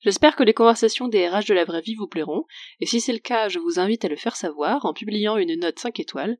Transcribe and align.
J'espère 0.00 0.36
que 0.36 0.44
les 0.44 0.54
conversations 0.54 1.08
des 1.08 1.28
RH 1.28 1.46
de 1.48 1.54
la 1.54 1.64
vraie 1.64 1.80
vie 1.80 1.96
vous 1.96 2.06
plairont, 2.06 2.44
et 2.80 2.86
si 2.86 3.00
c'est 3.00 3.12
le 3.12 3.18
cas, 3.18 3.48
je 3.48 3.58
vous 3.58 3.80
invite 3.80 4.04
à 4.04 4.08
le 4.08 4.16
faire 4.16 4.36
savoir 4.36 4.86
en 4.86 4.92
publiant 4.92 5.36
une 5.36 5.58
note 5.58 5.78
5 5.78 5.98
étoiles. 5.98 6.38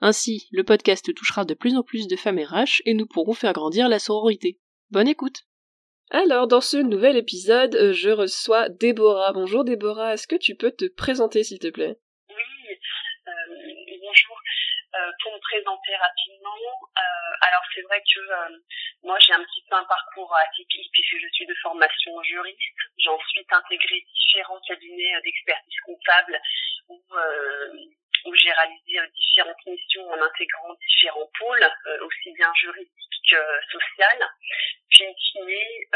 Ainsi, 0.00 0.46
le 0.52 0.62
podcast 0.62 1.12
touchera 1.14 1.44
de 1.44 1.54
plus 1.54 1.74
en 1.74 1.82
plus 1.82 2.06
de 2.06 2.16
femmes 2.16 2.38
RH 2.38 2.82
et 2.84 2.92
nous 2.92 3.06
pourrons 3.06 3.32
faire 3.32 3.54
grandir 3.54 3.88
la 3.88 3.98
sororité. 3.98 4.58
Bonne 4.90 5.08
écoute 5.08 5.44
Alors, 6.10 6.46
dans 6.46 6.60
ce 6.60 6.76
nouvel 6.76 7.16
épisode, 7.16 7.74
euh, 7.76 7.92
je 7.92 8.10
reçois 8.10 8.68
Déborah. 8.68 9.32
Bonjour 9.32 9.64
Déborah, 9.64 10.14
est-ce 10.14 10.28
que 10.28 10.36
tu 10.36 10.54
peux 10.54 10.70
te 10.70 10.84
présenter 10.86 11.42
s'il 11.44 11.58
te 11.58 11.68
plaît? 11.68 11.98
Oui, 12.28 12.34
euh, 13.26 13.30
bonjour. 14.02 14.36
Euh, 14.94 15.12
pour 15.22 15.34
me 15.34 15.38
présenter 15.40 15.94
rapidement, 15.96 16.56
euh, 16.96 17.36
alors 17.42 17.62
c'est 17.74 17.82
vrai 17.82 18.00
que 18.00 18.20
euh, 18.20 18.56
moi 19.02 19.18
j'ai 19.18 19.34
un 19.34 19.44
petit 19.44 19.62
peu 19.68 19.76
un 19.76 19.84
parcours 19.84 20.34
atypique 20.34 20.90
puisque 20.90 21.20
je 21.20 21.28
suis 21.34 21.46
de 21.46 21.54
formation 21.60 22.22
juriste. 22.22 22.58
J'ai 22.96 23.10
ensuite 23.10 23.52
intégré 23.52 24.02
différents 24.14 24.60
cabinets 24.66 25.20
d'expertise 25.22 25.80
comptable 25.84 26.40
où, 26.88 26.98
où 28.24 28.34
j'ai 28.34 28.50
réalisé 28.50 28.98
différentes 29.14 29.66
missions 29.66 30.08
en 30.08 30.22
intégrant 30.22 30.72
différents 30.80 31.30
pôles, 31.38 31.70
aussi 32.00 32.32
bien 32.32 32.50
juridiques 32.54 33.20
que 33.28 33.36
sociales. 33.70 34.26
Puis 34.88 35.04
in 35.04 35.12
fine, 35.32 35.88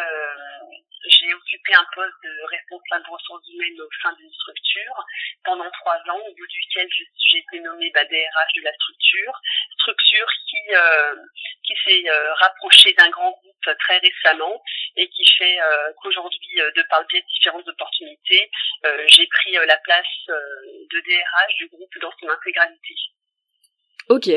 j'ai 1.23 1.35
occupé 1.35 1.75
un 1.75 1.87
poste 1.95 2.19
de 2.25 2.35
responsable 2.51 3.07
ressources 3.09 3.47
humaines 3.49 3.81
au 3.81 3.89
sein 4.03 4.13
d'une 4.15 4.33
structure 4.33 5.07
pendant 5.45 5.71
trois 5.71 5.99
ans, 6.11 6.19
au 6.19 6.35
bout 6.35 6.47
duquel 6.47 6.89
j'ai 6.91 7.39
été 7.39 7.61
nommée 7.61 7.91
bah, 7.95 8.05
DRH 8.05 8.53
de 8.57 8.63
la 8.63 8.73
structure, 8.75 9.41
structure 9.79 10.27
qui 10.49 10.75
euh, 10.75 11.15
qui 11.65 11.75
s'est 11.85 12.11
euh, 12.11 12.35
rapprochée 12.35 12.93
d'un 12.95 13.09
grand 13.11 13.31
groupe 13.31 13.79
très 13.79 13.99
récemment 13.99 14.63
et 14.97 15.09
qui 15.09 15.25
fait 15.39 15.61
euh, 15.61 15.93
qu'aujourd'hui, 16.03 16.57
de 16.57 16.83
par 16.91 17.01
le 17.01 17.07
biais 17.07 17.21
de 17.21 17.27
différentes 17.27 17.69
opportunités, 17.69 18.51
j'ai 19.07 19.27
pris 19.27 19.53
la 19.53 19.77
place 19.79 20.27
de 20.27 21.01
DRH 21.01 21.55
du 21.59 21.69
groupe 21.69 21.99
dans 22.01 22.13
son 22.21 22.29
intégralité. 22.29 22.95
Ok. 24.09 24.29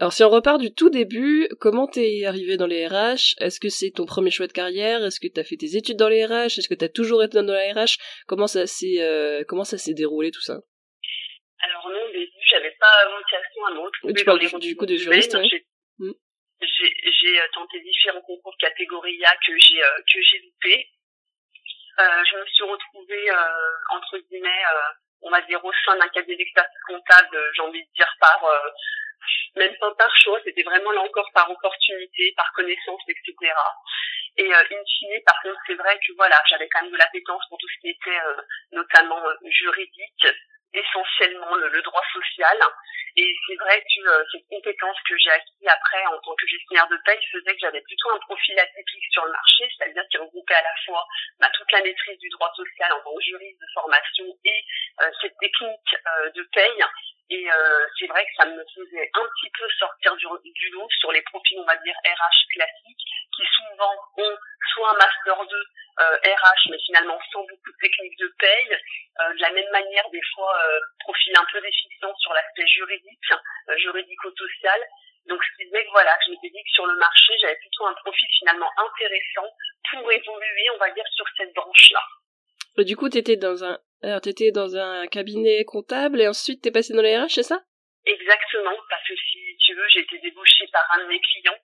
Alors 0.00 0.12
si 0.12 0.22
on 0.22 0.28
repart 0.28 0.60
du 0.60 0.72
tout 0.72 0.90
début, 0.90 1.48
comment 1.60 1.88
t'es 1.88 2.24
arrivé 2.24 2.56
dans 2.56 2.68
les 2.68 2.86
RH 2.86 3.34
Est-ce 3.40 3.58
que 3.58 3.68
c'est 3.68 3.90
ton 3.90 4.06
premier 4.06 4.30
choix 4.30 4.46
de 4.46 4.52
carrière? 4.52 5.04
Est-ce 5.04 5.18
que 5.18 5.26
t'as 5.26 5.42
fait 5.42 5.56
tes 5.56 5.76
études 5.76 5.96
dans 5.96 6.08
les 6.08 6.24
RH 6.24 6.58
Est-ce 6.58 6.68
que 6.68 6.74
t'as 6.74 6.88
toujours 6.88 7.22
été 7.24 7.42
dans 7.42 7.52
les 7.52 7.72
RH 7.72 7.98
Comment 8.28 8.46
ça 8.46 8.66
s'est 8.66 9.00
euh, 9.00 9.42
comment 9.48 9.64
ça 9.64 9.76
s'est 9.76 9.94
déroulé 9.94 10.30
tout 10.30 10.40
ça? 10.40 10.58
Alors 11.60 11.88
non, 11.90 12.00
au 12.08 12.12
début, 12.12 12.30
j'avais 12.48 12.76
pas 12.78 13.08
vocation 13.10 13.64
à 13.66 13.70
me 13.74 14.14
Tu 14.14 14.24
parles 14.24 14.60
du, 14.60 14.76
coup 14.76 14.86
de 14.86 14.94
juriste, 14.94 15.36
mm. 15.36 16.12
J'ai 16.60 17.40
euh, 17.40 17.46
tenté 17.52 17.80
différents 17.80 18.20
concours 18.22 18.52
de 18.52 18.66
catégorie 18.66 19.24
A 19.24 19.36
que 19.36 19.52
j'ai 19.58 19.82
euh, 19.82 19.98
que 19.98 20.20
j'ai 20.22 20.38
loupé. 20.38 20.88
Euh, 21.98 22.24
je 22.30 22.36
me 22.38 22.46
suis 22.46 22.64
retrouvée 22.64 23.30
entre 23.90 24.18
guillemets, 24.18 24.62
on 25.22 25.30
va 25.30 25.42
dire 25.42 25.64
au 25.64 25.72
sein 25.84 25.96
d'un 25.98 26.08
cabinet 26.08 26.36
d'expertise 26.36 26.80
comptable, 26.86 27.36
j'ai 27.56 27.62
envie 27.62 27.82
de 27.82 27.90
dire 27.96 28.12
par 28.20 28.40
même 29.56 29.74
pas 29.76 29.94
par 29.94 30.14
choix, 30.16 30.40
c'était 30.44 30.62
vraiment 30.62 30.90
là 30.92 31.00
encore 31.00 31.30
par 31.34 31.50
opportunité, 31.50 32.32
par 32.36 32.52
connaissance, 32.52 33.02
etc. 33.08 33.52
Et 34.38 34.54
euh, 34.54 34.62
in 34.70 34.84
fine, 34.86 35.20
par 35.26 35.40
contre, 35.42 35.60
c'est 35.66 35.74
vrai 35.74 35.98
que 35.98 36.12
voilà, 36.16 36.40
j'avais 36.48 36.68
quand 36.68 36.82
même 36.82 36.92
de 36.92 36.96
l'appétence 36.96 37.42
pour 37.48 37.58
tout 37.58 37.66
ce 37.68 37.80
qui 37.80 37.90
était 37.90 38.20
euh, 38.20 38.40
notamment 38.72 39.18
euh, 39.26 39.34
juridique, 39.50 40.26
essentiellement 40.72 41.54
le, 41.56 41.82
droit 41.82 42.04
social. 42.12 42.58
Et 43.16 43.34
c'est 43.46 43.56
vrai 43.56 43.82
que 43.82 44.06
euh, 44.06 44.24
cette 44.30 44.46
compétence 44.48 44.96
que 45.08 45.16
j'ai 45.18 45.30
acquis 45.30 45.66
après 45.66 46.06
en 46.06 46.18
tant 46.20 46.36
que 46.36 46.46
gestionnaire 46.46 46.86
de 46.86 46.98
paye 47.04 47.18
faisait 47.32 47.52
que 47.52 47.60
j'avais 47.60 47.80
plutôt 47.80 48.10
un 48.10 48.18
profil 48.20 48.56
atypique 48.60 49.10
sur 49.10 49.24
le 49.24 49.32
marché, 49.32 49.68
c'est-à-dire 49.76 50.04
qu'il 50.08 50.20
regroupait 50.20 50.54
à 50.54 50.62
la 50.62 50.74
fois 50.86 51.04
bah, 51.40 51.50
toute 51.56 51.72
la 51.72 51.82
maîtrise 51.82 52.18
du 52.18 52.28
droit 52.28 52.52
social 52.54 52.92
en 52.92 53.00
tant 53.00 53.16
que 53.16 53.22
juriste 53.22 53.60
de 53.60 53.66
formation 53.74 54.26
et 54.44 54.64
cette 55.20 55.36
technique 55.40 55.96
de 56.34 56.42
paye 56.52 56.84
et 57.30 57.50
euh, 57.50 57.86
c'est 57.98 58.06
vrai 58.06 58.24
que 58.24 58.42
ça 58.42 58.46
me 58.46 58.64
faisait 58.74 59.10
un 59.14 59.26
petit 59.26 59.50
peu 59.58 59.68
sortir 59.78 60.16
du, 60.16 60.26
du 60.44 60.70
lot 60.70 60.88
sur 60.98 61.12
les 61.12 61.22
profils, 61.22 61.58
on 61.58 61.64
va 61.64 61.76
dire, 61.76 61.94
RH 62.04 62.54
classiques, 62.54 63.04
qui 63.36 63.42
souvent 63.56 63.94
ont 64.16 64.36
soit 64.72 64.90
un 64.90 64.98
Master 64.98 65.46
2 65.46 65.56
euh, 66.00 66.16
RH, 66.24 66.70
mais 66.70 66.78
finalement 66.86 67.18
sans 67.32 67.40
beaucoup 67.40 67.72
de 67.72 67.76
techniques 67.80 68.18
de 68.18 68.32
paye. 68.38 68.78
Euh, 69.20 69.34
de 69.34 69.40
la 69.40 69.50
même 69.50 69.70
manière, 69.72 70.08
des 70.10 70.22
fois, 70.34 70.54
euh, 70.56 70.78
profil 71.00 71.32
un 71.36 71.44
peu 71.52 71.60
déficient 71.60 72.14
sur 72.18 72.32
l'aspect 72.32 72.66
juridique, 72.66 73.30
euh, 73.68 73.76
juridico-social. 73.78 74.80
Donc, 75.26 75.42
ce 75.42 75.56
qui 75.56 75.68
faisait 75.68 75.84
que 75.84 75.90
voilà, 75.90 76.16
je 76.24 76.30
m'étais 76.30 76.50
dit 76.50 76.62
que 76.62 76.70
sur 76.70 76.86
le 76.86 76.96
marché, 76.96 77.34
j'avais 77.40 77.56
plutôt 77.56 77.86
un 77.86 77.94
profil 77.94 78.28
finalement 78.38 78.70
intéressant 78.76 79.50
pour 79.90 80.10
évoluer, 80.10 80.70
on 80.74 80.78
va 80.78 80.90
dire, 80.92 81.04
sur 81.10 81.26
cette 81.36 81.52
branche-là. 81.54 82.02
Du 82.84 82.96
coup, 82.96 83.10
tu 83.10 83.18
étais 83.18 83.36
dans 83.36 83.64
un 83.64 83.78
alors, 84.02 84.20
t'étais 84.20 84.52
dans 84.52 84.76
un 84.76 85.06
cabinet 85.06 85.64
comptable 85.64 86.20
et 86.20 86.28
ensuite 86.28 86.62
t'es 86.62 86.70
passé 86.70 86.94
dans 86.94 87.02
les 87.02 87.18
RH, 87.18 87.30
c'est 87.30 87.42
ça? 87.42 87.60
Exactement, 88.06 88.76
parce 88.88 89.02
que 89.06 89.14
si 89.16 89.56
tu 89.58 89.74
veux, 89.74 89.88
j'ai 89.88 90.00
été 90.00 90.18
débauchée 90.20 90.66
par 90.72 90.86
un 90.92 91.02
de 91.02 91.08
mes 91.08 91.20
clients 91.20 91.58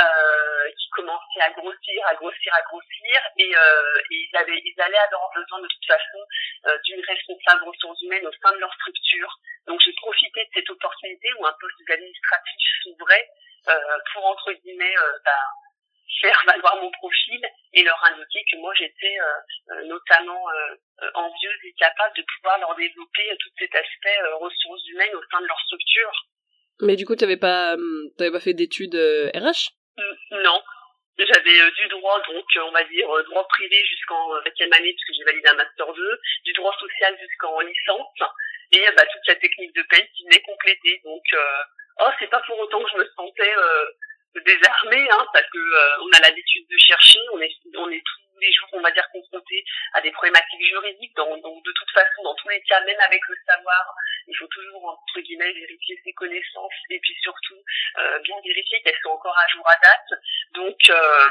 euh, 0.00 0.70
qui 0.76 0.88
commençait 0.90 1.40
à 1.42 1.50
grossir, 1.50 2.02
à 2.06 2.14
grossir, 2.14 2.52
à 2.54 2.62
grossir, 2.62 3.20
et, 3.38 3.54
euh, 3.54 4.00
ils, 4.10 4.36
avaient, 4.36 4.60
ils 4.64 4.80
allaient 4.80 5.04
avoir 5.06 5.30
besoin 5.34 5.60
de 5.60 5.68
toute 5.68 5.86
façon 5.86 6.18
euh, 6.66 6.78
d'une 6.84 7.04
responsable 7.04 7.64
ressources 7.68 8.02
humaines 8.02 8.26
au 8.26 8.32
sein 8.42 8.52
de 8.52 8.58
leur 8.58 8.72
structure. 8.74 9.38
Donc 9.66 9.80
j'ai 9.80 9.92
profité 9.92 10.44
de 10.44 10.50
cette 10.54 10.70
opportunité 10.70 11.28
où 11.38 11.46
un 11.46 11.54
poste 11.60 11.80
d'administratif 11.88 12.70
s'ouvrait 12.82 13.28
euh, 13.68 13.98
pour 14.12 14.26
entre 14.26 14.52
guillemets 14.52 14.96
euh, 14.96 15.18
bah, 15.24 15.44
faire 16.20 16.42
valoir 16.46 16.76
mon 16.82 16.90
profil 16.90 17.40
et 17.72 17.82
leur 17.82 18.02
indiquer 18.04 18.44
que 18.50 18.56
moi 18.58 18.72
j'étais 18.74 19.16
euh, 19.20 19.74
euh, 19.74 19.84
notamment 19.84 20.42
euh, 20.50 21.10
envieuse 21.14 21.58
et 21.64 21.72
capable 21.78 22.16
de 22.16 22.24
pouvoir 22.36 22.58
leur 22.60 22.74
développer 22.76 23.36
tout 23.38 23.50
cet 23.58 23.74
aspect 23.74 24.18
ressources 24.40 24.88
humaines 24.88 25.14
au 25.14 25.22
sein 25.30 25.40
de 25.40 25.46
leur 25.46 25.60
structure. 25.60 26.12
Mais 26.80 26.96
du 26.96 27.06
coup, 27.06 27.16
tu 27.16 27.24
n'avais 27.24 27.38
pas, 27.38 27.76
t'avais 28.18 28.30
pas 28.30 28.40
fait 28.40 28.52
d'études 28.52 28.94
RH 28.94 29.72
Non, 30.30 30.62
j'avais 31.18 31.70
du 31.70 31.88
droit, 31.88 32.20
donc 32.28 32.44
on 32.66 32.70
va 32.70 32.84
dire 32.84 33.08
droit 33.24 33.48
privé 33.48 33.82
jusqu'en 33.84 34.42
septième 34.44 34.72
année 34.74 34.92
puisque 34.92 35.18
j'ai 35.18 35.24
validé 35.24 35.48
un 35.48 35.54
master 35.54 35.92
2, 35.92 36.20
du 36.44 36.52
droit 36.52 36.76
social 36.78 37.16
jusqu'en 37.18 37.60
licence 37.60 38.32
et 38.72 38.84
bah, 38.94 39.06
toute 39.06 39.26
la 39.28 39.36
technique 39.36 39.74
de 39.74 39.82
paye 39.88 40.08
qui 40.14 40.24
venait 40.24 40.42
compléter. 40.42 41.00
Donc, 41.04 41.24
oh, 42.00 42.10
c'est 42.18 42.30
pas 42.30 42.42
pour 42.46 42.58
autant 42.58 42.82
que 42.82 42.90
je 42.90 42.98
me 42.98 43.08
sentais 43.16 43.54
désarmé, 44.40 45.08
hein, 45.10 45.26
parce 45.32 45.48
que 45.50 45.58
euh, 45.58 46.02
on 46.02 46.10
a 46.16 46.20
l'habitude 46.20 46.66
de 46.68 46.76
chercher, 46.78 47.20
on 47.32 47.40
est, 47.40 47.52
on 47.76 47.90
est 47.90 48.02
tous 48.04 48.40
les 48.40 48.52
jours, 48.52 48.68
on 48.72 48.80
va 48.80 48.90
dire, 48.90 49.08
confronté 49.12 49.64
à 49.94 50.00
des 50.00 50.10
problématiques 50.10 50.64
juridiques. 50.64 51.16
Donc, 51.16 51.42
donc, 51.42 51.64
de 51.64 51.72
toute 51.72 51.90
façon, 51.92 52.22
dans 52.22 52.34
tous 52.34 52.48
les 52.48 52.60
cas, 52.62 52.80
même 52.84 53.00
avec 53.00 53.20
le 53.28 53.36
savoir, 53.46 53.94
il 54.28 54.36
faut 54.36 54.48
toujours 54.48 54.84
entre 54.84 55.20
guillemets 55.20 55.52
vérifier 55.52 56.00
ses 56.04 56.12
connaissances 56.12 56.80
et 56.90 56.98
puis 56.98 57.16
surtout 57.22 57.62
euh, 57.98 58.18
bien 58.20 58.36
vérifier 58.44 58.80
qu'elles 58.82 58.98
sont 59.02 59.10
encore 59.10 59.36
à 59.36 59.48
jour 59.52 59.64
à 59.66 59.78
date. 59.80 60.20
Donc 60.54 60.78
euh, 60.90 61.28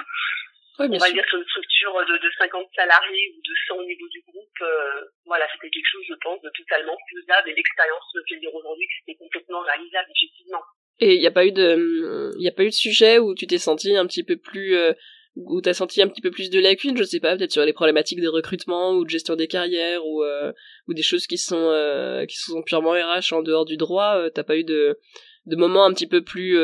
on 0.80 0.98
va 0.98 1.12
dire 1.12 1.26
sur 1.28 1.38
une 1.38 1.46
structure 1.46 2.06
de, 2.06 2.18
de 2.18 2.32
50 2.38 2.68
salariés 2.76 3.34
ou 3.36 3.42
de 3.42 3.54
100 3.68 3.76
au 3.76 3.84
niveau 3.86 4.08
du 4.10 4.22
groupe, 4.28 4.62
euh, 4.62 5.06
voilà, 5.26 5.48
c'était 5.54 5.70
quelque 5.70 5.90
chose, 5.90 6.06
je 6.10 6.16
pense, 6.16 6.42
de 6.42 6.50
totalement 6.50 6.98
faisable 7.10 7.50
et 7.50 7.56
l'expérience 7.56 8.04
me 8.14 8.22
fait 8.28 8.38
dire 8.38 8.54
aujourd'hui 8.54 8.88
que 8.88 8.94
c'était 9.00 9.18
complètement 9.18 9.62
réalisable, 9.62 10.10
effectivement. 10.16 10.64
Et 11.00 11.16
il 11.16 11.20
n'y 11.20 11.28
a 11.28 11.32
pas 11.32 11.46
eu 11.46 11.52
de, 11.52 12.32
il 12.40 12.48
a 12.48 12.52
pas 12.52 12.64
eu 12.64 12.70
de 12.70 12.74
sujet 12.74 13.20
où 13.20 13.36
tu 13.36 13.48
t'es 13.48 13.58
senti 13.58 13.96
un 13.96 14.08
petit 14.08 14.24
peu 14.24 14.38
plus, 14.38 14.76
euh, 14.76 14.94
où 15.36 15.62
t'as 15.62 15.74
senti 15.74 16.02
un 16.02 16.08
petit 16.08 16.22
peu 16.22 16.32
plus 16.32 16.50
de 16.50 16.60
lacunes, 16.60 16.98
je 16.98 17.04
sais 17.04 17.20
pas, 17.20 17.36
peut-être 17.36 17.52
sur 17.52 17.66
les 17.66 17.74
problématiques 17.74 18.22
de 18.22 18.30
recrutement 18.30 18.92
ou 18.92 19.04
de 19.04 19.10
gestion 19.10 19.36
des 19.36 19.48
carrières 19.48 20.06
ou 20.06 20.24
euh, 20.24 20.54
ou 20.88 20.94
des 20.94 21.04
choses 21.04 21.28
qui 21.28 21.38
sont 21.38 21.70
euh, 21.70 22.26
qui 22.26 22.38
sont 22.38 22.64
purement 22.64 22.92
RH 22.92 23.34
en 23.34 23.42
dehors 23.42 23.66
du 23.66 23.76
droit. 23.76 24.16
Euh, 24.16 24.30
t'as 24.30 24.44
pas 24.44 24.56
eu 24.56 24.64
de 24.64 24.98
de 25.46 25.56
moments 25.56 25.86
un 25.86 25.94
petit 25.94 26.08
peu 26.08 26.24
plus 26.24 26.58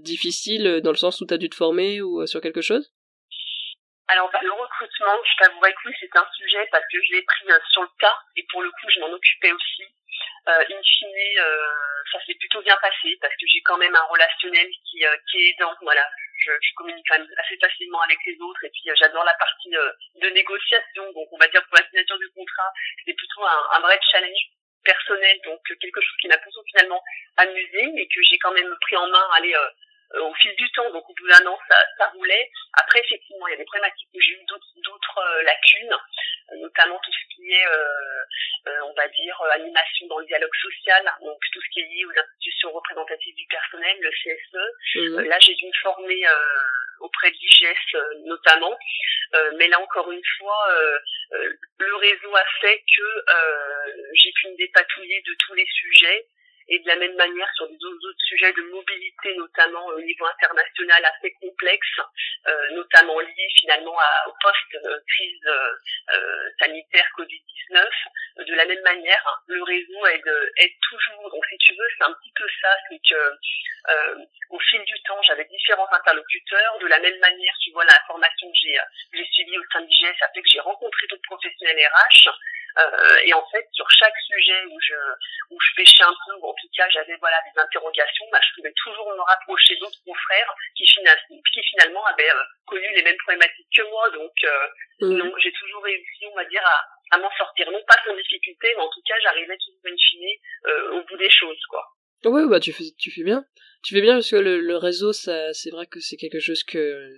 difficiles 0.00 0.82
dans 0.82 0.90
le 0.90 0.98
sens 0.98 1.20
où 1.22 1.24
t'as 1.24 1.38
dû 1.38 1.48
te 1.48 1.54
former 1.54 2.02
ou 2.02 2.26
sur 2.26 2.42
quelque 2.42 2.60
chose? 2.60 2.92
Alors 4.06 4.28
bah, 4.30 4.40
le 4.42 4.52
recrutement, 4.52 5.16
je 5.24 5.44
t'avouerai 5.44 5.72
que 5.72 5.88
oui, 5.88 5.94
c'est 5.98 6.14
un 6.14 6.26
sujet 6.36 6.68
parce 6.70 6.84
que 6.92 6.98
je 7.08 7.14
l'ai 7.14 7.22
pris 7.22 7.46
sur 7.70 7.82
le 7.82 7.88
tas 8.00 8.18
et 8.36 8.44
pour 8.50 8.60
le 8.60 8.68
coup 8.68 8.86
je 8.94 9.00
m'en 9.00 9.10
occupais 9.10 9.52
aussi. 9.52 9.82
Euh, 10.48 10.64
in 10.70 10.80
fine, 10.82 11.38
euh, 11.38 11.72
ça 12.12 12.18
s'est 12.24 12.34
plutôt 12.34 12.62
bien 12.62 12.76
passé 12.80 13.18
parce 13.20 13.34
que 13.34 13.46
j'ai 13.46 13.60
quand 13.62 13.76
même 13.76 13.94
un 13.94 14.04
relationnel 14.04 14.68
qui, 14.84 15.04
euh, 15.04 15.16
qui 15.30 15.38
est 15.38 15.50
aidant. 15.50 15.74
Voilà, 15.82 16.08
je, 16.38 16.52
je, 16.60 16.74
communique 16.74 17.04
quand 17.08 17.18
même 17.18 17.28
assez 17.36 17.56
facilement 17.58 18.00
avec 18.00 18.18
les 18.24 18.36
autres 18.40 18.64
et 18.64 18.70
puis 18.70 18.90
euh, 18.90 18.94
j'adore 18.96 19.24
la 19.24 19.34
partie 19.34 19.70
de 19.70 20.28
négociation. 20.30 21.12
Donc 21.12 21.28
on 21.32 21.38
va 21.38 21.48
dire 21.48 21.62
pour 21.66 21.76
la 21.78 21.86
signature 21.86 22.18
du 22.18 22.30
contrat, 22.30 22.72
c'est 23.04 23.14
plutôt 23.14 23.44
un, 23.44 23.76
un, 23.76 23.80
vrai 23.80 23.98
challenge 24.10 24.40
personnel, 24.84 25.38
donc 25.44 25.60
quelque 25.80 26.00
chose 26.00 26.16
qui 26.20 26.28
m'a 26.28 26.38
plutôt 26.38 26.62
finalement 26.70 27.02
amusé, 27.36 27.90
mais 27.94 28.06
que 28.06 28.22
j'ai 28.22 28.38
quand 28.38 28.52
même 28.52 28.74
pris 28.80 28.96
en 28.96 29.06
main, 29.08 29.28
allez, 29.36 29.54
euh, 29.54 29.68
au 30.14 30.34
fil 30.34 30.54
du 30.56 30.70
temps, 30.72 30.90
donc 30.90 31.08
au 31.08 31.14
bout 31.14 31.28
d'un 31.28 31.46
an, 31.46 31.58
ça, 31.68 31.76
ça 31.98 32.06
roulait. 32.08 32.50
Après, 32.74 33.00
effectivement, 33.00 33.46
il 33.48 33.52
y 33.52 33.54
a 33.54 33.58
des 33.58 33.64
problématiques 33.64 34.08
où 34.14 34.20
j'ai 34.20 34.32
eu 34.32 34.44
d'autres 34.46 35.18
euh, 35.18 35.42
lacunes, 35.42 35.92
euh, 35.92 36.56
notamment 36.56 36.98
tout 37.04 37.12
ce 37.12 37.34
qui 37.34 37.52
est, 37.52 37.66
on 38.84 38.94
va 38.94 39.08
dire, 39.08 39.40
animation 39.54 40.06
dans 40.06 40.18
le 40.18 40.26
dialogue 40.26 40.54
social, 40.54 41.12
donc 41.22 41.38
tout 41.52 41.60
ce 41.60 41.68
qui 41.72 41.80
est 41.80 41.88
lié 41.88 42.04
aux 42.04 42.18
institutions 42.18 42.72
représentatives 42.72 43.34
du 43.34 43.46
personnel, 43.46 43.96
le 44.00 44.10
CSE. 44.10 44.96
Mmh. 44.96 45.20
là, 45.28 45.38
j'ai 45.40 45.54
dû 45.54 45.66
me 45.66 45.72
former 45.82 46.24
auprès 47.00 47.30
de 47.30 47.36
l'IGS 47.36 48.26
notamment, 48.26 48.76
mais 49.56 49.68
là 49.68 49.80
encore 49.80 50.10
une 50.10 50.24
fois, 50.38 50.68
le 51.78 51.96
réseau 51.96 52.34
a 52.34 52.44
fait 52.60 52.82
que 52.96 53.24
j'ai 54.14 54.32
pu 54.32 54.48
me 54.48 54.56
dépatouiller 54.56 55.22
de 55.26 55.34
tous 55.46 55.54
les 55.54 55.66
sujets 55.66 56.26
et 56.68 56.78
de 56.78 56.86
la 56.86 56.96
même 56.96 57.14
manière 57.16 57.48
sur 57.54 57.66
des 57.68 57.76
autres 57.76 58.24
sujets 58.28 58.52
de 58.52 58.62
mobilité, 58.62 59.34
notamment 59.36 59.86
au 59.86 60.00
niveau 60.00 60.26
international 60.26 61.04
assez 61.04 61.32
complexe, 61.40 62.00
euh, 62.46 62.70
notamment 62.72 63.18
liés 63.20 63.48
finalement 63.56 63.98
à, 63.98 64.28
au 64.28 64.34
post-crise 64.40 65.46
euh, 65.46 65.70
euh, 66.14 66.50
sanitaire 66.60 67.08
Covid-19. 67.16 68.44
De 68.46 68.54
la 68.54 68.66
même 68.66 68.82
manière, 68.82 69.42
le 69.46 69.62
réseau 69.62 70.06
aide, 70.06 70.50
aide 70.58 70.78
toujours. 70.88 71.30
Donc 71.30 71.44
si 71.46 71.56
tu 71.58 71.72
veux, 71.72 71.88
c'est 71.96 72.04
un 72.04 72.12
petit 72.12 72.32
peu 72.36 72.46
ça, 72.60 72.68
c'est 72.88 73.00
que 73.08 73.32
au 74.50 74.58
fil 74.60 74.82
du 74.84 75.02
temps, 75.02 75.20
j'avais 75.22 75.44
différents 75.46 75.90
interlocuteurs. 75.90 76.78
De 76.78 76.86
la 76.86 76.98
même 76.98 77.18
manière, 77.18 77.54
tu 77.62 77.70
vois, 77.72 77.84
la 77.84 77.98
formation 78.06 78.48
que 78.50 78.56
j'ai, 78.60 79.24
suivie 79.32 79.58
au 79.58 79.64
sein 79.72 79.80
d'IGS 79.80 80.22
a 80.22 80.28
fait 80.34 80.42
que 80.42 80.48
j'ai 80.50 80.60
rencontré 80.60 81.06
d'autres 81.08 81.22
professionnels 81.22 81.78
RH. 81.78 82.28
Euh, 82.78 83.18
et 83.24 83.34
en 83.34 83.44
fait, 83.50 83.66
sur 83.72 83.86
chaque 83.90 84.14
sujet 84.26 84.64
où 84.66 84.78
je 84.80 84.94
où 85.50 85.58
je 85.60 85.74
pêchais 85.76 86.04
un 86.04 86.14
peu, 86.26 86.34
ou 86.38 86.46
en 86.46 86.54
tout 86.54 86.68
cas 86.76 86.88
j'avais 86.90 87.16
voilà 87.16 87.36
des 87.52 87.60
interrogations, 87.60 88.24
bah, 88.30 88.40
je 88.42 88.54
pouvais 88.54 88.72
toujours 88.84 89.10
me 89.10 89.20
rapprocher 89.20 89.76
d'autres 89.76 89.98
confrères 90.04 90.54
qui, 90.76 90.84
qui 90.84 91.62
finalement 91.70 92.04
avaient 92.06 92.30
euh, 92.30 92.44
connu 92.66 92.86
les 92.94 93.02
mêmes 93.02 93.16
problématiques 93.24 93.68
que 93.74 93.82
moi. 93.90 94.10
Donc 94.10 94.32
euh, 94.44 94.68
mmh. 95.00 95.16
non, 95.16 95.32
j'ai 95.38 95.52
toujours 95.52 95.82
réussi, 95.82 96.26
on 96.30 96.36
va 96.36 96.44
dire, 96.44 96.64
à, 96.64 97.16
à 97.16 97.18
m'en 97.18 97.30
sortir. 97.36 97.70
Non 97.70 97.82
pas 97.86 97.96
sans 98.04 98.14
difficulté, 98.14 98.68
mais 98.76 98.82
en 98.82 98.90
tout 98.90 99.02
cas 99.06 99.14
j'arrivais 99.22 99.58
toujours 99.58 99.86
in 99.86 99.96
fine 99.96 100.28
au 100.92 101.02
bout 101.02 101.16
des 101.16 101.30
choses, 101.30 101.60
quoi. 101.68 101.84
Oui, 102.24 102.42
bah 102.48 102.60
tu 102.60 102.72
fais 102.72 102.84
tu 102.98 103.10
fais 103.10 103.22
bien. 103.22 103.44
Tu 103.84 103.94
fais 103.94 104.00
bien 104.00 104.14
parce 104.14 104.30
que 104.30 104.36
le, 104.36 104.60
le 104.60 104.76
réseau, 104.76 105.12
ça, 105.12 105.52
c'est 105.52 105.70
vrai 105.70 105.86
que 105.86 106.00
c'est 106.00 106.16
quelque 106.16 106.40
chose 106.40 106.64
que 106.64 107.14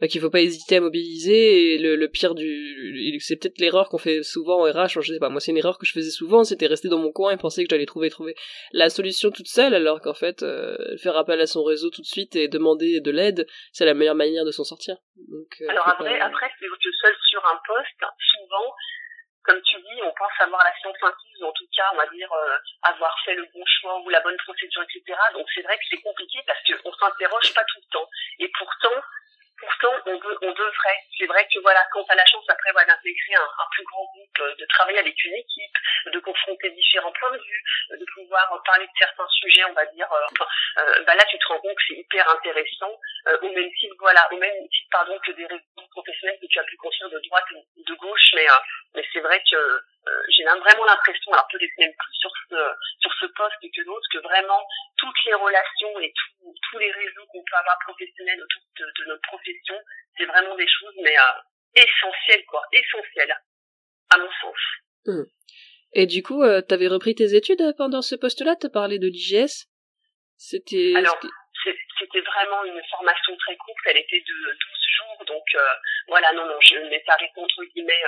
bah, 0.00 0.08
qu'il 0.08 0.20
faut 0.20 0.30
pas 0.30 0.40
hésiter 0.40 0.76
à 0.76 0.80
mobiliser 0.80 1.74
et 1.74 1.78
le, 1.78 1.96
le 1.96 2.08
pire 2.08 2.34
du 2.34 3.18
c'est 3.20 3.36
peut-être 3.36 3.58
l'erreur 3.58 3.88
qu'on 3.88 3.98
fait 3.98 4.22
souvent 4.22 4.60
en 4.60 4.70
RH 4.70 5.00
je 5.00 5.12
sais 5.12 5.18
pas 5.18 5.30
moi 5.30 5.40
c'est 5.40 5.52
une 5.52 5.56
erreur 5.56 5.78
que 5.78 5.86
je 5.86 5.92
faisais 5.92 6.10
souvent 6.10 6.44
c'était 6.44 6.66
rester 6.66 6.88
dans 6.88 6.98
mon 6.98 7.12
coin 7.12 7.32
et 7.32 7.36
penser 7.36 7.64
que 7.64 7.70
j'allais 7.70 7.86
trouver 7.86 8.10
trouver 8.10 8.34
la 8.72 8.90
solution 8.90 9.30
toute 9.30 9.48
seule 9.48 9.74
alors 9.74 10.00
qu'en 10.00 10.14
fait 10.14 10.42
euh, 10.42 10.76
faire 11.02 11.16
appel 11.16 11.40
à 11.40 11.46
son 11.46 11.64
réseau 11.64 11.90
tout 11.90 12.02
de 12.02 12.06
suite 12.06 12.36
et 12.36 12.48
demander 12.48 13.00
de 13.00 13.10
l'aide 13.10 13.46
c'est 13.72 13.86
la 13.86 13.94
meilleure 13.94 14.14
manière 14.14 14.44
de 14.44 14.50
s'en 14.50 14.64
sortir 14.64 14.96
donc 15.16 15.48
euh, 15.62 15.68
alors 15.70 15.88
après 15.88 16.20
après 16.20 16.50
c'est 16.60 16.66
que 16.66 16.92
seul 17.00 17.14
sur 17.30 17.44
un 17.46 17.58
poste 17.66 18.12
souvent 18.18 18.74
comme 19.46 19.62
tu 19.62 19.76
dis, 19.76 20.02
on 20.02 20.12
pense 20.18 20.34
avoir 20.40 20.62
la 20.64 20.74
science 20.80 20.96
infuse, 21.00 21.42
en 21.42 21.52
tout 21.52 21.68
cas, 21.74 21.88
on 21.94 21.96
va 21.96 22.06
dire 22.08 22.30
euh, 22.32 22.58
avoir 22.82 23.14
fait 23.24 23.34
le 23.34 23.46
bon 23.54 23.62
choix 23.64 23.96
ou 24.00 24.10
la 24.10 24.20
bonne 24.20 24.36
procédure, 24.38 24.82
etc. 24.82 25.16
Donc 25.34 25.46
c'est 25.54 25.62
vrai 25.62 25.76
que 25.78 25.84
c'est 25.88 26.02
compliqué 26.02 26.40
parce 26.46 26.58
qu'on 26.66 26.92
s'interroge 26.92 27.54
pas 27.54 27.62
tout 27.62 27.78
le 27.78 27.92
temps. 27.92 28.08
Et 28.40 28.50
pourtant, 28.58 29.00
pourtant 29.58 29.94
on, 30.06 30.18
veut, 30.18 30.38
on 30.42 30.50
devrait. 30.50 31.00
C'est 31.18 31.26
vrai 31.26 31.46
que 31.52 31.58
voilà, 31.60 31.82
quand 31.92 32.04
tu 32.04 32.12
as 32.12 32.14
la 32.14 32.26
chance 32.26 32.44
après 32.48 32.72
voilà, 32.72 32.94
d'intégrer 32.94 33.34
un, 33.34 33.42
un, 33.42 33.68
plus 33.70 33.84
grand 33.84 34.04
groupe, 34.04 34.38
euh, 34.40 34.54
de 34.58 34.66
travailler 34.66 34.98
avec 34.98 35.24
une 35.24 35.34
équipe, 35.34 35.76
de 36.12 36.18
confronter 36.20 36.70
différents 36.70 37.12
points 37.12 37.32
de 37.32 37.38
vue, 37.38 37.62
de 37.90 38.04
pouvoir 38.14 38.62
parler 38.64 38.86
de 38.86 38.98
certains 38.98 39.28
sujets, 39.28 39.64
on 39.64 39.72
va 39.72 39.86
dire, 39.86 40.08
euh, 40.12 40.44
euh, 40.78 41.04
bah 41.04 41.14
là 41.14 41.24
tu 41.24 41.38
te 41.38 41.46
rends 41.48 41.60
compte 41.60 41.76
que 41.76 41.82
c'est 41.88 41.98
hyper 41.98 42.28
intéressant, 42.30 42.92
au 43.42 43.48
même 43.48 43.72
titre, 43.72 43.94
voilà, 44.00 44.26
au 44.32 44.36
même 44.36 44.68
titre 44.68 44.88
pardon 44.90 45.18
que 45.24 45.32
des 45.32 45.46
réseaux 45.46 45.88
professionnels 45.90 46.38
que 46.40 46.46
tu 46.46 46.58
as 46.58 46.64
pu 46.64 46.76
construire 46.76 47.10
de 47.10 47.20
droite 47.28 47.44
ou 47.52 47.82
de 47.82 47.94
gauche, 47.94 48.30
mais 48.34 48.46
mais 48.94 49.04
c'est 49.12 49.20
vrai 49.20 49.42
que 49.50 49.80
j'ai 50.28 50.44
vraiment 50.44 50.84
l'impression, 50.84 51.32
alors 51.32 51.48
peut-être 51.50 51.78
même 51.78 51.92
plus 51.98 52.14
sur 52.18 52.30
ce 52.48 52.56
sur 53.00 53.12
ce 53.20 53.26
poste 53.26 53.60
que 53.60 53.84
d'autres, 53.84 54.08
que 54.12 54.18
vraiment 54.18 54.62
toutes 54.96 55.24
les 55.26 55.34
relations 55.34 55.98
et 56.00 56.12
tous 56.38 56.78
les 56.78 56.92
réseaux 56.92 57.26
qu'on 57.32 57.42
peut 57.42 57.56
avoir 57.56 57.78
professionnels 57.86 58.40
autour 58.40 58.62
de, 58.78 58.84
de 58.84 59.08
notre 59.08 59.22
profession 59.22 59.74
c'est 60.16 60.26
vraiment 60.26 60.56
des 60.56 60.68
choses, 60.68 60.94
mais 61.02 61.16
euh, 61.16 61.82
essentielles, 61.82 62.44
quoi, 62.48 62.62
essentielles, 62.72 63.34
à 64.10 64.18
mon 64.18 64.28
sens. 64.40 64.58
Hmm. 65.06 65.24
Et 65.92 66.06
du 66.06 66.22
coup, 66.22 66.42
euh, 66.42 66.60
t'avais 66.62 66.88
repris 66.88 67.14
tes 67.14 67.34
études 67.34 67.60
euh, 67.60 67.72
pendant 67.76 68.02
ce 68.02 68.14
poste-là? 68.14 68.56
T'as 68.56 68.68
parlé 68.68 68.98
de 68.98 69.06
l'IGS 69.06 69.68
C'était... 70.36 70.94
Alors, 70.96 71.18
c'était 71.98 72.20
vraiment 72.20 72.64
une 72.64 72.82
formation 72.90 73.36
très 73.36 73.56
courte, 73.56 73.78
elle 73.86 73.98
était 73.98 74.20
de 74.20 74.52
12 74.52 74.56
jours, 74.96 75.24
donc 75.26 75.44
voilà, 76.08 76.32
non, 76.32 76.46
non, 76.46 76.60
je 76.60 76.74
pas 77.04 77.14
arrêtée 77.14 77.40
entre 77.40 77.64
guillemets, 77.64 78.02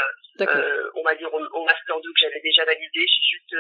on 0.94 1.02
va 1.02 1.14
dire 1.14 1.32
au, 1.32 1.64
Master 1.64 2.00
2 2.00 2.08
que 2.08 2.20
j'avais 2.20 2.40
déjà 2.40 2.64
validé, 2.64 3.06
j'ai 3.06 3.22
juste 3.30 3.56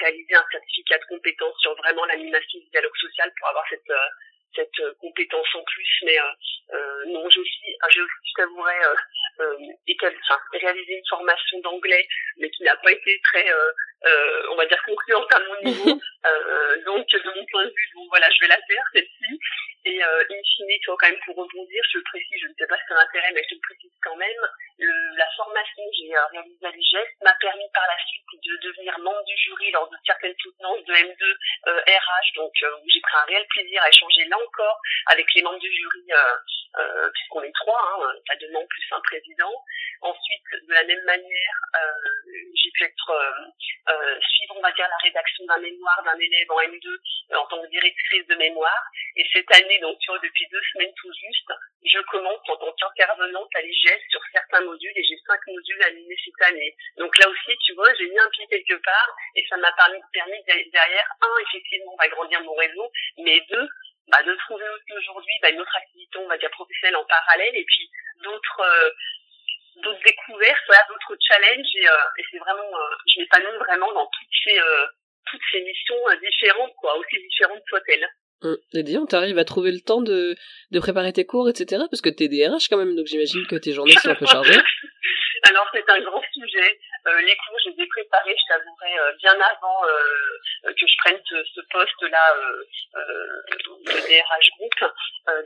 réalisé 0.00 0.34
un 0.34 0.44
certificat 0.50 0.98
de 0.98 1.04
compétence 1.04 1.54
sur 1.60 1.74
vraiment 1.76 2.04
l'animation 2.06 2.58
du 2.58 2.70
dialogue 2.70 2.96
social 2.96 3.32
pour 3.38 3.48
avoir 3.48 3.64
cette 3.70 3.92
cette 4.56 4.80
euh, 4.80 4.92
compétence 5.00 5.54
en 5.54 5.62
plus. 5.62 6.00
Mais 6.04 6.18
euh, 6.18 6.74
euh, 6.74 7.04
non, 7.06 7.28
j'ai 7.30 7.40
aussi, 7.40 7.76
ah, 7.82 7.88
j'ai 7.90 8.00
aussi, 8.00 8.32
je 8.36 8.42
enfin, 10.02 10.40
réalisé 10.52 10.92
une 10.94 11.06
formation 11.08 11.60
d'anglais, 11.60 12.06
mais 12.38 12.50
qui 12.50 12.64
n'a 12.64 12.76
pas 12.76 12.90
été 12.90 13.20
très, 13.24 13.46
on 14.50 14.56
va 14.56 14.66
dire, 14.66 14.82
concluante 14.84 15.32
à 15.32 15.40
mon 15.40 15.70
niveau. 15.70 15.84
donc, 16.86 17.06
de 17.06 17.34
mon 17.34 17.46
point 17.50 17.64
de 17.64 17.70
vue, 17.70 17.90
bon, 17.94 18.06
voilà, 18.08 18.26
je 18.30 18.40
vais 18.40 18.48
la 18.48 18.58
faire, 18.66 18.84
celle-ci. 18.92 19.38
Et 19.86 20.02
in 20.02 20.42
fine, 20.42 20.78
tu 20.82 20.86
vois, 20.90 20.96
quand 20.98 21.08
même, 21.08 21.20
pour 21.24 21.36
rebondir, 21.36 21.82
je 21.92 21.98
le 21.98 22.04
précise, 22.04 22.42
je 22.42 22.48
ne 22.48 22.54
sais 22.58 22.66
pas 22.66 22.76
si 22.76 22.82
c'est 22.88 22.94
un 22.94 23.06
intérêt, 23.06 23.30
mais 23.32 23.42
je 23.48 23.54
le 23.54 23.60
précise 23.60 23.92
quand 24.02 24.16
même, 24.16 24.42
la 24.78 25.28
formation 25.36 25.82
que 25.86 25.96
j'ai 25.96 26.10
réalisée 26.32 26.66
à 26.66 26.70
l'IGES 26.70 27.10
m'a 27.22 27.34
permis 27.40 27.70
par 27.72 27.86
la 27.86 27.96
suite 28.04 28.26
de 28.34 28.56
devenir 28.66 28.98
membre 28.98 29.24
du 29.24 29.36
jury 29.36 29.70
lors 29.70 29.88
de 29.88 29.96
certaines 30.04 30.34
soutenances 30.42 30.84
de 30.84 30.92
M2 30.92 31.22
RH, 31.66 32.34
donc 32.34 32.52
où 32.82 32.88
j'ai 32.90 33.00
pris 33.00 33.16
un 33.16 33.24
réel 33.26 33.46
plaisir 33.48 33.82
à 33.82 33.88
échanger 33.88 34.24
là 34.26 34.36
encore 34.38 34.80
avec 35.06 35.26
les 35.34 35.42
membres 35.42 35.58
du 35.58 35.72
jury, 35.72 36.06
euh, 36.10 36.36
euh, 36.78 37.10
puisqu'on 37.14 37.42
est 37.42 37.54
trois, 37.54 37.80
hein, 37.80 38.12
pas 38.26 38.36
deux 38.36 38.50
membres 38.50 38.68
plus 38.68 38.84
un 38.92 39.00
président. 39.00 39.52
Ensuite, 40.02 40.44
de 40.68 40.74
la 40.74 40.84
même 40.84 41.04
manière, 41.04 41.56
euh, 41.74 42.10
j'ai 42.54 42.70
pu 42.70 42.84
être 42.84 43.12
suivre, 44.20 44.56
on 44.56 44.62
va 44.62 44.72
dire, 44.72 44.88
la 44.88 44.96
rédaction 45.02 45.44
d'un 45.46 45.58
mémoire 45.58 46.02
d'un 46.04 46.18
élève 46.18 46.50
en 46.50 46.60
M2 46.60 47.36
en 47.36 47.46
tant 47.46 47.62
que 47.62 47.68
directrice 47.68 48.26
de 48.26 48.34
mémoire. 48.34 48.84
Et 49.16 49.24
cette 49.32 49.50
année, 49.52 49.75
donc 49.80 49.98
tu 50.00 50.10
vois, 50.10 50.18
depuis 50.20 50.46
deux 50.50 50.62
semaines 50.72 50.92
tout 50.96 51.12
juste, 51.12 51.52
je 51.84 52.00
commence 52.10 52.40
en 52.48 52.56
tant 52.56 52.72
qu'intervenante 52.72 53.48
à 53.54 53.62
l'IGES 53.62 54.00
sur 54.10 54.20
certains 54.32 54.60
modules 54.60 54.92
et 54.96 55.04
j'ai 55.04 55.18
cinq 55.26 55.40
modules 55.46 55.82
animés 55.82 56.16
cette 56.24 56.48
année. 56.48 56.74
Donc 56.96 57.16
là 57.18 57.28
aussi, 57.28 57.56
tu 57.64 57.74
vois, 57.74 57.92
j'ai 57.94 58.08
mis 58.08 58.18
un 58.18 58.30
pied 58.30 58.46
quelque 58.48 58.82
part 58.82 59.16
et 59.34 59.44
ça 59.48 59.56
m'a 59.56 59.72
permis, 59.72 60.00
permis 60.12 60.42
derrière, 60.44 61.08
un, 61.22 61.42
effectivement, 61.48 61.92
on 61.92 62.02
va 62.02 62.08
grandir 62.08 62.42
mon 62.42 62.54
réseau, 62.54 62.90
mais 63.18 63.40
deux, 63.50 63.68
bah, 64.08 64.22
de 64.22 64.34
trouver 64.46 64.64
aujourd'hui 64.96 65.34
bah, 65.42 65.50
une 65.50 65.60
autre 65.60 65.76
activité, 65.76 66.18
professionnelle 66.50 66.96
en 66.96 67.04
parallèle, 67.04 67.56
et 67.56 67.64
puis 67.64 67.90
d'autres 68.22 68.60
euh, 68.60 68.90
d'autres 69.82 70.02
découvertes, 70.04 70.62
voilà, 70.66 70.82
d'autres 70.88 71.16
challenges, 71.20 71.74
et, 71.74 71.88
euh, 71.88 72.18
et 72.18 72.22
c'est 72.30 72.38
vraiment, 72.38 72.70
euh, 72.74 72.96
je 73.06 73.20
m'épanouis 73.20 73.58
vraiment 73.58 73.92
dans 73.92 74.06
toutes 74.06 74.28
ces 74.44 74.58
euh, 74.58 74.86
missions 75.60 76.00
différentes, 76.22 76.74
quoi, 76.76 76.96
aussi 76.96 77.18
différentes 77.18 77.62
soient-elles. 77.68 78.08
Hum. 78.42 78.56
Et 78.74 78.82
disons, 78.82 79.06
t'arrives 79.06 79.38
à 79.38 79.44
trouver 79.44 79.72
le 79.72 79.80
temps 79.80 80.02
de, 80.02 80.36
de 80.70 80.80
préparer 80.80 81.12
tes 81.12 81.24
cours, 81.24 81.48
etc. 81.48 81.84
Parce 81.90 82.02
que 82.02 82.10
t'es 82.10 82.28
DRH 82.28 82.68
quand 82.68 82.76
même, 82.76 82.94
donc 82.94 83.06
j'imagine 83.06 83.46
que 83.46 83.56
tes 83.56 83.72
journées 83.72 83.94
sont 83.94 84.10
un 84.10 84.14
peu 84.14 84.26
chargées. 84.26 84.60
Alors 85.48 85.68
c'est 85.72 85.88
un 85.88 86.00
grand 86.00 86.22
sujet. 86.32 86.78
Euh, 87.06 87.20
les 87.20 87.36
cours, 87.36 87.58
je 87.64 87.70
les 87.70 87.84
ai 87.84 87.86
préparés, 87.86 88.34
je 88.36 88.52
t'avouerai, 88.52 88.98
euh, 88.98 89.12
bien 89.18 89.38
avant 89.40 89.84
euh, 89.86 90.72
que 90.72 90.86
je 90.86 90.96
prenne 91.04 91.20
ce, 91.24 91.36
ce 91.54 91.60
poste-là 91.70 92.36
de 93.54 93.92
DRH 93.92 94.50
groupe. 94.58 94.92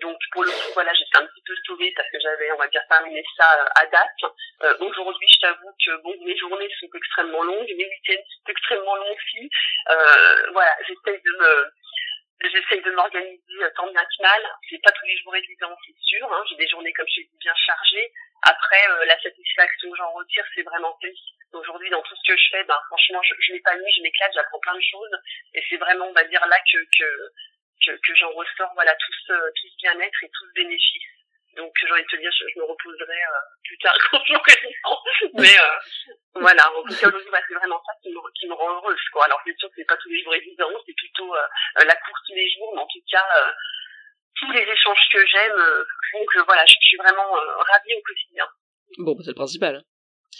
donc 0.00 0.16
pour 0.32 0.44
le 0.44 0.50
coup, 0.50 0.73
voilà, 0.75 0.92
j'étais 0.94 1.18
un 1.18 1.26
petit 1.26 1.42
peu 1.44 1.54
sauvée 1.66 1.92
parce 1.97 2.09
que 2.11 2.18
j'avais, 2.20 2.50
on 2.52 2.56
va 2.56 2.68
dire, 2.68 2.82
terminé 2.88 3.23
ça 3.37 3.68
à 3.75 3.87
date. 3.87 4.80
Aujourd'hui, 4.80 5.28
je 5.28 5.40
t'avoue 5.40 5.73
que 5.85 6.02
bon, 6.02 6.14
mes 6.25 6.37
journées 6.37 6.70
sont 6.80 6.88
extrêmement 6.94 7.42
longues, 7.42 7.68
mes 7.68 7.85
week-ends 7.85 8.25
sont 8.25 8.50
extrêmement 8.50 8.97
longs 8.97 9.14
aussi. 9.14 9.50
voilà, 10.52 10.75
j'essaie 10.87 11.18
de 11.18 11.32
me 11.38 11.73
J'essaye 12.42 12.80
de 12.80 12.90
m'organiser 12.92 13.42
tant 13.76 13.87
bien 13.92 14.02
que 14.02 14.23
mal. 14.23 14.42
C'est 14.68 14.80
pas 14.82 14.92
tous 14.92 15.04
les 15.06 15.16
jours 15.18 15.37
évident, 15.37 15.76
c'est 15.87 15.97
sûr. 16.00 16.32
Hein. 16.32 16.42
J'ai 16.49 16.56
des 16.56 16.68
journées, 16.68 16.92
comme 16.94 17.06
je 17.09 17.20
dis, 17.20 17.38
bien 17.38 17.54
chargées. 17.54 18.12
Après, 18.42 18.82
euh, 18.88 19.04
la 19.04 19.20
satisfaction 19.20 19.90
que 19.90 19.97
j'en 19.99 20.12
retire, 20.12 20.44
c'est 20.54 20.62
vraiment 20.62 20.97
celle-ci. 21.02 21.35
Aujourd'hui, 21.52 21.90
dans 21.90 22.02
tout 22.02 22.16
ce 22.16 22.32
que 22.32 22.37
je 22.38 22.50
fais, 22.50 22.64
ben, 22.64 22.78
franchement, 22.87 23.23
je, 23.23 23.35
je 23.40 23.52
m'épanouis, 23.52 23.92
je 23.94 24.02
m'éclate, 24.02 24.32
j'apprends 24.35 24.61
plein 24.61 24.75
de 24.75 24.80
choses. 24.80 25.16
Et 25.52 25.62
c'est 25.68 25.76
vraiment, 25.76 26.06
on 26.06 26.12
va 26.12 26.25
dire, 26.25 26.47
là 26.47 26.56
que, 26.61 26.78
que, 26.99 27.30
que, 27.85 27.90
que 28.00 28.14
j'en 28.14 28.32
ressors, 28.32 28.73
voilà, 28.75 28.94
tout 28.94 29.12
ce, 29.26 29.32
tout 29.32 29.68
ce 29.68 29.76
bien-être 29.82 30.25
et 30.25 30.30
tout 30.30 30.47
ce 30.49 30.52
bénéfice. 30.54 31.20
Donc 31.57 31.73
j'ai 31.80 31.92
envie 31.92 32.02
de 32.02 32.07
te 32.07 32.16
dire, 32.16 32.30
je, 32.30 32.59
me 32.59 32.64
reposerai 32.64 33.21
euh, 33.23 33.40
plus 33.64 33.78
tard 33.78 33.97
quand 34.11 34.23
j'aurai 34.26 34.57
le 34.62 34.71
temps. 34.83 35.02
Mais 35.35 35.59
euh, 35.59 36.11
voilà, 36.35 36.71
en 36.71 36.83
tout 36.83 36.95
cas 36.95 37.09
aujourd'hui, 37.09 37.30
bah, 37.30 37.40
c'est 37.47 37.54
vraiment 37.54 37.83
ça 37.85 37.92
qui 38.02 38.11
me, 38.11 38.21
qui 38.38 38.47
me 38.47 38.54
rend 38.54 38.71
heureuse. 38.75 39.00
Quoi. 39.12 39.25
Alors 39.25 39.40
c'est 39.45 39.57
sûr 39.59 39.69
que 39.69 39.75
c'est 39.76 39.88
pas 39.88 39.97
tous 39.97 40.09
les 40.09 40.23
jours 40.23 40.35
évident, 40.35 40.71
c'est 40.87 40.97
plutôt 40.97 41.35
euh, 41.35 41.85
la 41.85 41.97
course 41.97 42.21
tous 42.26 42.35
les 42.35 42.50
jours, 42.50 42.73
mais 42.75 42.83
en 42.83 42.87
tout 42.87 43.02
cas, 43.11 43.26
tous 44.37 44.52
les 44.52 44.62
échanges 44.62 45.09
que 45.12 45.26
j'aime 45.26 45.61
font 46.12 46.25
que 46.26 46.38
voilà, 46.47 46.64
je 46.64 46.75
suis 46.80 46.97
vraiment 46.97 47.33
ravie 47.33 47.95
au 47.95 48.02
quotidien. 48.02 48.47
Bon, 48.99 49.14
bah, 49.14 49.23
c'est 49.25 49.30
le 49.30 49.35
principal. 49.35 49.83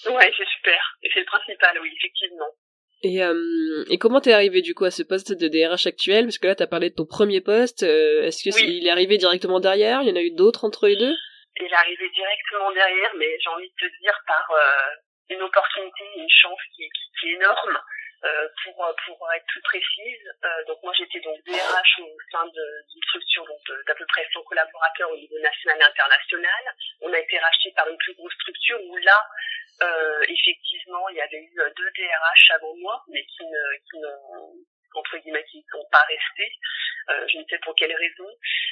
Ouais, 0.07 0.33
c'est 0.37 0.49
super. 0.49 0.97
Et 1.03 1.11
c'est 1.13 1.21
le 1.21 1.27
principal, 1.27 1.79
oui, 1.81 1.93
effectivement. 1.97 2.51
Et, 3.03 3.23
euh, 3.23 3.85
et 3.89 3.97
comment 3.99 4.21
t'es 4.21 4.33
arrivé 4.33 4.61
du 4.61 4.75
coup 4.75 4.85
à 4.85 4.91
ce 4.91 5.03
poste 5.03 5.33
de 5.33 5.49
DRH 5.49 5.87
actuel? 5.87 6.27
Parce 6.27 6.39
que 6.39 6.47
là, 6.47 6.55
t'as 6.55 6.67
parlé 6.67 6.91
de 6.91 6.95
ton 6.95 7.07
premier 7.07 7.41
poste. 7.41 7.83
Euh, 7.83 8.25
est-ce 8.25 8.45
que 8.45 8.63
il 8.63 8.87
est 8.87 8.91
arrivé 8.91 9.17
directement 9.17 9.59
derrière? 9.59 10.03
Il 10.03 10.09
y 10.09 10.13
en 10.13 10.17
a 10.17 10.23
eu 10.23 10.33
d'autres 10.33 10.65
entre 10.65 10.87
les 10.87 10.97
deux? 10.97 11.15
Il 11.57 11.67
est 11.67 11.75
arrivé 11.75 12.11
directement 12.11 12.71
derrière, 12.73 13.11
mais 13.17 13.39
j'ai 13.41 13.49
envie 13.49 13.69
de 13.69 13.75
te 13.75 14.01
dire 14.01 14.19
par 14.27 14.47
euh, 14.51 14.95
une 15.31 15.43
opportunité, 15.43 16.05
une 16.17 16.29
chance 16.29 16.61
qui, 16.77 16.83
qui, 16.83 17.21
qui 17.21 17.29
est 17.31 17.35
énorme. 17.37 17.81
Euh, 18.23 18.49
pour 18.65 18.77
pour 19.07 19.33
être 19.33 19.47
plus 19.47 19.63
précise, 19.63 20.29
euh, 20.45 20.65
donc 20.69 20.77
moi 20.83 20.93
j'étais 20.93 21.21
donc 21.21 21.41
DRH 21.47 22.01
au 22.01 22.17
sein 22.31 22.45
d'une 22.45 23.03
structure 23.09 23.47
donc 23.47 23.65
d'à 23.87 23.95
peu 23.95 24.05
près 24.09 24.29
100 24.35 24.43
collaborateurs 24.43 25.11
au 25.11 25.17
niveau 25.17 25.39
national 25.39 25.79
et 25.81 25.85
international. 25.85 26.63
On 27.01 27.11
a 27.15 27.19
été 27.19 27.39
racheté 27.39 27.73
par 27.75 27.89
une 27.89 27.97
plus 27.97 28.13
grosse 28.13 28.35
structure 28.35 28.79
où 28.85 28.97
là 28.99 29.25
euh, 29.83 30.21
effectivement 30.29 31.09
il 31.09 31.17
y 31.17 31.21
avait 31.21 31.43
eu 31.43 31.57
deux 31.77 31.91
DRH 31.97 32.51
avant 32.55 32.75
moi, 32.77 33.05
mais 33.09 33.25
qui 33.25 33.45
ne 33.45 33.79
qui 33.91 33.99
ne 33.99 34.09
entre 34.95 35.19
guillemets 35.19 35.45
qui 35.45 35.59
ne 35.59 35.79
sont 35.79 35.87
pas 35.91 36.05
restés. 36.09 36.53
je 37.09 37.39
ne 37.39 37.45
sais 37.49 37.59
pour 37.63 37.75
quelle 37.77 37.95
raison, 37.95 38.29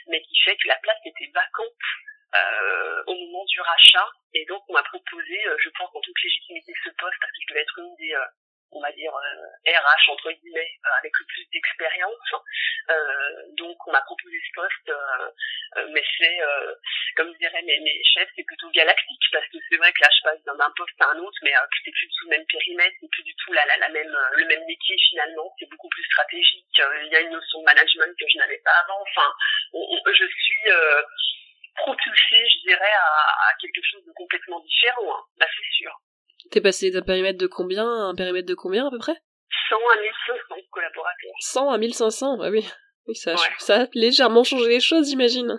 mais 0.09 0.21
qui 0.23 0.37
fait 0.45 0.57
que 0.57 0.69
la 0.69 0.77
place 0.77 0.99
était 1.05 1.31
vacante 1.33 1.85
euh, 2.35 3.03
au 3.07 3.15
moment 3.15 3.45
du 3.47 3.61
rachat. 3.61 4.09
Et 4.35 4.45
donc, 4.47 4.62
on 4.69 4.75
m'a 4.75 4.83
proposé, 4.83 5.38
je 5.62 5.71
pense 5.79 5.91
en 5.95 6.00
toute 6.00 6.23
légitimité, 6.23 6.73
ce 6.85 6.91
poste 6.91 7.17
parce 7.21 7.33
que 7.33 7.38
je 7.41 7.47
devais 7.49 7.62
être 7.62 7.79
une 7.79 7.95
des, 7.97 8.15
on 8.72 8.80
va 8.80 8.92
dire 8.92 9.12
RH 9.12 9.68
euh, 9.68 10.12
entre 10.12 10.32
guillemets 10.32 10.72
euh, 10.84 10.98
avec 10.98 11.12
le 11.18 11.26
plus 11.26 11.46
d'expérience. 11.52 12.32
Euh, 12.90 13.42
donc 13.56 13.76
on 13.87 13.92
m'a 13.92 14.00
proposé 14.02 14.37
ce 14.46 14.52
poste 14.54 14.92
mais 15.90 16.02
c'est 16.16 16.38
comme 17.16 17.32
diraient 17.34 17.62
mes, 17.62 17.78
mes 17.80 18.02
chefs 18.04 18.30
c'est 18.34 18.44
plutôt 18.44 18.70
galactique 18.70 19.25
parce 19.32 19.46
que 19.48 19.58
c'est 19.68 19.76
vrai 19.76 19.92
que 19.92 20.00
là 20.00 20.08
je 20.16 20.22
passe 20.22 20.42
d'un 20.44 20.72
poste 20.76 21.00
à 21.00 21.10
un 21.10 21.18
autre 21.18 21.38
mais 21.42 21.52
c'est 21.84 21.90
plus 21.90 22.08
sous 22.10 22.25
le 22.25 22.37
même 22.37 22.46
périmètre 22.46 22.96
c'est 23.00 23.10
plus 23.10 23.22
du 23.22 23.34
tout 23.37 23.52
la, 23.52 23.64
la, 23.66 23.76
la 23.76 23.88
même 23.90 24.16
le 24.32 24.44
même 24.46 24.64
métier 24.66 24.96
finalement. 25.10 25.54
C'est 25.58 25.68
beaucoup 25.68 25.88
plus 25.88 26.04
stratégique. 26.04 26.66
Il 27.02 27.12
y 27.12 27.16
a 27.16 27.20
une 27.20 27.32
notion 27.32 27.60
de 27.60 27.64
management 27.64 28.16
que 28.18 28.26
je 28.32 28.38
n'avais 28.38 28.60
pas 28.64 28.72
avant. 28.84 29.00
Enfin 29.02 29.32
je 29.72 30.25
suis 30.25 30.64
propulsée 31.76 32.44
je 32.48 32.68
dirais 32.68 32.92
à, 32.92 33.50
à, 33.50 33.54
quelque 33.60 33.82
chose 33.84 34.04
de 34.04 34.12
complètement 34.12 34.60
différent 34.60 35.14
hein. 35.14 35.22
là 35.38 35.46
c'est 35.46 35.76
sûr 35.76 35.92
T'es 36.50 36.61
passé 36.61 36.90
d'un 36.90 37.02
périmètre 37.02 37.38
de 37.38 37.47
combien 37.47 37.85
à 37.85 38.09
un 38.09 38.14
périmètre 38.14 38.49
de 38.49 38.54
combien 38.54 38.87
à 38.87 38.90
peu 38.90 38.99
près? 38.99 39.16
100 39.68 39.76
à 39.76 40.00
1500 40.00 40.57
collaborateurs. 40.71 41.33
100 41.40 41.71
à 41.71 41.78
1500, 41.78 42.38
bah 42.38 42.50
oui. 42.50 42.64
Oui, 43.07 43.14
ça, 43.14 43.37
ça 43.59 43.83
a 43.83 43.87
légèrement 43.95 44.45
changé 44.45 44.68
les 44.68 44.80
choses, 44.80 45.09
j'imagine. 45.09 45.59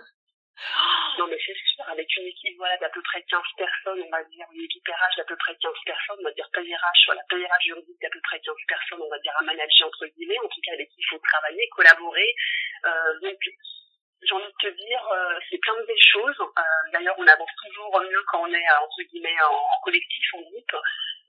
Non, 1.18 1.26
mais 1.26 1.36
c'est 1.44 1.52
sûr, 1.52 1.84
avec 1.90 2.08
une 2.16 2.28
équipe 2.28 2.56
voilà, 2.56 2.78
d'à 2.78 2.88
peu 2.88 3.02
près 3.02 3.20
15 3.28 3.42
personnes, 3.58 4.00
on 4.00 4.10
va 4.10 4.24
dire, 4.24 4.46
une 4.54 4.64
équipe 4.64 4.88
RH 4.88 5.18
d'à 5.18 5.24
peu 5.24 5.36
près 5.36 5.52
15 5.60 5.72
personnes, 5.84 6.16
on 6.20 6.24
va 6.24 6.32
dire 6.32 6.48
paye 6.54 6.72
RH, 6.72 7.00
voilà, 7.06 7.20
paye 7.28 7.44
RH 7.44 7.66
juridique 7.66 8.00
d'à 8.00 8.08
peu 8.08 8.20
près 8.24 8.40
15 8.40 8.54
personnes, 8.66 9.02
on 9.04 9.10
va 9.10 9.18
dire 9.18 9.34
à 9.36 9.42
manager 9.42 9.88
entre 9.88 10.06
guillemets, 10.16 10.38
en 10.38 10.48
tout 10.48 10.62
cas 10.64 10.72
avec 10.72 10.88
qui 10.88 11.02
il 11.02 11.08
faut 11.10 11.20
travailler, 11.20 11.68
collaborer. 11.76 12.30
Euh, 12.86 13.20
donc, 13.20 13.36
j'ai 14.22 14.34
envie 14.34 14.52
de 14.52 14.68
te 14.68 14.74
dire, 14.76 15.08
euh, 15.12 15.38
c'est 15.48 15.58
plein 15.58 15.74
de 15.80 15.86
belles 15.86 15.96
choses. 16.12 16.36
Euh, 16.40 16.62
D'ailleurs, 16.92 17.14
on 17.18 17.26
avance 17.26 17.50
toujours 17.64 18.00
mieux 18.00 18.22
quand 18.28 18.42
on 18.42 18.52
est 18.52 18.68
euh, 18.70 18.84
entre 18.84 19.02
guillemets 19.08 19.40
en, 19.42 19.80
collectif, 19.82 20.34
en 20.34 20.40
groupe. 20.42 20.74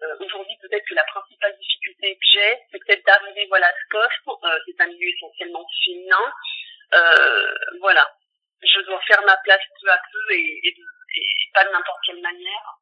Euh, 0.03 0.15
Aujourd'hui, 0.19 0.57
peut-être 0.62 0.86
que 0.86 0.95
la 0.95 1.03
principale 1.05 1.57
difficulté 1.57 2.15
que 2.15 2.27
j'ai, 2.31 2.60
c'est 2.71 2.79
peut-être 2.79 3.05
d'arriver 3.05 3.45
voilà 3.48 3.67
à 3.67 3.74
ce 3.74 3.88
poste. 3.89 4.27
Euh, 4.43 4.60
c'est 4.65 4.81
un 4.81 4.88
milieu 4.88 5.10
essentiellement 5.10 5.65
féminin. 5.86 6.33
voilà, 7.79 8.05
je 8.62 8.79
dois 8.81 9.01
faire 9.01 9.21
ma 9.25 9.38
place 9.38 9.62
peu 9.81 9.89
à 9.89 9.98
peu 10.12 10.33
et, 10.33 10.67
et, 10.67 10.75
et 11.15 11.51
pas 11.53 11.63
de 11.65 11.71
n'importe 11.71 12.00
quelle 12.05 12.21
manière. 12.21 12.77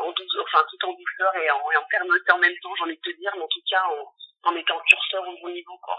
en 0.00 0.10
douceur, 0.12 0.44
enfin 0.44 0.64
tout 0.70 0.88
en 0.88 0.92
douceur 0.94 1.34
et 1.36 1.50
en, 1.50 1.70
et 1.70 1.76
en 1.76 1.86
fermeté 1.90 2.32
en 2.32 2.38
même 2.38 2.58
temps, 2.62 2.74
j'ai 2.76 2.84
envie 2.84 2.96
de 2.96 3.02
te 3.02 3.16
dire, 3.18 3.32
mais 3.36 3.42
en 3.42 3.48
tout 3.48 3.62
cas 3.70 3.82
en, 3.84 4.48
en 4.48 4.52
mettant 4.52 4.80
curseur 4.80 5.28
au 5.28 5.36
bon 5.40 5.50
niveau 5.50 5.78
quoi. 5.78 5.98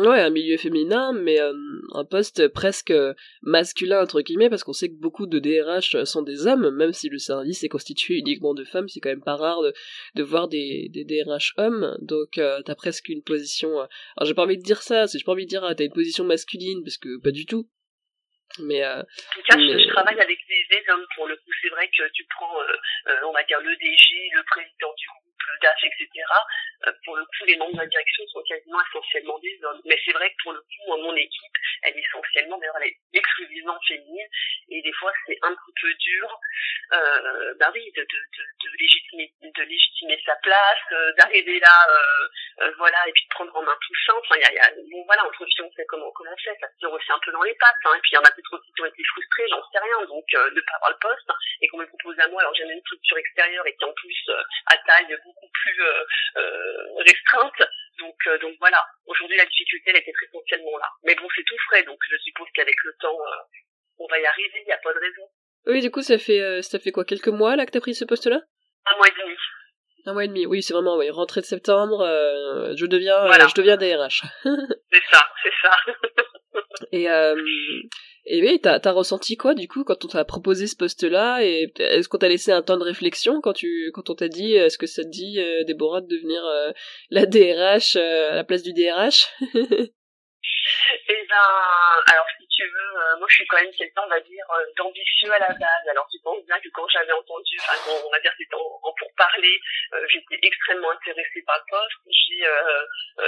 Ouais, 0.00 0.20
un 0.20 0.30
milieu 0.30 0.56
féminin, 0.56 1.12
mais 1.12 1.38
euh, 1.42 1.52
un 1.92 2.06
poste 2.06 2.48
presque 2.48 2.94
masculin, 3.42 4.00
entre 4.02 4.22
guillemets, 4.22 4.48
parce 4.48 4.64
qu'on 4.64 4.72
sait 4.72 4.88
que 4.88 4.98
beaucoup 4.98 5.26
de 5.26 5.38
DRH 5.38 6.04
sont 6.04 6.22
des 6.22 6.46
hommes, 6.46 6.74
même 6.74 6.94
si 6.94 7.10
le 7.10 7.18
service 7.18 7.64
est 7.64 7.68
constitué 7.68 8.14
uniquement 8.14 8.54
de 8.54 8.64
femmes, 8.64 8.88
c'est 8.88 9.00
quand 9.00 9.10
même 9.10 9.22
pas 9.22 9.36
rare 9.36 9.60
de, 9.60 9.74
de 10.14 10.22
voir 10.22 10.48
des, 10.48 10.88
des 10.88 11.04
DRH 11.04 11.52
hommes, 11.58 11.98
donc 12.00 12.38
euh, 12.38 12.62
t'as 12.62 12.74
presque 12.74 13.10
une 13.10 13.22
position... 13.22 13.78
Euh, 13.78 13.84
alors 14.16 14.26
j'ai 14.26 14.32
pas 14.32 14.44
envie 14.44 14.56
de 14.56 14.62
dire 14.62 14.80
ça, 14.80 15.04
j'ai 15.04 15.22
pas 15.22 15.32
envie 15.32 15.44
de 15.44 15.50
dire 15.50 15.64
ah, 15.64 15.74
t'as 15.74 15.84
une 15.84 15.92
position 15.92 16.24
masculine, 16.24 16.82
parce 16.82 16.96
que 16.96 17.20
pas 17.22 17.30
du 17.30 17.44
tout. 17.44 17.68
Mais, 18.58 18.82
en 18.82 19.02
tout 19.34 19.42
cas, 19.46 19.58
je, 19.58 19.88
travaille 19.92 20.18
avec 20.18 20.38
des, 20.48 20.92
hommes 20.92 21.06
pour 21.14 21.28
le 21.28 21.36
coup. 21.36 21.52
C'est 21.62 21.68
vrai 21.68 21.86
que 21.88 22.02
tu 22.14 22.24
prends, 22.34 22.56
on 23.28 23.32
va 23.32 23.44
dire, 23.44 23.60
le 23.60 23.76
DG, 23.76 24.30
le 24.34 24.42
président 24.44 24.92
du 24.96 25.06
groupe, 25.06 25.29
le 25.48 25.58
DAF, 25.62 25.78
etc. 25.82 26.08
Euh, 26.86 26.92
pour 27.04 27.16
le 27.16 27.24
coup, 27.24 27.44
les 27.46 27.56
membres 27.56 27.74
de 27.74 27.78
la 27.78 27.86
direction 27.86 28.26
sont 28.28 28.42
quasiment 28.48 28.80
essentiellement 28.88 29.38
des 29.38 29.58
hommes. 29.64 29.80
Mais 29.84 29.98
c'est 30.04 30.12
vrai 30.12 30.30
que 30.30 30.42
pour 30.42 30.52
le 30.52 30.60
coup, 30.60 30.96
mon 31.02 31.16
équipe, 31.16 31.56
elle 31.82 31.96
est 31.96 32.00
essentiellement, 32.00 32.58
d'ailleurs, 32.58 32.76
elle 32.80 32.88
est 32.88 32.98
exclusivement 33.12 33.78
féminine. 33.86 34.28
Et 34.70 34.82
des 34.82 34.92
fois, 34.92 35.12
c'est 35.26 35.38
un 35.42 35.54
petit 35.54 35.74
peu 35.80 35.92
dur, 35.94 36.40
euh, 36.92 37.54
bah 37.58 37.70
oui, 37.74 37.90
de, 37.96 38.02
de, 38.02 38.06
de, 38.06 38.42
de, 38.64 38.76
légitimer, 38.78 39.32
de 39.42 39.62
légitimer 39.62 40.20
sa 40.24 40.36
place, 40.36 40.78
euh, 40.92 41.12
d'arriver 41.18 41.60
là, 41.60 41.76
euh, 41.88 42.64
euh, 42.64 42.72
voilà, 42.78 43.08
et 43.08 43.12
puis 43.12 43.24
de 43.24 43.28
prendre 43.30 43.54
en 43.56 43.62
main 43.62 43.76
tout 43.80 43.94
ça. 44.06 44.14
Enfin, 44.16 44.36
y 44.38 44.44
a, 44.44 44.52
y 44.52 44.58
a, 44.58 44.70
bon, 44.90 45.04
voilà, 45.06 45.24
entre 45.26 45.44
filles, 45.46 45.64
on 45.64 45.72
sait 45.72 45.86
comment, 45.86 46.10
comment 46.12 46.34
c'est, 46.42 46.56
ça 46.60 46.68
se 46.68 46.78
tire 46.78 46.92
aussi 46.92 47.12
un 47.12 47.18
peu 47.24 47.32
dans 47.32 47.42
les 47.42 47.54
pattes. 47.54 47.76
Hein, 47.84 47.94
et 47.96 48.00
puis, 48.00 48.12
il 48.12 48.14
y 48.14 48.18
en 48.18 48.24
a 48.24 48.30
peut-être 48.30 48.54
aussi 48.54 48.72
qui 48.72 48.82
ont 48.82 48.86
été 48.86 49.02
frustrés, 49.04 49.46
j'en 49.50 49.62
sais 49.70 49.78
rien, 49.78 50.06
donc 50.06 50.24
de 50.30 50.54
ne 50.54 50.60
pas 50.60 50.76
avoir 50.76 50.90
le 50.90 50.98
poste, 51.00 51.30
et 51.60 51.68
qu'on 51.68 51.78
me 51.78 51.86
propose 51.86 52.18
à 52.20 52.28
moi, 52.28 52.40
alors 52.40 52.54
j'ai 52.54 52.64
une 52.64 52.80
structure 52.80 53.18
extérieure 53.18 53.66
et 53.66 53.74
qui 53.76 53.84
en 53.84 53.92
plus 53.92 54.30
à 54.66 54.76
taille 54.78 55.16
beaucoup 55.30 55.50
plus 55.52 55.82
restreinte. 57.06 57.62
Donc, 57.98 58.16
donc 58.40 58.54
voilà, 58.58 58.82
aujourd'hui 59.06 59.36
la 59.36 59.46
difficulté 59.46 59.90
elle 59.90 59.96
était 59.96 60.12
essentiellement 60.26 60.76
là. 60.78 60.88
Mais 61.04 61.14
bon, 61.14 61.28
c'est 61.34 61.44
tout 61.46 61.58
frais, 61.68 61.82
donc 61.84 61.98
je 62.10 62.16
suppose 62.18 62.48
qu'avec 62.54 62.76
le 62.84 62.92
temps, 63.00 63.18
on 63.98 64.06
va 64.08 64.18
y 64.18 64.26
arriver, 64.26 64.60
il 64.62 64.66
n'y 64.66 64.72
a 64.72 64.78
pas 64.78 64.92
de 64.92 64.98
raison. 64.98 65.28
Oui, 65.66 65.80
du 65.80 65.90
coup, 65.90 66.02
ça 66.02 66.18
fait, 66.18 66.40
euh, 66.40 66.62
ça 66.62 66.78
fait 66.78 66.90
quoi, 66.90 67.04
quelques 67.04 67.28
mois 67.28 67.56
là 67.56 67.66
que 67.66 67.70
t'as 67.70 67.80
pris 67.80 67.94
ce 67.94 68.04
poste-là? 68.04 68.40
Un 68.86 68.96
mois 68.96 69.08
et 69.08 69.22
demi. 69.22 69.36
Un 70.06 70.12
mois 70.14 70.24
et 70.24 70.28
demi, 70.28 70.46
oui, 70.46 70.62
c'est 70.62 70.72
vraiment, 70.72 70.96
oui, 70.96 71.10
rentrée 71.10 71.42
de 71.42 71.46
septembre, 71.46 72.00
euh, 72.00 72.72
je 72.76 72.86
deviens, 72.86 73.26
euh, 73.26 73.48
je 73.48 73.54
deviens 73.54 73.76
DRH. 73.76 74.22
c'est 74.44 75.02
ça, 75.12 75.30
c'est 75.42 75.52
ça. 75.60 75.76
et, 76.92 77.10
euh, 77.10 77.36
et 78.32 78.40
oui, 78.42 78.60
t'as, 78.60 78.78
ressenti 78.92 79.36
quoi, 79.36 79.54
du 79.54 79.66
coup, 79.68 79.84
quand 79.84 80.04
on 80.04 80.08
t'a 80.08 80.24
proposé 80.24 80.66
ce 80.66 80.76
poste-là, 80.76 81.42
et 81.42 81.72
est-ce 81.78 82.08
qu'on 82.08 82.18
t'a 82.18 82.28
laissé 82.28 82.52
un 82.52 82.62
temps 82.62 82.78
de 82.78 82.84
réflexion 82.84 83.40
quand 83.40 83.52
tu, 83.52 83.90
quand 83.92 84.08
on 84.08 84.14
t'a 84.14 84.28
dit, 84.28 84.52
est-ce 84.54 84.78
que 84.78 84.86
ça 84.86 85.02
te 85.02 85.08
dit, 85.08 85.40
Déborah, 85.66 86.00
de 86.00 86.06
devenir 86.06 86.42
la 87.10 87.26
DRH 87.26 87.96
à 87.96 88.34
la 88.34 88.44
place 88.44 88.62
du 88.62 88.72
DRH 88.72 89.28
Eh 91.08 91.26
ben, 91.28 91.36
alors 92.06 92.24
tu 92.60 92.68
veux, 92.68 93.00
euh, 93.00 93.16
moi 93.18 93.26
je 93.28 93.34
suis 93.34 93.46
quand 93.46 93.56
même 93.56 93.72
quelqu'un, 93.72 94.02
on 94.04 94.08
va 94.08 94.20
dire, 94.20 94.44
euh, 94.50 94.64
d'ambitieux 94.76 95.32
à 95.32 95.38
la 95.38 95.48
base. 95.48 95.84
Alors 95.88 96.06
tu 96.10 96.18
penses 96.22 96.44
bien 96.44 96.60
que 96.60 96.68
quand 96.74 96.86
j'avais 96.88 97.12
entendu, 97.12 97.56
enfin 97.60 97.74
on 98.04 98.10
va 98.10 98.20
dire 98.20 98.32
c'était 98.36 98.54
en, 98.54 98.80
en 98.82 98.92
pourparler, 98.92 99.60
euh, 99.94 100.06
j'étais 100.08 100.38
extrêmement 100.42 100.90
intéressée 100.90 101.42
par 101.46 101.56
le 101.56 101.64
poste. 101.70 102.00
J'ai 102.06 102.44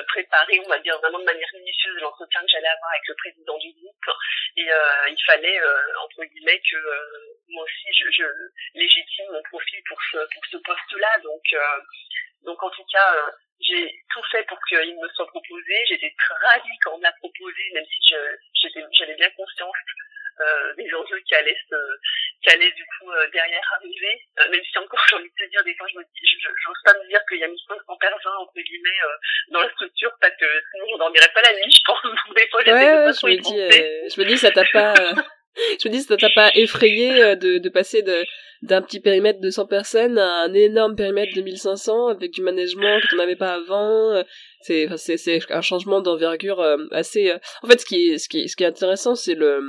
préparé, 0.09 0.61
on 0.65 0.69
va 0.69 0.79
dire, 0.79 0.99
vraiment 1.01 1.19
de 1.19 1.25
manière 1.25 1.49
minutieuse 1.55 2.01
l'entretien 2.01 2.41
que 2.41 2.49
j'allais 2.49 2.69
avoir 2.69 2.91
avec 2.93 3.09
le 3.09 3.15
président 3.15 3.59
du 3.59 3.73
groupe. 3.73 4.11
Et 4.57 4.69
il 5.09 5.23
fallait, 5.27 5.61
entre 6.03 6.25
guillemets, 6.25 6.61
que 6.61 6.77
moi 7.49 7.65
aussi 7.65 7.89
je, 7.93 8.11
je, 8.11 8.25
légitime 8.75 9.27
mon 9.33 9.43
profil 9.43 9.83
pour 9.89 9.99
ce, 10.13 10.17
pour 10.17 10.45
ce 10.51 10.57
poste-là. 10.59 11.19
Donc, 11.23 11.43
donc 12.45 12.63
en 12.63 12.71
tout 12.71 12.85
cas 12.93 13.15
j'ai 13.61 14.03
tout 14.13 14.23
fait 14.31 14.45
pour 14.45 14.59
qu'il 14.69 14.97
me 15.01 15.09
soit 15.15 15.27
proposé. 15.27 15.75
J'étais 15.89 16.13
ravie 16.29 16.79
quand 16.83 16.95
on 16.95 16.99
m'a 16.99 17.13
proposé, 17.13 17.63
même 17.75 17.85
si 17.87 18.15
j'avais 18.99 19.15
bien 19.15 19.31
conscience 19.31 19.77
euh, 20.41 20.75
des 20.77 20.89
enjeux 20.95 21.21
qui 21.27 21.35
allaient, 21.35 21.57
se, 21.69 21.77
qui 22.43 22.51
allaient 22.51 22.73
du 22.73 22.85
coup 22.85 23.11
euh, 23.11 23.29
derrière 23.33 23.63
arriver. 23.77 24.23
Euh, 24.41 24.51
même 24.51 24.63
si 24.65 24.79
encore 24.79 25.01
j'ai 25.09 25.17
envie 25.17 25.31
de 25.31 25.45
te 25.45 25.51
dire, 25.51 25.63
des 25.65 25.75
fois 25.75 25.87
je 25.93 25.99
me 25.99 26.03
dis, 26.03 26.27
j'ose 26.41 26.83
pas 26.85 26.95
me 26.95 27.09
dire 27.09 27.21
qu'il 27.29 27.39
y 27.39 27.45
a 27.45 27.49
1500 27.49 27.97
personnes 27.97 28.33
entre 28.39 28.61
guillemets 28.61 29.01
euh, 29.05 29.53
dans 29.53 29.61
la 29.61 29.71
structure 29.71 30.13
parce 30.21 30.35
que 30.37 30.47
sinon 30.73 30.87
je 30.93 30.99
dormirais 30.99 31.31
pas 31.35 31.43
la 31.43 31.53
nuit, 31.55 31.71
je 31.71 31.83
pense. 31.85 32.03
Des 32.37 32.49
fois, 32.49 32.61
ouais, 32.61 33.13
je 33.13 33.27
me 33.27 33.37
dis, 33.37 34.15
je 34.15 34.21
me 34.21 34.27
dis, 34.27 34.39
ça 34.39 34.51
t'a 34.51 34.65
pas, 34.73 34.95
Je 35.81 35.89
me 35.89 35.93
dis, 35.93 36.01
ça 36.01 36.17
t'a 36.17 36.31
pas 36.35 36.51
effrayé 36.55 37.37
de, 37.37 37.59
de 37.59 37.69
passer 37.69 38.03
de, 38.03 38.25
d'un 38.63 38.81
petit 38.81 39.01
périmètre 39.01 39.41
de 39.41 39.51
100 39.51 39.67
personnes 39.67 40.19
à 40.19 40.45
un 40.45 40.55
énorme 40.55 40.95
périmètre 40.95 41.35
de 41.35 41.43
1500 41.43 42.09
avec 42.09 42.33
du 42.33 42.43
management 42.43 43.01
que 43.01 43.09
tu 43.09 43.17
n'avais 43.17 43.37
pas 43.37 43.55
avant. 43.55 44.23
C'est, 44.63 44.87
c'est, 44.97 45.17
c'est 45.17 45.41
un 45.51 45.61
changement 45.61 46.01
d'envergure 46.01 46.61
euh, 46.61 46.77
assez. 46.93 47.31
Euh, 47.31 47.39
en 47.63 47.67
fait, 47.67 47.81
ce 47.81 47.87
qui 47.87 48.13
est, 48.13 48.19
ce 48.19 48.29
qui 48.29 48.43
est, 48.43 48.49
ce 48.49 48.55
qui 48.55 48.63
est 48.63 48.69
intéressant, 48.69 49.17
c'est 49.17 49.35
le, 49.35 49.61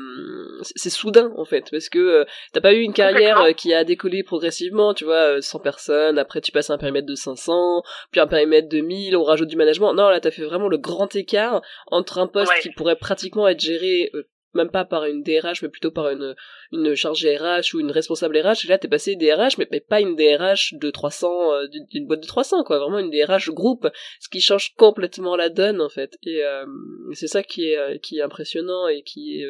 c'est 0.75 0.91
soudain 0.91 1.33
en 1.35 1.45
fait, 1.45 1.65
parce 1.71 1.89
que 1.89 1.97
euh, 1.97 2.25
t'as 2.53 2.61
pas 2.61 2.73
eu 2.73 2.81
une 2.81 2.93
carrière 2.93 3.55
qui 3.55 3.73
a 3.73 3.83
décollé 3.83 4.21
progressivement, 4.21 4.93
tu 4.93 5.05
vois, 5.05 5.41
100 5.41 5.59
personnes. 5.59 6.19
Après, 6.19 6.41
tu 6.41 6.51
passes 6.51 6.69
à 6.69 6.73
un 6.73 6.77
périmètre 6.77 7.07
de 7.07 7.15
500, 7.15 7.81
puis 8.11 8.21
un 8.21 8.27
périmètre 8.27 8.69
de 8.69 8.81
1000, 8.81 9.17
on 9.17 9.23
rajoute 9.23 9.49
du 9.49 9.55
management. 9.55 9.93
Non, 9.93 10.09
là, 10.09 10.19
t'as 10.19 10.31
fait 10.31 10.43
vraiment 10.43 10.67
le 10.67 10.77
grand 10.77 11.13
écart 11.15 11.63
entre 11.87 12.19
un 12.19 12.27
poste 12.27 12.53
qui 12.61 12.69
pourrait 12.69 12.95
pratiquement 12.95 13.47
être 13.47 13.59
géré 13.59 14.11
même 14.53 14.69
pas 14.69 14.85
par 14.85 15.05
une 15.05 15.23
DRH, 15.23 15.61
mais 15.61 15.69
plutôt 15.69 15.91
par 15.91 16.09
une, 16.09 16.35
une 16.71 16.95
chargée 16.95 17.37
RH 17.37 17.73
ou 17.73 17.79
une 17.79 17.91
responsable 17.91 18.37
RH. 18.37 18.65
Et 18.65 18.67
là, 18.67 18.77
t'es 18.77 18.87
passé 18.87 19.15
DRH, 19.15 19.57
mais, 19.57 19.67
mais 19.71 19.79
pas 19.79 20.01
une 20.01 20.15
DRH 20.15 20.73
de 20.73 20.89
300, 20.91 21.53
euh, 21.53 21.67
d'une 21.67 22.07
boîte 22.07 22.21
de 22.21 22.27
300, 22.27 22.63
quoi. 22.63 22.79
Vraiment 22.79 22.99
une 22.99 23.11
DRH 23.11 23.49
groupe, 23.49 23.87
ce 24.19 24.29
qui 24.29 24.41
change 24.41 24.73
complètement 24.75 25.35
la 25.35 25.49
donne, 25.49 25.81
en 25.81 25.89
fait. 25.89 26.17
Et 26.23 26.43
euh, 26.43 26.65
c'est 27.13 27.27
ça 27.27 27.43
qui 27.43 27.69
est, 27.69 27.77
euh, 27.77 27.97
qui 27.97 28.19
est 28.19 28.21
impressionnant 28.21 28.87
et 28.87 29.03
qui 29.03 29.41
est 29.41 29.45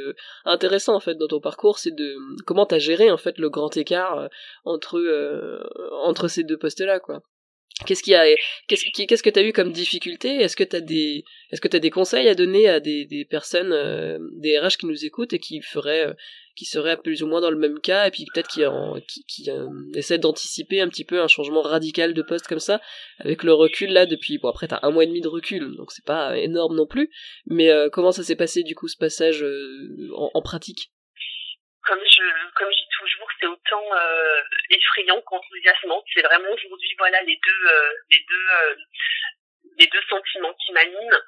intéressant, 0.46 0.96
en 0.96 1.00
fait, 1.00 1.16
dans 1.16 1.28
ton 1.28 1.40
parcours, 1.40 1.80
c'est 1.80 1.96
de 1.96 2.16
comment 2.46 2.66
t'as 2.66 2.80
géré, 2.80 3.12
en 3.12 3.18
fait, 3.18 3.38
le 3.38 3.50
grand 3.50 3.76
écart 3.78 4.30
entre, 4.66 5.00
entre 6.04 6.28
ces 6.28 6.44
deux 6.44 6.58
postes-là, 6.58 7.00
quoi. 7.00 7.22
Qu'est-ce 7.86 8.04
qu'il 8.04 8.14
y 8.14 8.16
a 8.16 8.26
Qu'est-ce 8.68 9.24
que 9.24 9.30
t'as 9.30 9.44
eu 9.44 9.54
comme 9.54 9.72
difficulté? 9.72 10.38
Est-ce 10.38 10.56
que 10.56 10.64
t'as 10.64 10.80
des 10.80 11.24
Est-ce 11.52 11.62
que 11.62 11.68
des 11.68 11.90
conseils 11.90 12.28
à 12.28 12.36
donner 12.36 12.68
à 12.68 12.80
des, 12.80 13.28
personnes, 13.30 13.72
euh, 13.72 14.18
des 14.34 14.60
RH 14.60 14.78
qui 14.80 14.86
nous 14.86 15.06
écoutent 15.06 15.34
et 15.34 15.40
qui 15.40 15.62
feraient, 15.62 16.08
euh, 16.08 16.14
qui 16.56 16.66
seraient 16.66 16.98
plus 16.98 17.24
ou 17.24 17.28
moins 17.28 17.42
dans 17.42 17.50
le 17.50 17.58
même 17.58 17.80
cas 17.80 18.08
et 18.08 18.12
puis 18.12 18.26
peut-être 18.34 18.48
qui 18.48 18.66
en, 18.66 18.96
qui, 19.28 19.50
euh, 19.50 19.68
essaient 19.96 20.20
d'anticiper 20.20 20.82
un 20.82 20.88
petit 20.88 21.04
peu 21.04 21.22
un 21.22 21.28
changement 21.28 21.62
radical 21.62 22.14
de 22.14 22.22
poste 22.22 22.48
comme 22.48 22.60
ça 22.60 22.80
avec 23.20 23.44
le 23.44 23.54
recul 23.54 23.92
là 23.92 24.06
depuis 24.06 24.38
bon 24.38 24.50
après 24.50 24.68
t'as 24.68 24.80
un 24.84 24.92
mois 24.92 25.04
et 25.04 25.08
demi 25.08 25.22
de 25.22 25.28
recul 25.28 25.76
donc 25.76 25.92
c'est 25.92 26.06
pas 26.06 26.38
énorme 26.38 26.76
non 26.76 26.86
plus 26.86 27.10
mais 27.48 27.72
comment 27.92 28.12
ça 28.12 28.24
s'est 28.24 28.36
passé 28.36 28.62
du 28.62 28.76
coup 28.76 28.88
ce 28.88 28.98
passage 28.98 29.44
en 30.14 30.42
pratique? 30.44 30.92
Comme 31.84 32.00
je 32.06 32.24
comme 32.56 32.72
je 32.72 32.78
dis 32.78 32.90
toujours 33.00 33.28
c'est 33.40 33.46
autant 33.48 33.86
euh, 33.94 34.42
effrayant 34.70 35.22
qu'enthousiasmant. 35.22 36.04
C'est 36.14 36.22
vraiment 36.22 36.52
aujourd'hui 36.52 36.96
voilà 36.98 37.22
les 37.22 37.40
deux 37.44 37.68
euh, 37.68 37.94
les 38.12 38.26
deux 38.28 38.48
euh, 38.62 38.76
les 39.78 39.88
deux 39.88 40.02
sentiments 40.10 40.54
qui 40.66 40.72
m'animent. 40.72 41.20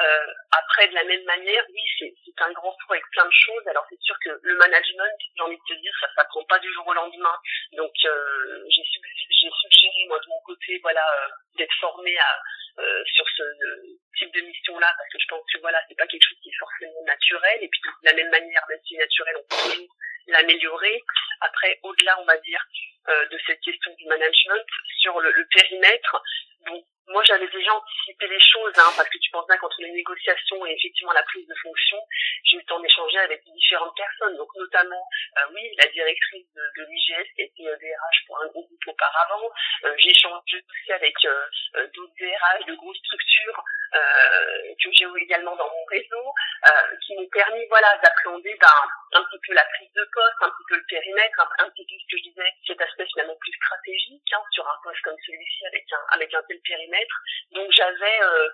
Euh, 0.00 0.26
après 0.50 0.88
de 0.88 0.94
la 0.94 1.04
même 1.04 1.22
manière 1.24 1.64
oui 1.68 1.82
c'est 1.98 2.42
un 2.42 2.52
grand 2.52 2.72
tour 2.72 2.92
avec 2.92 3.04
plein 3.12 3.26
de 3.26 3.32
choses. 3.32 3.66
Alors 3.68 3.86
c'est 3.88 4.00
sûr 4.00 4.16
que 4.24 4.30
le 4.42 4.56
management 4.56 5.18
j'ai 5.36 5.42
envie 5.42 5.58
de 5.58 5.74
te 5.74 5.80
dire 5.80 5.92
ça 6.00 6.08
s'apprend 6.16 6.44
pas 6.44 6.58
du 6.58 6.72
jour 6.72 6.86
au 6.86 6.94
lendemain. 6.94 7.36
Donc 7.72 7.92
j'ai 7.96 8.82
j'ai 8.82 9.50
suggéré 9.62 10.06
moi 10.08 10.18
de 10.18 10.28
mon 10.28 10.40
côté 10.46 10.78
voilà 10.82 11.04
d'être 11.56 11.74
formé 11.80 12.16
à 12.18 12.40
sur 12.76 13.26
ce 13.36 13.42
type 14.18 14.34
de 14.34 14.40
mission 14.40 14.78
là 14.78 14.92
parce 14.96 15.10
que 15.10 15.18
je 15.20 15.26
pense 15.28 15.42
que 15.52 15.58
voilà 15.60 15.80
c'est 15.88 15.96
pas 15.96 16.06
quelque 16.06 16.26
chose 16.26 16.38
qui 16.42 16.48
est 16.48 16.58
forcément 16.58 17.02
naturel 17.06 17.58
et 17.62 17.68
puis 17.68 17.80
de 17.84 18.08
la 18.08 18.14
même 18.14 18.30
manière 18.30 18.64
même 18.68 18.80
si 18.86 18.96
naturel 18.96 19.34
on 19.36 19.42
peut 19.42 19.70
toujours 19.70 19.94
l'améliorer. 20.28 21.02
Après, 21.40 21.78
au-delà, 21.82 22.20
on 22.20 22.24
va 22.24 22.36
dire, 22.38 22.64
euh, 23.08 23.26
de 23.28 23.38
cette 23.46 23.60
question 23.60 23.92
du 23.98 24.06
management, 24.06 24.64
sur 24.98 25.20
le, 25.20 25.46
périmètre, 25.52 26.22
bon, 26.66 26.82
moi 27.08 27.22
j'avais 27.24 27.48
déjà 27.48 27.74
anticipé 27.74 28.26
les 28.28 28.40
choses, 28.40 28.72
hein, 28.76 28.92
parce 28.96 29.08
que 29.08 29.18
tu 29.18 29.30
penses 29.30 29.46
bien 29.46 29.58
qu'entre 29.58 29.80
les 29.82 29.92
négociations 29.92 30.64
et 30.64 30.72
effectivement 30.72 31.12
la 31.12 31.22
prise 31.22 31.46
de 31.46 31.54
fonction, 31.62 31.98
j'ai 32.44 32.56
eu 32.56 32.60
le 32.60 32.64
temps 32.64 32.80
d'échanger 32.80 33.18
avec 33.18 33.42
différentes 33.44 33.94
personnes, 33.96 34.36
donc 34.36 34.48
notamment, 34.56 35.04
euh, 35.38 35.52
oui, 35.52 35.62
la 35.76 35.86
directrice 35.88 36.46
de, 36.54 36.84
l'IGS 36.84 37.28
qui 37.36 37.42
était 37.42 37.68
euh, 37.68 37.76
DRH 37.76 38.26
pour 38.26 38.42
un 38.42 38.46
groupe 38.48 38.70
auparavant, 38.86 39.50
euh, 39.84 39.94
j'ai 39.98 40.10
échangé 40.10 40.56
aussi 40.56 40.92
avec 40.92 41.14
euh, 41.24 41.46
euh, 41.76 41.86
d'autres 41.94 42.14
De 42.66 42.74
grosses 42.74 42.98
structures 42.98 43.64
que 43.92 44.90
j'ai 44.92 45.06
également 45.22 45.56
dans 45.56 45.68
mon 45.68 45.84
réseau, 45.90 46.34
qui 47.02 47.14
m'ont 47.16 47.28
permis 47.28 47.64
voilà 47.68 47.96
d'appréhender 48.02 48.54
ben, 48.60 48.68
un 49.12 49.24
petit 49.24 49.38
peu 49.46 49.54
la 49.54 49.64
prise 49.64 49.92
de 49.94 50.04
poste, 50.12 50.36
un 50.42 50.50
petit 50.50 50.64
peu 50.68 50.76
le 50.76 50.84
périmètre, 50.88 51.40
un, 51.58 51.70
petit 51.70 51.84
peu 51.84 51.94
ce 51.98 52.06
que 52.10 52.18
je 52.18 52.28
disais, 52.30 52.52
cet 52.66 52.80
aspect 52.80 53.06
finalement 53.06 53.36
plus 53.40 53.52
stratégique 53.52 54.32
hein, 54.32 54.42
sur 54.50 54.66
un 54.66 54.78
poste 54.82 55.00
comme 55.02 55.16
celui-ci 55.26 55.66
avec 55.66 55.84
un 55.92 56.14
avec 56.14 56.34
un 56.34 56.42
tel 56.48 56.60
périmètre. 56.60 57.16
Donc 57.52 57.70
j'avais 57.72 58.20
euh, 58.22 58.48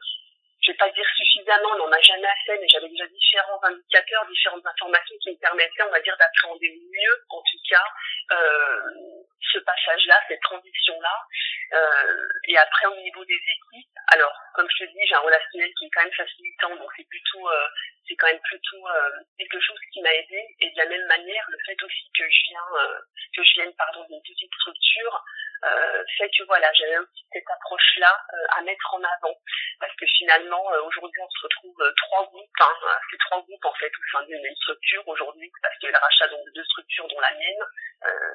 je 0.62 0.72
vais 0.72 0.76
pas 0.76 0.90
dire 0.90 1.06
suffisamment, 1.16 1.70
on 1.74 1.78
n'en 1.78 1.92
a 1.92 2.00
jamais 2.00 2.28
assez, 2.28 2.58
mais 2.60 2.68
j'avais 2.68 2.88
déjà 2.88 3.06
différents 3.06 3.62
indicateurs, 3.62 4.26
différentes 4.26 4.66
informations 4.66 5.16
qui 5.22 5.30
me 5.30 5.36
permettaient, 5.36 5.82
on 5.82 5.90
va 5.90 6.00
dire, 6.00 6.16
d'appréhender 6.18 6.68
mieux, 6.68 7.24
en 7.30 7.40
tout 7.40 7.60
cas, 7.68 7.84
euh, 8.32 8.80
ce 9.52 9.58
passage-là, 9.58 10.20
cette 10.28 10.40
transition-là. 10.40 11.16
Euh, 11.72 12.28
et 12.48 12.58
après, 12.58 12.86
au 12.86 12.96
niveau 12.96 13.24
des 13.24 13.40
équipes, 13.40 13.90
alors, 14.08 14.32
comme 14.54 14.68
je 14.70 14.84
te 14.84 14.90
dis, 14.90 15.06
j'ai 15.08 15.14
un 15.14 15.20
relationnel 15.20 15.70
qui 15.78 15.86
est 15.86 15.90
quand 15.94 16.02
même 16.02 16.12
facilitant, 16.12 16.76
donc 16.76 16.90
c'est 16.96 17.08
plutôt, 17.08 17.48
euh, 17.48 17.68
c'est 18.06 18.16
quand 18.16 18.26
même 18.26 18.40
plutôt 18.40 18.88
euh, 18.88 19.10
quelque 19.38 19.60
chose 19.60 19.78
qui 19.92 20.02
m'a 20.02 20.12
aidé. 20.12 20.44
Et 20.60 20.70
de 20.70 20.76
la 20.76 20.86
même 20.86 21.06
manière, 21.06 21.44
le 21.48 21.58
fait 21.64 21.82
aussi 21.82 22.10
que 22.18 22.24
je 22.24 22.40
viens, 22.50 22.68
euh, 22.80 22.98
que 23.34 23.42
je 23.44 23.52
vienne, 23.54 23.72
pardon, 23.78 24.04
d'une 24.10 24.20
petite 24.22 24.52
structure, 24.54 25.24
euh, 25.64 26.04
fait 26.16 26.30
que 26.30 26.44
voilà, 26.44 26.72
j'avais 26.72 26.98
aussi 26.98 27.24
cette 27.32 27.48
approche-là 27.50 28.16
à 28.56 28.62
mettre 28.62 28.94
en 28.94 29.02
avant, 29.02 29.36
parce 29.78 29.94
que 29.96 30.06
finalement, 30.18 30.64
aujourd'hui, 30.86 31.20
on 31.20 31.30
se 31.30 31.42
retrouve 31.42 31.92
trois 31.96 32.26
groupes, 32.26 32.60
hein, 32.60 32.98
c'est 33.10 33.18
trois 33.18 33.42
groupes 33.42 33.64
en 33.64 33.74
fait 33.74 33.92
au 33.92 34.02
sein 34.12 34.24
d'une 34.26 34.42
même 34.42 34.56
structure 34.56 35.06
aujourd'hui, 35.06 35.50
parce 35.62 35.76
qu'il 35.78 35.90
le 35.90 35.98
rachat 35.98 36.28
donc 36.28 36.44
de 36.46 36.52
deux 36.52 36.64
structures, 36.64 37.08
dont 37.08 37.20
la 37.20 37.32
mienne, 37.34 37.64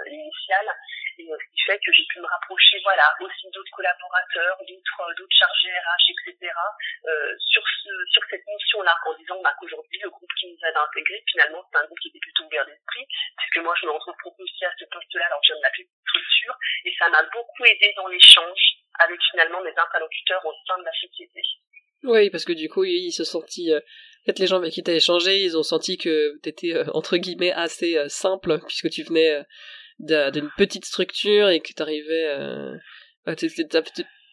l'initiale, 0.05 0.69
et 1.17 1.23
ce 1.23 1.45
qui 1.51 1.63
fait 1.65 1.79
que 1.79 1.91
j'ai 1.93 2.05
pu 2.09 2.19
me 2.19 2.27
rapprocher, 2.27 2.79
voilà, 2.83 3.03
aussi 3.21 3.49
d'autres 3.51 3.71
collaborateurs, 3.71 4.57
d'autres 4.67 5.13
d'autres 5.17 5.35
chargés 5.35 5.71
RH, 5.71 6.11
etc. 6.11 6.51
Euh, 7.07 7.35
sur 7.39 7.63
ce 7.63 7.89
sur 8.11 8.21
cette 8.29 8.45
mission-là, 8.47 8.95
en 9.05 9.13
disant 9.15 9.41
bah, 9.41 9.55
qu'aujourd'hui 9.59 9.99
le 10.03 10.09
groupe 10.09 10.31
qui 10.37 10.51
nous 10.51 10.59
a 10.63 10.83
intégré, 10.83 11.23
finalement 11.31 11.63
c'est 11.71 11.79
un 11.79 11.85
groupe 11.85 11.99
qui 11.99 12.09
était 12.09 12.19
plutôt 12.19 12.43
ouvert 12.43 12.65
d'esprit, 12.65 13.07
puisque 13.37 13.63
moi 13.63 13.73
je 13.79 13.85
me 13.85 13.91
retrouve 13.91 14.15
propulsée 14.19 14.65
à 14.65 14.73
ce 14.77 14.85
poste-là 14.85 15.25
alors 15.27 15.39
que 15.39 15.47
je 15.47 15.53
viens 15.53 15.61
de 15.61 15.63
la 15.63 15.71
structure, 15.71 16.57
et 16.85 16.95
ça 16.99 17.09
m'a 17.15 17.29
beaucoup 17.33 17.65
aidé 17.65 17.93
dans 17.95 18.07
l'échange 18.07 18.77
avec 18.99 19.19
finalement 19.31 19.61
mes 19.63 19.71
interlocuteurs 19.71 20.45
au 20.45 20.53
sein 20.67 20.77
de 20.79 20.83
la 20.83 20.91
société. 20.91 21.41
Oui, 22.03 22.29
parce 22.29 22.45
que 22.45 22.53
du 22.53 22.69
coup, 22.69 22.83
ils 22.83 23.11
se 23.11 23.23
sentit. 23.23 23.73
Euh, 23.73 23.79
peut-être 24.25 24.39
les 24.39 24.47
gens 24.47 24.57
avec 24.57 24.73
qui 24.73 24.83
tu 24.83 24.91
as 24.91 24.95
échangé, 24.95 25.41
ils 25.41 25.57
ont 25.57 25.63
senti 25.63 25.97
que 25.97 26.39
tu 26.43 26.49
étais, 26.49 26.73
euh, 26.73 26.85
entre 26.93 27.17
guillemets, 27.17 27.51
assez 27.51 27.97
euh, 27.97 28.07
simple, 28.09 28.59
puisque 28.65 28.89
tu 28.89 29.03
venais 29.03 29.43
d'une 29.99 30.51
petite 30.57 30.85
structure 30.85 31.49
et 31.49 31.61
que 31.61 31.73
t'arrivais 31.73 32.27
euh, 32.27 32.75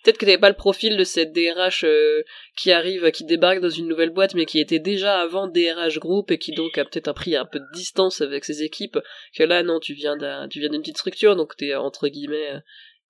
peut-être 0.03 0.19
que 0.19 0.25
t'avais 0.25 0.39
pas 0.39 0.49
le 0.49 0.57
profil 0.57 0.97
de 0.97 1.05
cette 1.05 1.33
DRH 1.33 1.85
euh, 1.85 2.23
qui 2.57 2.73
arrive 2.73 3.11
qui 3.11 3.25
débarque 3.25 3.61
dans 3.61 3.71
une 3.71 3.89
nouvelle 3.89 4.11
boîte 4.11 4.35
mais 4.35 4.47
qui 4.47 4.61
était 4.61 4.79
déjà 4.79 5.21
avant 5.21 5.47
DRH 5.47 5.99
groupe 5.99 6.31
et 6.31 6.39
qui 6.39 6.53
donc 6.53 6.77
a 6.79 6.85
peut-être 6.85 7.13
pris 7.13 7.37
un 7.37 7.45
peu 7.45 7.59
de 7.59 7.73
distance 7.73 8.21
avec 8.21 8.45
ses 8.45 8.63
équipes 8.63 8.99
que 9.37 9.43
là 9.43 9.63
non 9.63 9.81
tu 9.81 9.95
viens 9.95 10.17
d'un 10.17 10.49
tu 10.49 10.61
viens 10.61 10.69
d'une 10.69 10.83
petite 10.83 10.99
structure 10.99 11.37
donc 11.37 11.57
t'es 11.57 11.75
entre 11.75 12.09
guillemets 12.09 12.51
euh, 12.51 12.61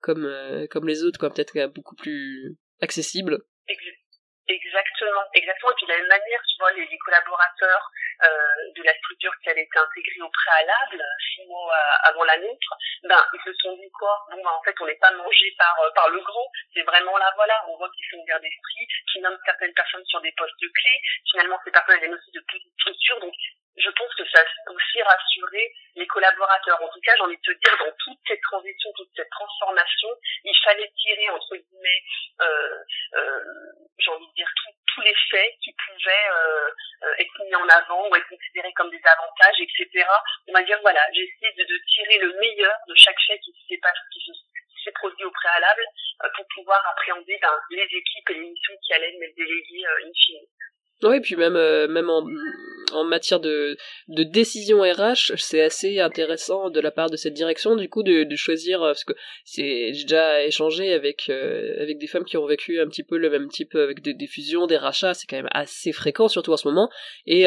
comme 0.01 0.25
euh, 0.25 0.67
comme 0.67 0.87
les 0.87 1.03
autres 1.03 1.19
quoi 1.19 1.29
peut-être 1.29 1.73
beaucoup 1.73 1.95
plus 1.95 2.57
accessible 2.81 3.39
Exactement, 4.47 5.23
exactement. 5.33 5.71
Et 5.71 5.75
puis 5.75 5.85
de 5.87 5.91
la 5.91 5.97
même 5.99 6.07
manière, 6.07 6.41
tu 6.43 6.57
vois, 6.59 6.73
les, 6.73 6.97
collaborateurs 7.05 7.91
de 8.23 8.83
la 8.83 8.93
structure 8.97 9.33
qui 9.41 9.49
avait 9.49 9.63
été 9.63 9.77
intégrée 9.77 10.21
au 10.21 10.29
préalable, 10.29 11.03
six 11.33 11.45
mois 11.45 11.75
avant 12.03 12.23
la 12.23 12.37
nôtre, 12.37 12.73
ben 13.03 13.21
ils 13.33 13.41
se 13.43 13.53
sont 13.61 13.75
dit 13.75 13.91
quoi? 13.91 14.25
Bon, 14.31 14.41
ben, 14.41 14.49
en 14.49 14.61
fait, 14.63 14.75
on 14.79 14.85
n'est 14.85 14.95
pas 14.95 15.11
mangé 15.11 15.53
par 15.57 15.75
euh, 15.81 15.89
par 15.95 16.09
le 16.09 16.19
grand. 16.21 16.47
C'est 16.73 16.83
vraiment 16.83 17.17
là, 17.17 17.31
voilà, 17.35 17.63
on 17.67 17.77
voit 17.77 17.89
qu'ils 17.89 18.05
sont 18.11 18.23
ouverts 18.23 18.39
d'esprit, 18.39 18.87
qui 19.11 19.19
nomment 19.21 19.39
certaines 19.45 19.73
personnes 19.73 20.05
sur 20.05 20.21
des 20.21 20.31
postes 20.37 20.59
clés. 20.59 21.01
Finalement, 21.31 21.59
ces 21.63 21.71
personnes 21.71 21.99
viennent 21.99 22.13
aussi 22.13 22.31
de 22.31 22.39
petites 22.41 22.73
structures, 22.79 23.19
donc 23.19 23.33
je 23.75 23.89
pense 23.89 24.13
que 24.15 24.23
ça 24.29 24.39
a 24.39 24.71
aussi 24.71 25.01
rassuré 25.01 25.73
les 25.95 26.07
collaborateurs. 26.07 26.81
En 26.81 26.87
tout 26.89 27.01
cas, 27.01 27.13
j'ai 27.15 27.23
envie 27.23 27.37
de 27.37 27.41
te 27.41 27.59
dire, 27.59 27.77
dans 27.79 27.91
toute 27.97 28.19
cette 28.27 28.41
transition, 28.41 28.91
toute 28.95 29.09
cette 29.15 29.29
transformation, 29.29 30.09
il 30.43 30.55
fallait 30.63 30.91
tirer, 30.95 31.29
entre 31.29 31.55
guillemets, 31.55 32.03
euh, 32.41 32.77
euh, 33.15 33.39
j'ai 33.97 34.11
envie 34.11 34.27
de 34.27 34.33
dire, 34.33 34.49
tous 34.93 35.01
les 35.01 35.15
faits 35.29 35.53
qui 35.61 35.73
pouvaient 35.73 36.29
euh, 36.29 36.69
euh, 37.03 37.15
être 37.19 37.43
mis 37.43 37.55
en 37.55 37.67
avant 37.69 38.09
ou 38.09 38.15
être 38.15 38.27
considérés 38.29 38.73
comme 38.73 38.89
des 38.89 39.01
avantages, 39.05 39.59
etc. 39.59 40.05
On 40.47 40.53
va 40.53 40.63
dire, 40.63 40.79
voilà, 40.81 41.01
j'essaie 41.13 41.53
de, 41.57 41.63
de, 41.63 41.77
tirer 41.87 42.17
le 42.19 42.33
meilleur 42.39 42.75
de 42.87 42.95
chaque 42.95 43.19
fait 43.27 43.39
qui 43.39 43.53
s'est 43.67 44.91
produit 44.91 45.25
au 45.25 45.31
préalable 45.31 45.83
euh, 46.23 46.29
pour 46.35 46.45
pouvoir 46.55 46.81
appréhender 46.91 47.37
ben, 47.41 47.53
les 47.71 47.83
équipes 47.83 48.29
et 48.29 48.33
les 48.33 48.49
missions 48.49 48.77
qui 48.83 48.93
allaient 48.93 49.17
me 49.19 49.35
déléguer 49.35 49.85
in 49.85 50.11
fine. 50.15 50.45
Oui, 51.01 51.19
puis 51.19 51.35
même, 51.35 51.55
euh, 51.55 51.87
même 51.87 52.09
en, 52.09 52.25
en 52.93 53.03
matière 53.03 53.39
de, 53.39 53.75
de 54.07 54.23
décision 54.23 54.81
RH, 54.81 55.33
c'est 55.35 55.61
assez 55.61 55.99
intéressant 55.99 56.69
de 56.69 56.79
la 56.79 56.91
part 56.91 57.09
de 57.09 57.17
cette 57.17 57.33
direction, 57.33 57.75
du 57.75 57.89
coup, 57.89 58.03
de, 58.03 58.23
de 58.23 58.35
choisir, 58.35 58.79
parce 58.79 59.03
que 59.03 59.13
c'est, 59.43 59.93
j'ai 59.93 60.03
déjà 60.03 60.43
échangé 60.45 60.93
avec, 60.93 61.29
avec 61.29 61.97
des 61.97 62.07
femmes 62.07 62.23
qui 62.23 62.37
ont 62.37 62.45
vécu 62.45 62.79
un 62.79 62.87
petit 62.87 63.03
peu 63.03 63.17
le 63.17 63.29
même 63.29 63.49
type, 63.49 63.75
avec 63.75 64.01
des, 64.01 64.13
des 64.13 64.27
fusions, 64.27 64.67
des 64.67 64.77
rachats, 64.77 65.13
c'est 65.13 65.27
quand 65.27 65.35
même 65.35 65.49
assez 65.51 65.91
fréquent, 65.91 66.27
surtout 66.27 66.53
en 66.53 66.57
ce 66.57 66.67
moment, 66.67 66.89
et, 67.25 67.45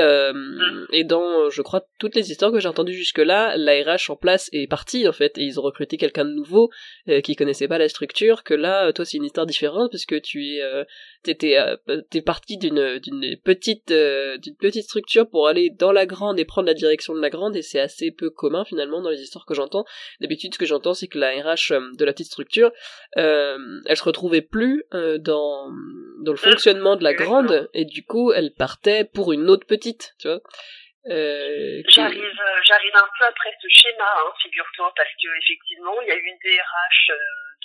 et 0.92 1.04
dans, 1.04 1.48
je 1.48 1.62
crois, 1.62 1.86
toutes 1.98 2.14
les 2.14 2.30
histoires 2.30 2.52
que 2.52 2.60
j'ai 2.60 2.68
entendues 2.68 2.94
jusque-là, 2.94 3.56
la 3.56 3.72
RH 3.82 4.10
en 4.10 4.16
place 4.16 4.50
est 4.52 4.66
partie, 4.66 5.08
en 5.08 5.12
fait, 5.12 5.38
et 5.38 5.42
ils 5.42 5.58
ont 5.58 5.62
recruté 5.62 5.96
quelqu'un 5.96 6.24
de 6.24 6.32
nouveau, 6.34 6.70
qui 7.22 7.36
connaissait 7.36 7.68
pas 7.68 7.78
la 7.78 7.88
structure, 7.88 8.42
que 8.42 8.54
là, 8.54 8.92
toi, 8.92 9.04
c'est 9.04 9.16
une 9.16 9.24
histoire 9.24 9.46
différente, 9.46 9.90
parce 9.92 10.04
que 10.04 10.16
tu 10.16 10.56
es, 10.56 10.60
t'es, 11.22 11.56
t'es 12.10 12.22
parti 12.22 12.58
d'une, 12.58 12.98
d'une 12.98 13.35
petite, 13.36 13.92
d'une 13.92 14.56
petite 14.56 14.84
structure 14.84 15.28
pour 15.28 15.48
aller 15.48 15.70
dans 15.70 15.92
la 15.92 16.06
grande 16.06 16.38
et 16.38 16.44
prendre 16.44 16.66
la 16.66 16.74
direction 16.74 17.14
de 17.14 17.20
la 17.20 17.30
grande 17.30 17.56
et 17.56 17.62
c'est 17.62 17.80
assez 17.80 18.10
peu 18.10 18.30
commun 18.30 18.64
finalement 18.64 19.00
dans 19.00 19.10
les 19.10 19.20
histoires 19.20 19.46
que 19.46 19.54
j'entends. 19.54 19.84
D'habitude 20.20 20.54
ce 20.54 20.58
que 20.58 20.66
j'entends 20.66 20.94
c'est 20.94 21.08
que 21.08 21.18
la 21.18 21.30
RH 21.30 21.72
euh, 21.72 21.80
de 21.96 22.04
la 22.04 22.12
petite 22.12 22.26
structure, 22.26 22.70
euh, 23.16 23.58
elle 23.86 23.96
se 23.96 24.04
retrouvait 24.04 24.42
plus 24.42 24.84
euh, 24.94 25.18
dans 25.18 25.70
dans 26.22 26.32
le 26.32 26.38
fonctionnement 26.38 26.96
de 26.96 27.04
la 27.04 27.14
grande 27.14 27.68
et 27.74 27.84
du 27.84 28.04
coup 28.04 28.32
elle 28.32 28.52
partait 28.52 29.04
pour 29.04 29.32
une 29.32 29.48
autre 29.48 29.66
petite, 29.66 30.14
tu 30.18 30.28
vois. 30.28 30.40
Euh, 31.08 31.82
j'arrive, 31.88 32.20
euh, 32.20 32.60
j'arrive 32.64 32.96
un 32.96 33.08
peu 33.16 33.24
après 33.26 33.54
ce 33.62 33.68
schéma, 33.70 34.04
hein, 34.04 34.32
figure-toi, 34.42 34.92
parce 34.96 35.10
que 35.10 35.28
effectivement, 35.40 35.94
il 36.02 36.08
y 36.08 36.10
a 36.10 36.16
eu 36.16 36.26
une 36.26 36.38
DRH 36.42 37.10
euh, 37.10 37.14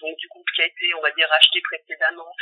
donc 0.01 0.17
du 0.17 0.27
groupe 0.27 0.47
qui 0.55 0.61
a 0.61 0.65
été, 0.65 0.93
on 0.97 1.01
va 1.01 1.11
dire, 1.11 1.31
acheté 1.31 1.61
précédemment, 1.61 2.33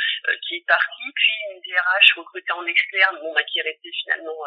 qui 0.46 0.56
est 0.56 0.66
partie, 0.66 1.10
puis 1.14 1.32
une 1.52 1.60
DRH 1.60 2.14
recrutée 2.16 2.52
en 2.52 2.66
externe, 2.66 3.18
bon, 3.20 3.32
bah, 3.34 3.44
qui 3.44 3.58
est 3.58 3.62
restée 3.62 3.90
finalement 4.02 4.38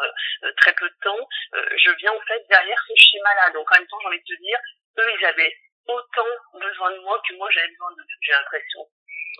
très 0.56 0.74
peu 0.74 0.88
de 0.88 0.96
temps. 1.02 1.28
je 1.52 1.90
viens 1.98 2.12
en 2.12 2.20
fait 2.20 2.44
derrière 2.48 2.82
ce 2.88 2.94
schéma-là, 2.96 3.50
donc 3.52 3.70
en 3.70 3.78
même 3.78 3.86
temps, 3.86 3.98
j'ai 4.02 4.08
envie 4.08 4.18
de 4.18 4.34
te 4.34 4.40
dire, 4.42 4.58
eux, 4.98 5.10
ils 5.18 5.24
avaient 5.24 5.56
autant 5.86 6.32
besoin 6.54 6.92
de 6.92 7.00
moi 7.00 7.20
que 7.28 7.34
moi 7.36 7.48
j'avais 7.52 7.68
besoin 7.68 7.90
d'eux, 7.92 8.04
j'ai 8.22 8.32
l'impression. 8.32 8.80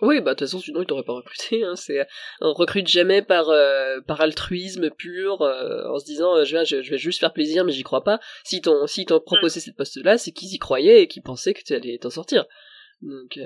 Oui, 0.01 0.19
bah 0.19 0.31
de 0.33 0.39
toute 0.39 0.47
façon, 0.47 0.59
sinon 0.59 0.81
ils 0.81 0.85
t'auraient 0.85 1.03
pas 1.03 1.13
recruté. 1.13 1.63
Hein. 1.63 1.75
C'est 1.75 2.05
on 2.41 2.53
recrute 2.53 2.87
jamais 2.87 3.21
par 3.21 3.49
euh, 3.49 4.01
par 4.01 4.19
altruisme 4.19 4.89
pur, 4.89 5.41
euh, 5.41 5.87
en 5.87 5.99
se 5.99 6.05
disant 6.05 6.35
euh, 6.35 6.43
je, 6.43 6.57
vais, 6.57 6.65
je, 6.65 6.89
vais 6.89 6.97
juste 6.97 7.21
faire 7.21 7.31
plaisir, 7.31 7.63
mais 7.63 7.71
j'y 7.71 7.83
crois 7.83 8.03
pas. 8.03 8.19
Si 8.43 8.61
t'ont 8.61 8.87
si 8.87 9.05
t'ont 9.05 9.21
proposé 9.21 9.61
cette 9.61 9.77
poste-là, 9.77 10.17
c'est 10.17 10.31
qu'ils 10.31 10.53
y 10.53 10.59
croyaient 10.59 11.01
et 11.01 11.07
qu'ils 11.07 11.23
pensaient 11.23 11.53
que 11.53 11.63
tu 11.63 11.73
allais 11.73 11.97
t'en 11.97 12.09
sortir. 12.09 12.45
Donc 13.01 13.37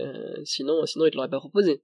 sinon 0.46 0.86
sinon 0.86 1.06
ils 1.06 1.12
te 1.12 1.16
l'auraient 1.16 1.30
pas 1.30 1.40
proposé. 1.40 1.82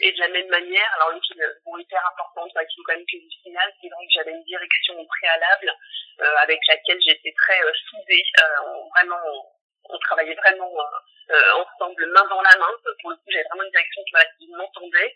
Et 0.00 0.12
de 0.12 0.18
la 0.18 0.28
même 0.28 0.48
manière, 0.48 0.88
alors 0.96 1.12
une 1.12 1.20
chose 1.20 1.44
bon, 1.64 1.76
hyper 1.76 2.00
importante, 2.00 2.48
qui 2.48 2.76
nous 2.78 2.84
quand 2.84 2.96
même 2.96 3.04
que 3.04 3.18
final, 3.44 3.68
c'est 3.80 3.88
vrai 3.88 4.06
que 4.06 4.12
j'avais 4.14 4.32
une 4.32 4.44
direction 4.44 4.94
préalable 5.04 5.70
avec 6.40 6.58
laquelle 6.68 7.00
j'étais 7.02 7.34
très 7.36 7.60
soudée, 7.90 8.24
vraiment 8.96 9.44
on 9.88 9.98
travaillait 9.98 10.34
vraiment 10.34 10.72
euh, 10.72 11.34
euh, 11.34 11.64
ensemble, 11.64 12.06
main 12.12 12.26
dans 12.28 12.42
la 12.42 12.56
main. 12.58 12.72
Pour 13.00 13.10
le 13.10 13.16
coup, 13.16 13.28
j'avais 13.28 13.44
vraiment 13.44 13.64
une 13.64 13.70
direction 13.70 14.02
qui, 14.38 14.48
m'entendait. 14.48 15.14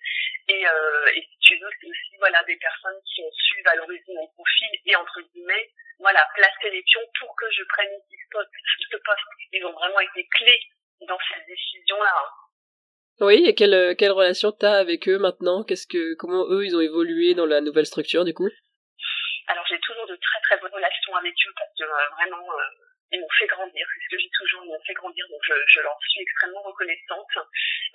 Et, 0.48 0.66
euh, 0.66 1.10
si 1.14 1.38
tu 1.40 1.58
veux, 1.58 1.70
c'est 1.80 1.86
aussi 1.86 2.16
voilà 2.18 2.42
des 2.44 2.56
personnes 2.56 3.00
qui 3.06 3.22
ont 3.22 3.32
su 3.32 3.62
valoriser 3.62 4.14
mon 4.14 4.26
profil 4.28 4.68
et 4.86 4.96
entre 4.96 5.20
guillemets, 5.32 5.70
voilà, 5.98 6.26
placer 6.34 6.70
les 6.70 6.82
pions 6.82 7.06
pour 7.18 7.34
que 7.36 7.50
je 7.50 7.62
prenne. 7.64 7.90
Ce 8.30 8.96
poste. 8.96 9.20
Ils 9.52 9.64
ont 9.64 9.72
vraiment 9.72 10.00
été 10.00 10.26
clés 10.36 10.60
dans 11.06 11.18
cette 11.28 11.46
décision-là. 11.46 12.14
Hein. 12.16 12.30
Oui, 13.20 13.44
et 13.46 13.54
quelle, 13.54 13.96
quelle 13.96 14.12
relation 14.12 14.52
t'as 14.52 14.78
avec 14.78 15.08
eux 15.08 15.18
maintenant? 15.18 15.64
Qu'est-ce 15.64 15.86
que, 15.86 16.14
comment 16.14 16.46
eux 16.50 16.64
ils 16.64 16.76
ont 16.76 16.80
évolué 16.80 17.34
dans 17.34 17.46
la 17.46 17.60
nouvelle 17.60 17.86
structure 17.86 18.24
du 18.24 18.34
coup? 18.34 18.48
Alors 19.48 19.64
j'ai 19.68 19.80
toujours 19.80 20.06
de 20.06 20.16
très 20.16 20.40
très 20.42 20.58
bonnes 20.60 20.74
relations 20.74 21.14
avec 21.16 21.32
eux 21.32 21.52
parce 21.56 21.72
que 21.78 21.84
euh, 21.84 22.08
vraiment 22.16 22.46
ils 23.10 23.20
m'ont 23.20 23.34
fait 23.38 23.46
grandir, 23.46 23.86
c'est 23.88 24.04
ce 24.04 24.10
que 24.14 24.20
j'ai 24.20 24.30
toujours, 24.36 24.62
ils 24.64 24.68
m'ont 24.68 24.84
fait 24.86 24.92
grandir, 24.92 25.24
donc 25.30 25.40
je, 25.42 25.54
je 25.66 25.80
leur 25.80 25.96
suis 26.00 26.20
extrêmement 26.20 26.62
reconnaissante. 26.62 27.34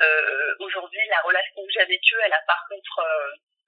Euh, 0.01 0.55
Aujourd'hui, 0.59 0.99
la 1.09 1.21
relation 1.21 1.61
que 1.61 1.71
j'ai 1.71 1.81
avec 1.81 2.01
eux, 2.01 2.19
elle 2.25 2.33
a 2.33 2.41
par 2.47 2.65
contre 2.67 3.05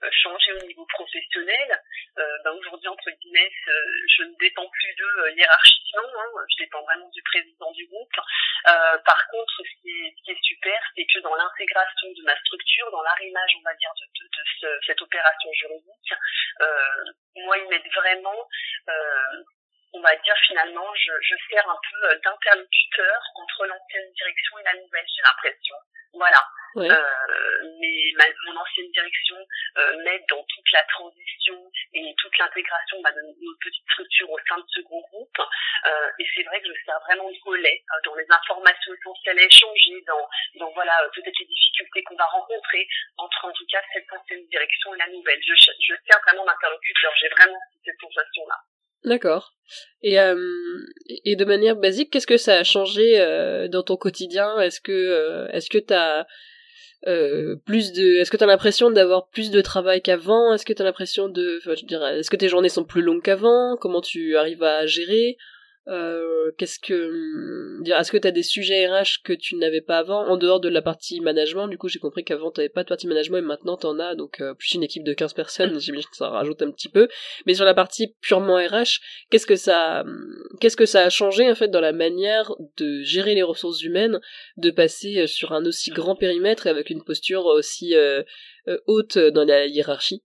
euh, 0.03 0.09
changé 0.11 0.53
au 0.53 0.65
niveau 0.65 0.85
professionnel. 0.85 1.81
Euh, 2.17 2.37
ben 2.43 2.51
Aujourd'hui, 2.51 2.87
entre 2.87 3.09
guillemets, 3.11 3.51
euh, 3.67 3.71
je 4.17 4.23
ne 4.23 4.35
dépends 4.39 4.67
plus 4.69 4.95
d'eux 4.95 5.17
euh, 5.23 5.31
hiérarchiquement, 5.31 6.09
hein, 6.17 6.45
je 6.49 6.63
dépends 6.63 6.83
vraiment 6.83 7.09
du 7.09 7.21
président 7.23 7.71
du 7.71 7.87
groupe. 7.87 8.15
par 9.05 9.27
contre, 9.31 9.53
ce 9.57 9.81
qui 9.81 9.89
est, 9.89 10.15
ce 10.17 10.23
qui 10.23 10.31
est 10.31 10.43
super, 10.43 10.79
c'est 10.95 11.05
que 11.05 11.19
dans 11.19 11.35
l'intégration 11.35 12.07
de 12.11 12.23
ma 12.23 12.35
structure, 12.39 12.91
dans 12.91 13.03
l'arrimage, 13.03 13.51
on 13.59 13.63
va 13.63 13.73
dire, 13.75 13.91
de, 13.99 14.05
de, 14.05 14.25
de 14.25 14.43
ce, 14.59 14.85
cette 14.87 15.01
opération 15.01 15.51
juridique, 15.53 16.13
moi, 17.35 17.57
ils 17.57 17.67
m'aident 17.69 17.93
vraiment 17.93 18.47
on 19.95 20.01
va 20.01 20.15
dire 20.17 20.35
finalement, 20.47 20.93
je, 20.95 21.11
je 21.21 21.35
sers 21.49 21.69
un 21.69 21.79
peu 21.89 22.05
euh, 22.05 22.19
d'interlocuteur 22.23 23.21
entre 23.35 23.65
l'ancienne 23.65 24.11
direction 24.13 24.59
et 24.59 24.63
la 24.63 24.73
nouvelle, 24.81 25.05
j'ai 25.07 25.21
l'impression. 25.23 25.75
Voilà. 26.13 26.41
Euh, 26.77 27.77
mais 27.79 28.11
ma, 28.17 28.25
mon 28.47 28.59
ancienne 28.59 28.91
direction 28.91 29.37
euh, 29.77 30.03
m'aide 30.03 30.23
dans 30.29 30.43
toute 30.43 30.71
la 30.73 30.83
transition 30.91 31.71
et 31.93 32.13
toute 32.17 32.37
l'intégration 32.37 33.01
bah, 33.01 33.11
de 33.11 33.21
notre 33.21 33.59
petite 33.63 33.85
structure 33.91 34.29
au 34.29 34.39
sein 34.47 34.57
de 34.57 34.65
ce 34.67 34.81
gros 34.81 35.01
groupe. 35.11 35.39
Euh, 35.39 36.09
et 36.19 36.25
c'est 36.35 36.43
vrai 36.43 36.61
que 36.61 36.67
je 36.67 36.85
sers 36.85 36.99
vraiment 37.07 37.29
de 37.29 37.37
relais 37.45 37.79
euh, 37.79 37.99
dans 38.05 38.15
les 38.15 38.25
informations 38.29 38.93
essentielles 38.93 39.39
à 39.39 39.45
échanger, 39.45 40.03
dans, 40.07 40.27
dans 40.59 40.71
voilà 40.73 40.93
peut-être 41.13 41.39
les 41.39 41.45
difficultés 41.45 42.03
qu'on 42.03 42.15
va 42.15 42.25
rencontrer 42.25 42.87
entre 43.17 43.45
en 43.45 43.51
tout 43.53 43.65
cas 43.71 43.81
cette 43.93 44.11
ancienne 44.11 44.45
direction 44.47 44.93
et 44.95 44.97
la 44.97 45.07
nouvelle. 45.07 45.39
Je, 45.41 45.53
je 45.55 45.93
sers 46.07 46.21
vraiment 46.27 46.45
d'interlocuteur. 46.45 47.11
J'ai 47.21 47.29
vraiment 47.29 47.59
cette 47.85 47.99
sensation-là. 48.01 48.59
D'accord. 49.05 49.53
Et, 50.01 50.19
euh, 50.19 50.35
et 51.23 51.35
de 51.35 51.45
manière 51.45 51.75
basique, 51.75 52.11
qu'est-ce 52.11 52.27
que 52.27 52.37
ça 52.37 52.57
a 52.57 52.63
changé 52.63 53.19
euh, 53.19 53.67
dans 53.67 53.83
ton 53.83 53.97
quotidien? 53.97 54.59
Est-ce 54.59 54.81
que 54.81 54.91
euh, 54.91 55.47
est-ce 55.49 55.69
que 55.69 55.77
t'as 55.77 56.25
euh, 57.07 57.55
plus 57.65 57.93
de 57.93 58.15
est-ce 58.15 58.31
que 58.31 58.37
t'as 58.37 58.45
l'impression 58.45 58.89
d'avoir 58.89 59.27
plus 59.27 59.51
de 59.51 59.61
travail 59.61 60.01
qu'avant? 60.01 60.53
Est-ce 60.53 60.65
que 60.65 60.73
t'as 60.73 60.83
l'impression 60.83 61.29
de 61.29 61.59
je 61.63 61.85
dirais 61.85 62.19
est-ce 62.19 62.29
que 62.29 62.35
tes 62.35 62.49
journées 62.49 62.69
sont 62.69 62.83
plus 62.83 63.01
longues 63.01 63.21
qu'avant? 63.21 63.77
Comment 63.77 64.01
tu 64.01 64.35
arrives 64.37 64.63
à 64.63 64.85
gérer? 64.85 65.37
Euh, 65.87 66.51
qu'est-ce 66.57 66.79
que 66.79 66.93
hum, 66.93 67.83
est-ce 67.85 68.11
que 68.11 68.17
tu 68.17 68.27
as 68.27 68.31
des 68.31 68.43
sujets 68.43 68.87
RH 68.87 69.21
que 69.23 69.33
tu 69.33 69.55
n'avais 69.55 69.81
pas 69.81 69.99
avant 69.99 70.27
en 70.27 70.35
dehors 70.35 70.59
de 70.59 70.69
la 70.69 70.81
partie 70.81 71.19
management? 71.19 71.67
Du 71.67 71.77
coup 71.77 71.89
j'ai 71.89 71.99
compris 71.99 72.23
qu'avant 72.23 72.51
tu 72.51 72.67
pas 72.69 72.83
de 72.83 72.87
partie 72.87 73.07
management 73.07 73.37
et 73.37 73.41
maintenant 73.41 73.77
tu 73.77 73.85
en 73.85 73.99
as 73.99 74.15
donc 74.15 74.41
euh, 74.41 74.55
plus 74.55 74.73
une 74.73 74.83
équipe 74.83 75.03
de 75.03 75.13
15 75.13 75.33
personnes 75.33 75.79
j'imagine 75.79 76.09
que 76.09 76.17
ça 76.17 76.29
rajoute 76.29 76.61
un 76.63 76.71
petit 76.71 76.89
peu. 76.89 77.07
Mais 77.45 77.53
sur 77.53 77.65
la 77.65 77.75
partie 77.75 78.15
purement 78.21 78.55
RH 78.55 78.99
qu'est-ce 79.29 79.45
que 79.45 79.55
ça 79.55 80.03
qu'est-ce 80.59 80.77
que 80.77 80.87
ça 80.87 81.03
a 81.03 81.09
changé 81.09 81.49
en 81.49 81.55
fait 81.55 81.67
dans 81.67 81.81
la 81.81 81.93
manière 81.93 82.51
de 82.77 83.01
gérer 83.03 83.35
les 83.35 83.43
ressources 83.43 83.83
humaines 83.83 84.19
de 84.57 84.71
passer 84.71 85.21
euh, 85.21 85.27
sur 85.27 85.53
un 85.53 85.63
aussi 85.65 85.91
grand 85.91 86.15
périmètre 86.15 86.65
et 86.65 86.71
avec 86.71 86.89
une 86.89 87.03
posture 87.03 87.45
aussi 87.45 87.93
haute 88.87 89.17
dans 89.17 89.45
la 89.45 89.67
hiérarchie? 89.67 90.23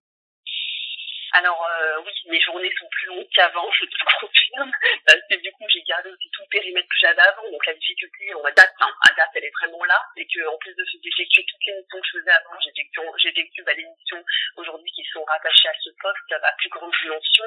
Alors 1.32 1.62
euh, 1.62 2.02
oui, 2.04 2.12
mes 2.30 2.40
journées 2.40 2.70
sont 2.78 2.88
qu'avant, 3.32 3.70
je 3.72 3.84
te 3.84 3.96
confirme, 4.20 4.72
parce 5.06 5.20
que 5.30 5.36
du 5.36 5.52
coup 5.52 5.64
j'ai 5.68 5.82
gardé 5.82 6.10
aussi 6.10 6.30
tout 6.30 6.42
le 6.42 6.48
périmètre 6.48 6.88
que 6.88 7.00
j'avais 7.00 7.22
avant, 7.22 7.50
donc 7.50 7.64
la 7.66 7.74
difficulté, 7.74 8.34
on 8.34 8.42
va 8.42 8.52
date, 8.52 8.74
hein, 8.80 8.92
à 9.08 9.14
date 9.14 9.30
elle 9.34 9.44
est 9.44 9.52
vraiment 9.60 9.84
là, 9.84 10.00
et 10.16 10.26
que 10.26 10.46
en 10.48 10.56
plus 10.58 10.74
de 10.74 10.84
d'effectuer 11.02 11.44
toutes 11.44 11.64
les 11.66 11.74
missions 11.74 12.00
que 12.00 12.06
je 12.06 12.18
faisais 12.18 12.30
avant, 12.30 12.58
j'effectue 13.18 13.62
bah, 13.62 13.74
les 13.74 13.84
missions 13.84 14.24
aujourd'hui 14.56 14.90
qui 14.92 15.04
sont 15.12 15.24
rattachées 15.24 15.68
à 15.68 15.74
ce 15.82 15.90
poste 16.00 16.32
à 16.32 16.52
plus 16.58 16.68
grande 16.68 16.92
dimension. 17.02 17.44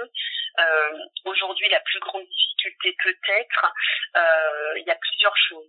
Euh, 0.59 0.97
aujourd'hui 1.25 1.67
la 1.69 1.79
plus 1.79 1.99
grande 1.99 2.25
difficulté 2.27 2.95
peut-être, 3.03 3.73
euh, 4.15 4.73
il 4.77 4.85
y 4.85 4.91
a 4.91 4.95
plusieurs 4.95 5.35
choses. 5.37 5.67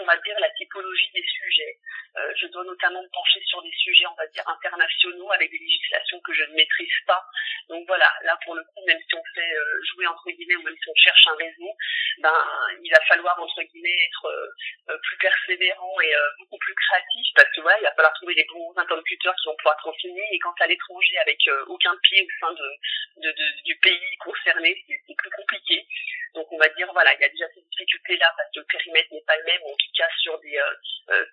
on 0.00 0.04
va 0.04 0.16
dire 0.18 0.38
la 0.40 0.50
typologie 0.72 1.10
des 1.14 1.22
sujets. 1.22 1.78
Euh, 2.16 2.32
je 2.36 2.46
dois 2.48 2.64
notamment 2.64 3.02
me 3.02 3.08
pencher 3.08 3.40
sur 3.46 3.62
des 3.62 3.72
sujets, 3.72 4.06
on 4.06 4.14
va 4.14 4.26
dire, 4.28 4.44
internationaux 4.46 5.30
avec 5.32 5.50
des 5.50 5.58
législations 5.58 6.20
que 6.20 6.32
je 6.32 6.44
ne 6.44 6.54
maîtrise 6.54 6.98
pas. 7.06 7.24
Donc 7.68 7.86
voilà, 7.86 8.10
là 8.24 8.38
pour 8.44 8.54
le 8.54 8.62
coup, 8.64 8.84
même 8.86 8.98
si 9.08 9.14
on 9.14 9.22
fait 9.34 9.54
euh, 9.54 9.80
jouer 9.92 10.06
entre 10.06 10.30
guillemets 10.30 10.56
ou 10.56 10.62
même 10.62 10.76
si 10.76 10.88
on 10.88 10.94
cherche 10.94 11.26
un 11.26 11.36
réseau, 11.36 11.72
ben 12.18 12.34
il 12.82 12.90
va 12.90 13.00
falloir 13.08 13.38
entre 13.40 13.62
guillemets 13.62 13.96
être 14.06 14.26
euh, 14.26 14.98
plus 15.02 15.16
persévérant 15.18 16.00
et 16.00 16.12
beaucoup 16.38 16.58
plus 16.58 16.74
créatif 16.74 17.26
parce 17.34 17.48
que 17.54 17.60
voilà, 17.62 17.78
il 17.78 17.84
va 17.84 17.94
falloir 17.94 18.12
trouver 18.14 18.34
des 18.34 18.44
bons 18.44 18.74
interlocuteurs 18.76 19.34
qui 19.36 19.46
vont 19.46 19.56
pouvoir 19.56 19.76
transformer 19.78 20.26
et 20.32 20.38
quand 20.38 20.54
à 20.60 20.66
l'étranger 20.66 21.18
avec 21.18 21.38
aucun 21.68 21.96
pied 22.02 22.22
au 22.22 22.46
sein 22.46 22.52
de 22.52 23.32
du 23.64 23.76
pays 23.76 24.16
concerné, 24.18 24.84
c'est 24.86 25.16
plus 25.16 25.30
compliqué. 25.30 25.86
Donc 26.34 26.50
on 26.50 26.58
va 26.58 26.68
dire 26.70 26.90
voilà, 26.92 27.12
il 27.14 27.20
y 27.20 27.24
a 27.24 27.28
déjà 27.28 27.46
ces 27.54 27.60
difficultés 27.60 28.16
là 28.16 28.32
parce 28.36 28.50
que 28.52 28.60
le 28.60 28.66
périmètre 28.66 29.12
n'est 29.12 29.24
pas 29.26 29.36
le 29.36 29.44
même, 29.44 29.62
en 29.64 29.76
tout 29.76 29.92
cas 29.96 30.08
sur 30.20 30.38
des 30.40 30.58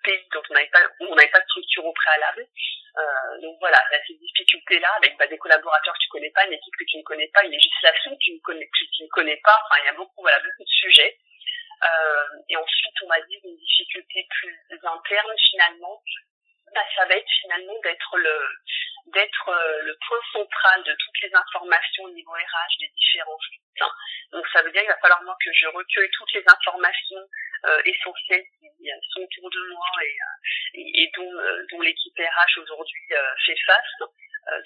pays 0.02 0.26
dont 0.32 0.42
on 0.50 0.54
n'avait 0.54 0.70
pas 0.72 0.80
on 1.00 1.14
n'avait 1.14 1.30
pas 1.30 1.40
de 1.40 1.44
structure 1.44 1.84
au 1.84 1.92
préalable. 1.92 2.46
Euh, 2.98 3.40
donc 3.40 3.56
voilà, 3.60 3.78
a 3.78 4.06
ces 4.06 4.14
difficultés-là 4.14 4.88
avec 4.98 5.16
bah, 5.16 5.26
des 5.26 5.38
collaborateurs 5.38 5.94
que 5.94 6.00
tu 6.00 6.08
connais 6.08 6.30
pas, 6.30 6.44
une 6.46 6.54
équipe 6.54 6.74
que 6.76 6.84
tu 6.84 6.98
ne 6.98 7.02
connais 7.02 7.28
pas, 7.28 7.44
une 7.44 7.52
législation 7.52 8.10
que 8.10 8.18
tu 8.18 8.32
ne 8.32 8.40
connais, 8.40 8.66
que 8.66 8.84
tu 8.96 9.02
ne 9.04 9.08
connais 9.08 9.40
pas. 9.44 9.56
Enfin, 9.64 9.80
il 9.82 9.86
y 9.86 9.88
a 9.88 9.94
beaucoup, 9.94 10.20
voilà, 10.22 10.38
beaucoup 10.38 10.64
de 10.64 10.68
sujets. 10.68 11.16
Euh, 11.82 12.26
et 12.48 12.56
ensuite, 12.56 12.94
on 13.02 13.08
va 13.08 13.20
dire 13.22 13.40
une 13.44 13.56
difficulté 13.56 14.26
plus 14.28 14.58
interne 14.82 15.32
finalement. 15.50 16.02
Bah, 16.74 16.84
ça 16.96 17.04
va 17.06 17.14
être 17.16 17.30
finalement 17.40 17.78
d'être 17.82 18.16
le 18.16 18.38
d'être 19.06 19.48
euh, 19.48 19.82
le 19.82 19.96
point 20.06 20.20
central 20.32 20.82
de 20.84 20.92
toutes 20.92 21.20
les 21.22 21.34
informations 21.34 22.04
au 22.04 22.10
niveau 22.10 22.30
RH 22.30 22.78
des 22.78 22.88
différents 22.94 23.38
sites. 23.50 23.82
Donc 24.30 24.46
ça 24.52 24.62
veut 24.62 24.70
dire 24.70 24.82
qu'il 24.82 24.90
va 24.90 24.98
falloir 24.98 25.22
moi 25.22 25.36
que 25.42 25.50
je 25.52 25.66
recueille 25.66 26.10
toutes 26.12 26.32
les 26.34 26.44
informations 26.46 27.24
euh, 27.64 27.82
essentielles 27.84 28.44
qui 28.60 28.90
sont 29.10 29.22
autour 29.22 29.50
de 29.50 29.72
moi 29.72 29.86
et, 30.74 31.02
et, 31.02 31.10
dont, 31.16 31.32
dont 31.72 31.80
l'équipe 31.80 32.16
RH 32.16 32.60
aujourd'hui 32.60 33.08
fait 33.46 33.56
face. 33.66 34.10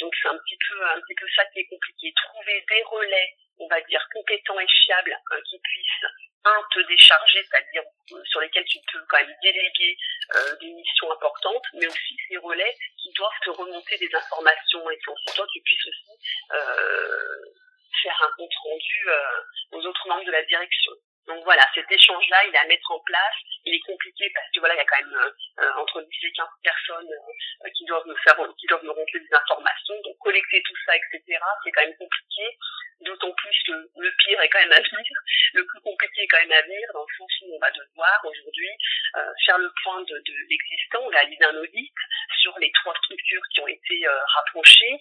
Donc 0.00 0.14
c'est 0.20 0.28
un 0.28 0.38
petit 0.38 0.58
peu 0.68 0.86
un 0.86 1.00
petit 1.00 1.14
peu 1.14 1.26
ça 1.34 1.44
qui 1.46 1.60
est 1.60 1.66
compliqué. 1.66 2.12
Trouver 2.16 2.64
des 2.68 2.82
relais, 2.84 3.34
on 3.58 3.68
va 3.68 3.80
dire 3.82 4.06
compétents 4.12 4.58
et 4.60 4.66
fiables, 4.68 5.16
qui 5.48 5.58
puissent 5.58 6.06
un, 6.44 6.62
te 6.72 6.80
décharger, 6.80 7.42
c'est-à-dire 7.42 7.82
euh, 8.12 8.22
sur 8.24 8.40
lesquels 8.40 8.64
tu 8.66 8.78
peux 8.92 9.00
quand 9.08 9.18
même 9.18 9.34
déléguer 9.42 9.96
euh, 10.34 10.56
des 10.60 10.70
missions 10.72 11.10
importantes, 11.10 11.64
mais 11.74 11.86
aussi 11.86 12.16
ces 12.28 12.36
relais 12.36 12.76
qui 13.02 13.12
doivent 13.12 13.40
te 13.44 13.50
remonter 13.50 13.96
des 13.98 14.14
informations 14.14 14.90
et 14.90 14.98
pour 15.04 15.16
toi 15.34 15.46
tu 15.52 15.60
puisses 15.62 15.86
aussi 15.86 16.18
euh, 16.52 17.44
faire 18.02 18.22
un 18.22 18.36
compte 18.36 18.54
rendu 18.62 19.08
euh, 19.08 19.40
aux 19.72 19.86
autres 19.86 20.08
membres 20.08 20.24
de 20.24 20.32
la 20.32 20.44
direction. 20.44 20.92
Donc 21.26 21.42
voilà, 21.44 21.62
cet 21.74 21.90
échange-là, 21.90 22.44
il 22.46 22.54
est 22.54 22.58
à 22.58 22.66
mettre 22.66 22.90
en 22.90 23.00
place. 23.00 23.34
Il 23.64 23.74
est 23.74 23.80
compliqué 23.80 24.30
parce 24.34 24.46
que 24.52 24.60
voilà, 24.60 24.74
il 24.74 24.78
y 24.78 24.80
a 24.80 24.84
quand 24.84 24.98
même 24.98 25.32
euh, 25.60 25.72
entre 25.76 26.02
10 26.02 26.26
et 26.26 26.32
15 26.32 26.46
personnes 26.62 27.10
euh, 27.64 27.70
qui 27.76 27.84
doivent 27.86 28.06
me 28.06 28.14
faire, 28.16 28.36
qui 28.58 28.66
doivent 28.66 28.84
me 28.84 28.90
remplir 28.90 29.22
des 29.22 29.34
informations. 29.34 29.94
Donc 30.04 30.18
collecter 30.18 30.62
tout 30.62 30.76
ça, 30.84 30.92
etc. 30.96 31.38
C'est 31.64 31.72
quand 31.72 31.82
même 31.82 31.96
compliqué. 31.96 32.58
D'autant 33.00 33.32
plus 33.32 33.62
que 33.66 33.72
le 33.72 34.10
pire 34.24 34.40
est 34.40 34.48
quand 34.48 34.60
même 34.60 34.72
à 34.72 34.80
venir. 34.80 35.04
Le 35.54 35.66
plus 35.66 35.80
compliqué 35.80 36.22
est 36.22 36.28
quand 36.28 36.40
même 36.40 36.52
à 36.52 36.62
venir 36.62 36.88
dans 36.94 37.02
le 37.02 37.14
sens 37.18 37.30
où 37.42 37.56
on 37.56 37.58
va 37.58 37.70
devoir 37.70 38.20
aujourd'hui 38.24 38.70
euh, 39.16 39.32
faire 39.44 39.58
le 39.58 39.70
point 39.82 40.00
de, 40.02 40.14
de 40.14 40.34
l'existant, 40.48 41.06
réaliser 41.08 41.44
un 41.44 41.56
audit 41.56 41.92
sur 42.40 42.56
les 42.58 42.70
trois 42.72 42.94
structures 42.96 43.42
qui 43.52 43.60
ont 43.60 43.68
été 43.68 44.06
rapprochées, 44.36 45.00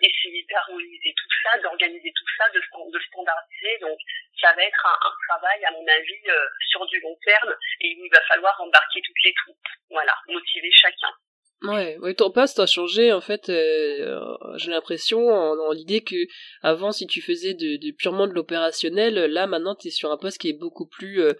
essayer 0.00 0.46
d'harmoniser 0.48 1.14
tout 1.16 1.28
ça, 1.42 1.58
d'organiser 1.58 2.12
tout 2.14 2.26
ça, 2.36 2.48
de, 2.50 2.60
de 2.60 3.00
standardiser. 3.00 3.78
Donc 3.80 3.98
ça 4.40 4.52
va 4.52 4.62
être 4.62 4.86
un, 4.86 5.08
un 5.08 5.12
à 5.46 5.70
mon 5.72 5.86
avis, 5.86 6.28
euh, 6.28 6.46
sur 6.70 6.86
du 6.86 7.00
long 7.00 7.16
terme, 7.24 7.54
et 7.80 7.88
il 7.88 8.08
va 8.12 8.20
falloir 8.28 8.54
embarquer 8.60 9.00
toutes 9.04 9.24
les 9.24 9.34
troupes. 9.34 9.56
Voilà, 9.90 10.14
motiver 10.28 10.70
chacun. 10.72 11.12
Ouais, 11.62 11.98
ouais, 11.98 12.14
ton 12.14 12.30
poste 12.30 12.60
a 12.60 12.66
changé 12.66 13.12
en 13.12 13.20
fait. 13.20 13.48
Euh, 13.48 14.20
j'ai 14.56 14.70
l'impression 14.70 15.28
en, 15.28 15.72
l'idée 15.72 16.04
que 16.04 16.16
avant, 16.62 16.92
si 16.92 17.08
tu 17.08 17.20
faisais 17.20 17.54
de, 17.54 17.90
purement 17.96 18.28
de 18.28 18.32
l'opérationnel, 18.32 19.14
là 19.14 19.48
maintenant, 19.48 19.74
tu 19.74 19.88
es 19.88 19.90
sur 19.90 20.12
un 20.12 20.16
poste 20.16 20.38
qui 20.38 20.50
est 20.50 20.58
beaucoup 20.58 20.86
plus 20.86 21.20
euh, 21.20 21.32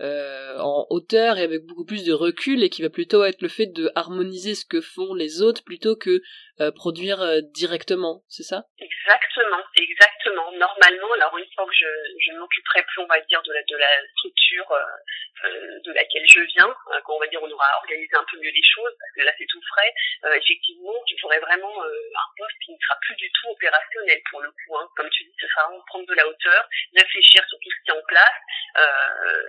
euh, 0.00 0.58
en 0.58 0.86
hauteur 0.90 1.38
et 1.38 1.42
avec 1.42 1.62
beaucoup 1.64 1.84
plus 1.84 2.04
de 2.04 2.12
recul 2.12 2.62
et 2.62 2.68
qui 2.68 2.82
va 2.82 2.90
plutôt 2.90 3.24
être 3.24 3.42
le 3.42 3.48
fait 3.48 3.66
de 3.66 3.90
harmoniser 3.94 4.54
ce 4.54 4.64
que 4.64 4.80
font 4.80 5.14
les 5.14 5.42
autres 5.42 5.64
plutôt 5.64 5.96
que 5.96 6.20
euh, 6.60 6.72
produire 6.72 7.20
euh, 7.20 7.40
directement, 7.52 8.24
c'est 8.28 8.42
ça? 8.42 8.64
Exactement, 8.78 9.60
exactement. 9.76 10.52
Normalement, 10.52 11.12
alors 11.20 11.36
une 11.36 11.44
fois 11.54 11.66
que 11.66 11.76
je, 11.76 11.88
je 12.24 12.32
m'occuperai 12.32 12.82
plus, 12.82 13.02
on 13.02 13.06
va 13.06 13.20
dire, 13.28 13.42
de 13.42 13.52
la, 13.52 13.60
de 13.60 13.76
la 13.76 13.92
structure 14.16 14.72
euh, 14.72 15.78
de 15.84 15.92
laquelle 15.92 16.24
je 16.26 16.40
viens, 16.56 16.74
quand 17.04 17.14
on 17.14 17.20
va 17.20 17.26
dire 17.26 17.42
on 17.42 17.50
aura 17.50 17.68
organisé 17.82 18.08
un 18.16 18.24
peu 18.24 18.40
mieux 18.40 18.50
les 18.50 18.64
choses, 18.64 18.90
parce 18.98 19.12
que 19.14 19.20
là 19.20 19.32
c'est 19.36 19.46
tout 19.46 19.60
frais, 19.68 19.92
effectivement, 20.34 20.96
j'aurai 21.20 21.38
vraiment 21.40 21.82
un 21.84 22.28
poste 22.36 22.56
qui 22.64 22.72
ne 22.72 22.78
sera 22.80 22.98
plus 23.02 23.14
du 23.16 23.30
tout 23.30 23.48
opérationnel 23.50 24.20
pour 24.30 24.40
le 24.40 24.50
coup. 24.50 24.76
Hein. 24.78 24.88
Comme 24.96 25.10
tu 25.10 25.24
dis, 25.24 25.36
ce 25.38 25.46
sera 25.46 25.70
prendre 25.86 26.06
de 26.06 26.14
la 26.14 26.26
hauteur, 26.26 26.68
réfléchir 26.96 27.44
sur 27.46 27.58
tout 27.60 27.70
ce 27.70 27.84
qui 27.84 27.90
est 27.90 28.00
en 28.00 28.06
place, 28.08 28.40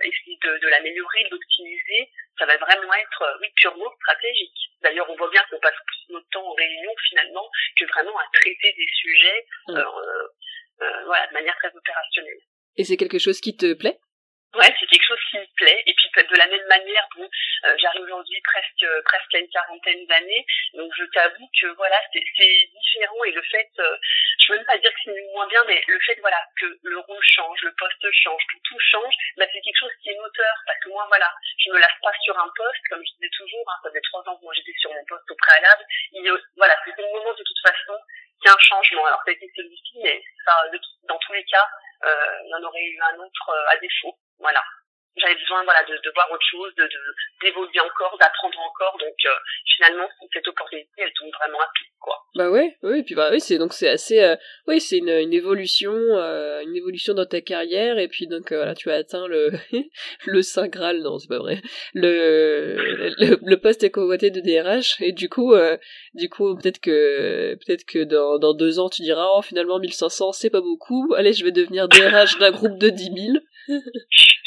essayer 0.04 0.37
de, 0.42 0.58
de 0.58 0.68
l'améliorer, 0.68 1.24
de 1.24 1.30
l'optimiser. 1.30 2.10
Ça 2.38 2.46
va 2.46 2.56
vraiment 2.56 2.94
être, 2.94 3.38
oui, 3.40 3.48
purement 3.56 3.90
stratégique. 4.00 4.58
D'ailleurs, 4.82 5.10
on 5.10 5.16
voit 5.16 5.30
bien 5.30 5.42
qu'on 5.50 5.58
passe 5.60 5.74
plus 5.86 6.12
notre 6.14 6.28
temps 6.30 6.46
en 6.46 6.54
réunion 6.54 6.92
finalement 7.08 7.48
que 7.76 7.84
vraiment 7.86 8.16
à 8.18 8.24
traiter 8.32 8.74
des 8.76 8.86
sujets 8.94 9.46
mm. 9.68 9.76
euh, 9.76 9.84
euh, 10.82 11.04
voilà, 11.06 11.26
de 11.26 11.32
manière 11.32 11.56
très 11.56 11.74
opérationnelle. 11.74 12.40
Et 12.76 12.84
c'est 12.84 12.96
quelque 12.96 13.18
chose 13.18 13.40
qui 13.40 13.56
te 13.56 13.74
plaît? 13.74 13.98
Ouais, 14.54 14.74
c'est 14.80 14.86
quelque 14.86 15.04
chose 15.04 15.20
qui 15.30 15.38
me 15.38 15.46
plaît. 15.56 15.82
Et 15.86 15.94
puis 15.94 16.08
de 16.24 16.36
la 16.36 16.46
même 16.46 16.66
manière, 16.66 17.06
bon, 17.16 17.28
euh, 17.64 17.74
j'arrive 17.78 18.02
aujourd'hui 18.02 18.40
presque 18.42 18.86
presque 19.04 19.34
à 19.34 19.38
une 19.38 19.48
quarantaine 19.50 20.06
d'années, 20.06 20.44
donc 20.74 20.90
je 20.96 21.04
t'avoue 21.04 21.48
que 21.60 21.66
voilà, 21.76 21.96
c'est 22.12 22.20
différent 22.20 23.24
et 23.24 23.30
le 23.32 23.42
fait, 23.42 23.70
euh, 23.78 23.96
je 24.40 24.52
veux 24.52 24.58
même 24.58 24.66
pas 24.66 24.78
dire 24.78 24.90
que 24.90 24.98
c'est 25.04 25.32
moins 25.32 25.46
bien, 25.46 25.62
mais 25.66 25.82
le 25.86 26.00
fait 26.00 26.18
voilà 26.20 26.40
que 26.56 26.66
le 26.82 26.98
rôle 26.98 27.22
change, 27.22 27.60
le 27.62 27.74
poste 27.78 28.10
change, 28.10 28.42
que 28.46 28.58
tout 28.64 28.78
change, 28.80 29.14
bah, 29.36 29.44
c'est 29.52 29.60
quelque 29.60 29.78
chose 29.78 29.94
qui 30.02 30.10
est 30.10 30.16
moteur 30.16 30.54
parce 30.66 30.78
que 30.80 30.88
moi 30.88 31.04
voilà, 31.08 31.30
je 31.58 31.70
me 31.70 31.78
lasse 31.78 32.00
pas 32.02 32.12
sur 32.24 32.36
un 32.38 32.50
poste 32.56 32.82
comme 32.90 33.04
je 33.04 33.12
disais 33.14 33.30
toujours, 33.36 33.64
hein, 33.68 33.78
ça 33.82 33.90
faisait 33.90 34.08
trois 34.10 34.22
ans 34.28 34.36
que 34.36 34.44
moi 34.44 34.54
j'étais 34.54 34.74
sur 34.80 34.92
mon 34.92 35.04
poste 35.04 35.30
au 35.30 35.36
préalable. 35.36 35.84
Il 36.12 36.32
voilà, 36.56 36.76
c'était 36.84 37.02
le 37.02 37.12
moment 37.12 37.32
de 37.32 37.44
toute 37.44 37.62
façon 37.62 37.94
qu'il 38.40 38.48
y 38.48 38.52
a 38.52 38.54
un 38.54 38.58
changement. 38.58 39.06
Alors 39.06 39.20
ça 39.24 39.30
a 39.30 39.34
été 39.34 39.50
celui-ci, 39.54 39.98
mais 40.02 40.22
ça, 40.44 40.52
dans 41.08 41.18
tous 41.18 41.32
les 41.32 41.44
cas, 41.44 41.62
euh, 41.64 41.87
il 42.04 42.48
y 42.48 42.54
en 42.54 42.62
aurait 42.62 42.84
eu 42.84 42.98
un 43.12 43.18
autre 43.18 43.52
à 43.70 43.76
défaut. 43.78 44.16
Voilà. 44.38 44.62
J'avais 45.20 45.34
besoin 45.34 45.64
voilà 45.64 45.82
de, 45.88 45.94
de, 45.94 46.10
voir 46.14 46.30
autre 46.30 46.46
chose, 46.50 46.72
de 46.76 46.88
d'évoluer 47.42 47.80
encore, 47.80 48.16
d'apprendre 48.18 48.58
encore. 48.58 48.96
Donc 48.98 49.14
euh, 49.26 49.30
finalement, 49.76 50.08
cette 50.32 50.46
opportunité, 50.48 50.88
elle 50.98 51.12
tombe 51.18 51.30
vraiment 51.40 51.58
à 51.58 51.68
pied, 51.74 51.86
quoi. 52.00 52.16
Bah 52.34 52.50
ouais, 52.50 52.76
oui, 52.82 53.02
puis 53.02 53.14
bah 53.14 53.28
oui, 53.32 53.40
c'est 53.40 53.58
donc 53.58 53.72
c'est 53.72 53.88
assez, 53.88 54.22
euh, 54.22 54.36
oui, 54.66 54.80
c'est 54.80 54.98
une, 54.98 55.32
évolution, 55.32 55.92
euh, 55.92 56.60
une 56.62 56.76
évolution 56.76 57.14
dans 57.14 57.26
ta 57.26 57.40
carrière, 57.40 57.98
et 57.98 58.08
puis 58.08 58.26
donc 58.26 58.52
voilà, 58.52 58.74
tu 58.74 58.90
as 58.90 58.96
atteint 58.96 59.26
le 59.26 59.52
le 60.26 60.42
saint 60.42 60.68
graal, 60.68 61.00
non, 61.02 61.18
c'est 61.18 61.28
pas 61.28 61.38
vrai, 61.38 61.60
le, 61.94 62.76
le, 63.18 63.38
le 63.42 63.56
poste 63.60 63.82
est 63.82 63.90
convoité 63.90 64.30
de 64.30 64.40
DRH, 64.40 65.00
et 65.00 65.12
du 65.12 65.28
coup, 65.28 65.54
du 66.14 66.28
coup, 66.28 66.56
peut-être 66.56 66.80
que 66.80 67.54
peut-être 67.66 67.84
que 67.84 68.04
dans 68.04 68.38
dans 68.38 68.54
deux 68.54 68.78
ans, 68.78 68.88
tu 68.88 69.02
diras, 69.02 69.28
oh 69.36 69.42
finalement 69.42 69.78
1500, 69.78 70.32
c'est 70.32 70.50
pas 70.50 70.60
beaucoup, 70.60 71.14
allez, 71.16 71.32
je 71.32 71.44
vais 71.44 71.52
devenir 71.52 71.88
DRH 71.88 72.38
d'un 72.38 72.50
groupe 72.50 72.78
de 72.78 72.90
10 72.90 73.04
000 73.32 73.38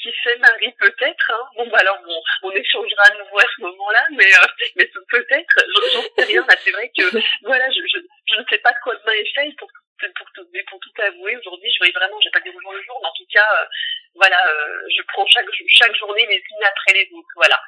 qui 0.02 0.12
sait 0.24 0.38
Marie 0.38 0.74
peut-être 0.80 1.32
hein. 1.32 1.46
bon 1.56 1.68
bah 1.70 1.78
alors 1.80 2.02
bon 2.02 2.22
on 2.44 2.52
échangera 2.52 3.04
à 3.04 3.18
nouveau 3.18 3.40
à 3.40 3.46
ce 3.56 3.62
moment-là 3.62 4.08
mais 4.12 4.26
euh, 4.26 4.48
mais 4.76 4.90
peut-être 5.10 5.56
j'en 5.94 6.02
sais 6.02 6.26
rien 6.26 6.46
c'est 6.64 6.72
vrai 6.72 6.92
que 6.98 7.04
voilà 7.44 7.70
je, 7.70 7.82
je, 7.86 8.00
je 8.28 8.40
ne 8.40 8.46
sais 8.50 8.58
pas 8.60 8.72
de 8.72 8.78
quoi 8.84 8.96
demain 8.96 9.14
est 9.14 9.34
fait 9.34 9.54
pour 9.58 9.70
pour 10.16 10.28
tout 10.34 10.48
mais 10.54 10.64
pour 10.70 10.80
tout 10.80 11.02
avouer 11.02 11.38
aujourd'hui 11.38 11.72
je 11.72 11.78
voyais 11.78 11.94
vraiment 11.94 12.20
j'ai 12.22 12.32
pas 12.32 12.40
des 12.42 12.52
jours 12.52 12.74
le 12.74 12.82
jour 12.82 13.00
mais 13.02 13.10
en 13.10 13.14
tout 13.14 13.28
cas 13.32 13.48
euh, 13.62 13.66
voilà 14.16 14.42
euh, 14.48 14.82
je 14.90 15.02
prends 15.14 15.26
chaque 15.28 15.46
chaque 15.68 15.96
journée 15.96 16.26
les 16.26 16.38
unes 16.38 16.66
après 16.66 16.94
les 16.94 17.10
autres 17.14 17.34
voilà 17.36 17.62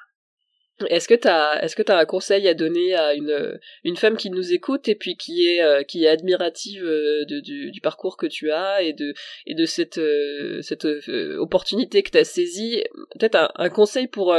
est-ce 0.89 1.07
que 1.07 1.13
t'as 1.13 1.59
est-ce 1.61 1.75
que 1.75 1.91
un 1.91 2.05
conseil 2.05 2.47
à 2.47 2.53
donner 2.53 2.95
à 2.95 3.13
une 3.13 3.59
une 3.83 3.95
femme 3.95 4.17
qui 4.17 4.29
nous 4.29 4.53
écoute 4.53 4.87
et 4.87 4.95
puis 4.95 5.15
qui 5.15 5.47
est 5.47 5.61
euh, 5.61 5.83
qui 5.83 6.05
est 6.05 6.07
admirative 6.07 6.83
euh, 6.83 7.25
du, 7.25 7.71
du, 7.71 7.81
parcours 7.81 8.17
que 8.17 8.25
tu 8.25 8.51
as 8.51 8.81
et 8.81 8.93
de 8.93 9.13
et 9.45 9.53
de 9.53 9.65
cette 9.65 9.97
euh, 9.99 11.37
opportunité 11.37 12.01
que 12.01 12.11
t'as 12.11 12.23
saisie? 12.23 12.83
Peut-être 13.19 13.51
un, 13.55 13.69
conseil 13.69 14.07
pour 14.07 14.35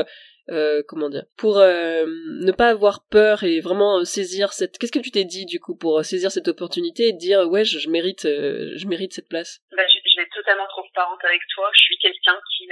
comment 0.86 1.08
dire 1.08 1.24
pour 1.36 1.58
ne 1.58 2.52
pas 2.52 2.68
avoir 2.68 3.04
peur 3.04 3.44
et 3.44 3.60
vraiment 3.60 4.04
saisir 4.04 4.52
cette 4.52 4.78
qu'est-ce 4.78 4.92
que 4.92 4.98
tu 4.98 5.10
t'es 5.10 5.24
dit 5.24 5.46
du 5.46 5.60
coup 5.60 5.76
pour 5.76 6.04
saisir 6.04 6.30
cette 6.30 6.48
opportunité 6.48 7.08
et 7.08 7.12
dire 7.12 7.48
ouais 7.48 7.64
je, 7.64 7.78
je 7.78 7.88
mérite 7.88 8.22
je 8.22 8.86
mérite 8.86 9.12
cette 9.12 9.28
place? 9.28 9.60
Bah, 9.76 9.82
je, 10.14 10.20
vais 10.20 10.22
être 10.22 10.34
totalement 10.34 10.66
transparente 10.68 11.24
avec 11.24 11.40
toi 11.54 11.70
je 11.74 11.82
suis 11.82 11.98
quelqu'un 11.98 12.38
qui 12.56 12.68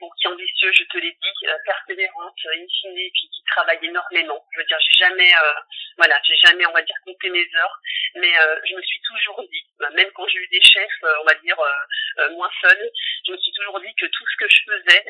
bon, 0.00 0.10
qui 0.18 0.24
est 0.24 0.30
ambitieux 0.30 0.72
je 0.72 0.84
te 0.84 0.98
l'ai 0.98 1.12
dit 1.12 1.46
persévérante 1.64 2.38
in 2.46 2.66
fine 2.80 2.94
puis 2.94 3.28
qui 3.32 3.42
travaille 3.50 3.78
énormément 3.82 4.44
je 4.52 4.60
veux 4.60 4.66
dire 4.66 4.78
j'ai 4.80 5.04
jamais 5.04 5.30
voilà 5.96 6.20
j'ai 6.24 6.36
jamais 6.36 6.66
on 6.66 6.72
va 6.72 6.82
dire 6.82 6.96
compté 7.04 7.30
mes 7.30 7.46
heures 7.56 7.80
mais 8.16 8.32
je 8.64 8.74
me 8.74 8.82
suis 8.82 9.00
toujours 9.00 9.42
dit 9.42 9.64
bah, 9.78 9.90
même 9.90 10.10
quand 10.12 10.26
j'ai 10.28 10.38
eu 10.38 10.48
des 10.48 10.62
chefs 10.62 11.02
on 11.20 11.24
va 11.24 11.34
dire 11.34 11.56
moins 12.32 12.50
fun 12.60 12.68
je 13.26 13.32
me 13.32 13.36
suis 13.38 13.52
toujours 13.52 13.80
dit 13.80 13.94
que 13.94 14.06
tout 14.06 14.24
ce 14.26 14.36
que 14.44 14.48
je 14.48 14.62
faisais 14.64 15.04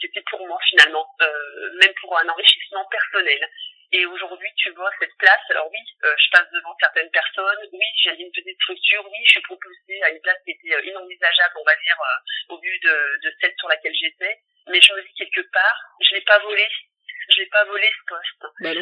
c'était 0.00 0.24
pour 0.30 0.46
moi 0.46 0.58
finalement 0.68 1.06
euh, 1.20 1.70
même 1.80 1.92
pour 2.00 2.18
un 2.18 2.28
enrichissement 2.28 2.84
personnel. 2.90 3.48
Et 3.94 4.06
aujourd'hui, 4.06 4.48
tu 4.56 4.70
vois 4.70 4.90
cette 4.98 5.14
place. 5.18 5.40
Alors 5.50 5.68
oui, 5.70 5.78
euh, 6.04 6.14
je 6.16 6.30
passe 6.30 6.50
devant 6.50 6.74
certaines 6.80 7.10
personnes. 7.10 7.58
Oui, 7.72 7.86
j'ai 8.02 8.16
une 8.20 8.32
petite 8.32 8.56
structure. 8.62 9.04
Oui, 9.04 9.18
je 9.26 9.30
suis 9.32 9.42
propulsée 9.42 10.02
à 10.02 10.10
une 10.10 10.20
place 10.20 10.38
qui 10.44 10.52
était 10.52 10.74
euh, 10.74 10.84
inenvisageable, 10.84 11.54
on 11.60 11.64
va 11.64 11.76
dire, 11.76 11.96
au 12.48 12.58
vu 12.60 12.78
de, 12.82 13.20
de 13.22 13.34
celle 13.40 13.54
sur 13.58 13.68
laquelle 13.68 13.94
j'étais. 13.94 14.38
Mais 14.68 14.80
je 14.80 14.94
me 14.94 15.02
dis 15.02 15.12
quelque 15.14 15.42
part, 15.52 15.78
je 16.00 16.14
l'ai 16.14 16.22
pas 16.22 16.38
volé. 16.38 16.66
Je 17.28 17.38
l'ai 17.38 17.46
pas 17.46 17.64
volé 17.64 17.86
ce 17.86 18.04
poste. 18.08 18.44
Bah 18.60 18.72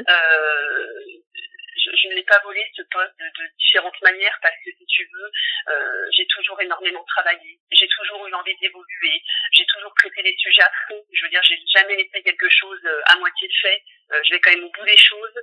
je, 1.76 2.08
ne 2.08 2.14
l'ai 2.14 2.22
pas 2.24 2.38
volé 2.40 2.64
ce 2.74 2.82
poste 2.82 3.18
de, 3.18 3.24
de, 3.24 3.48
différentes 3.58 4.00
manières 4.02 4.38
parce 4.42 4.56
que 4.64 4.70
si 4.76 4.86
tu 4.86 5.08
veux, 5.12 5.30
euh, 5.68 6.06
j'ai 6.12 6.26
toujours 6.26 6.60
énormément 6.60 7.04
travaillé, 7.04 7.58
j'ai 7.70 7.88
toujours 7.88 8.26
eu 8.26 8.34
envie 8.34 8.56
d'évoluer, 8.58 9.22
j'ai 9.52 9.66
toujours 9.66 9.94
traité 9.94 10.22
les 10.22 10.36
sujets 10.36 10.62
à 10.62 10.72
fond. 10.88 11.02
Je 11.12 11.24
veux 11.24 11.30
dire, 11.30 11.42
j'ai 11.42 11.58
jamais 11.72 11.96
laissé 11.96 12.22
quelque 12.22 12.48
chose 12.48 12.80
euh, 12.84 13.00
à 13.06 13.16
moitié 13.16 13.48
fait. 13.60 13.82
Euh, 14.12 14.20
je 14.24 14.32
vais 14.32 14.40
quand 14.40 14.50
même 14.50 14.64
au 14.64 14.70
bout 14.70 14.84
des 14.84 14.96
choses. 14.96 15.38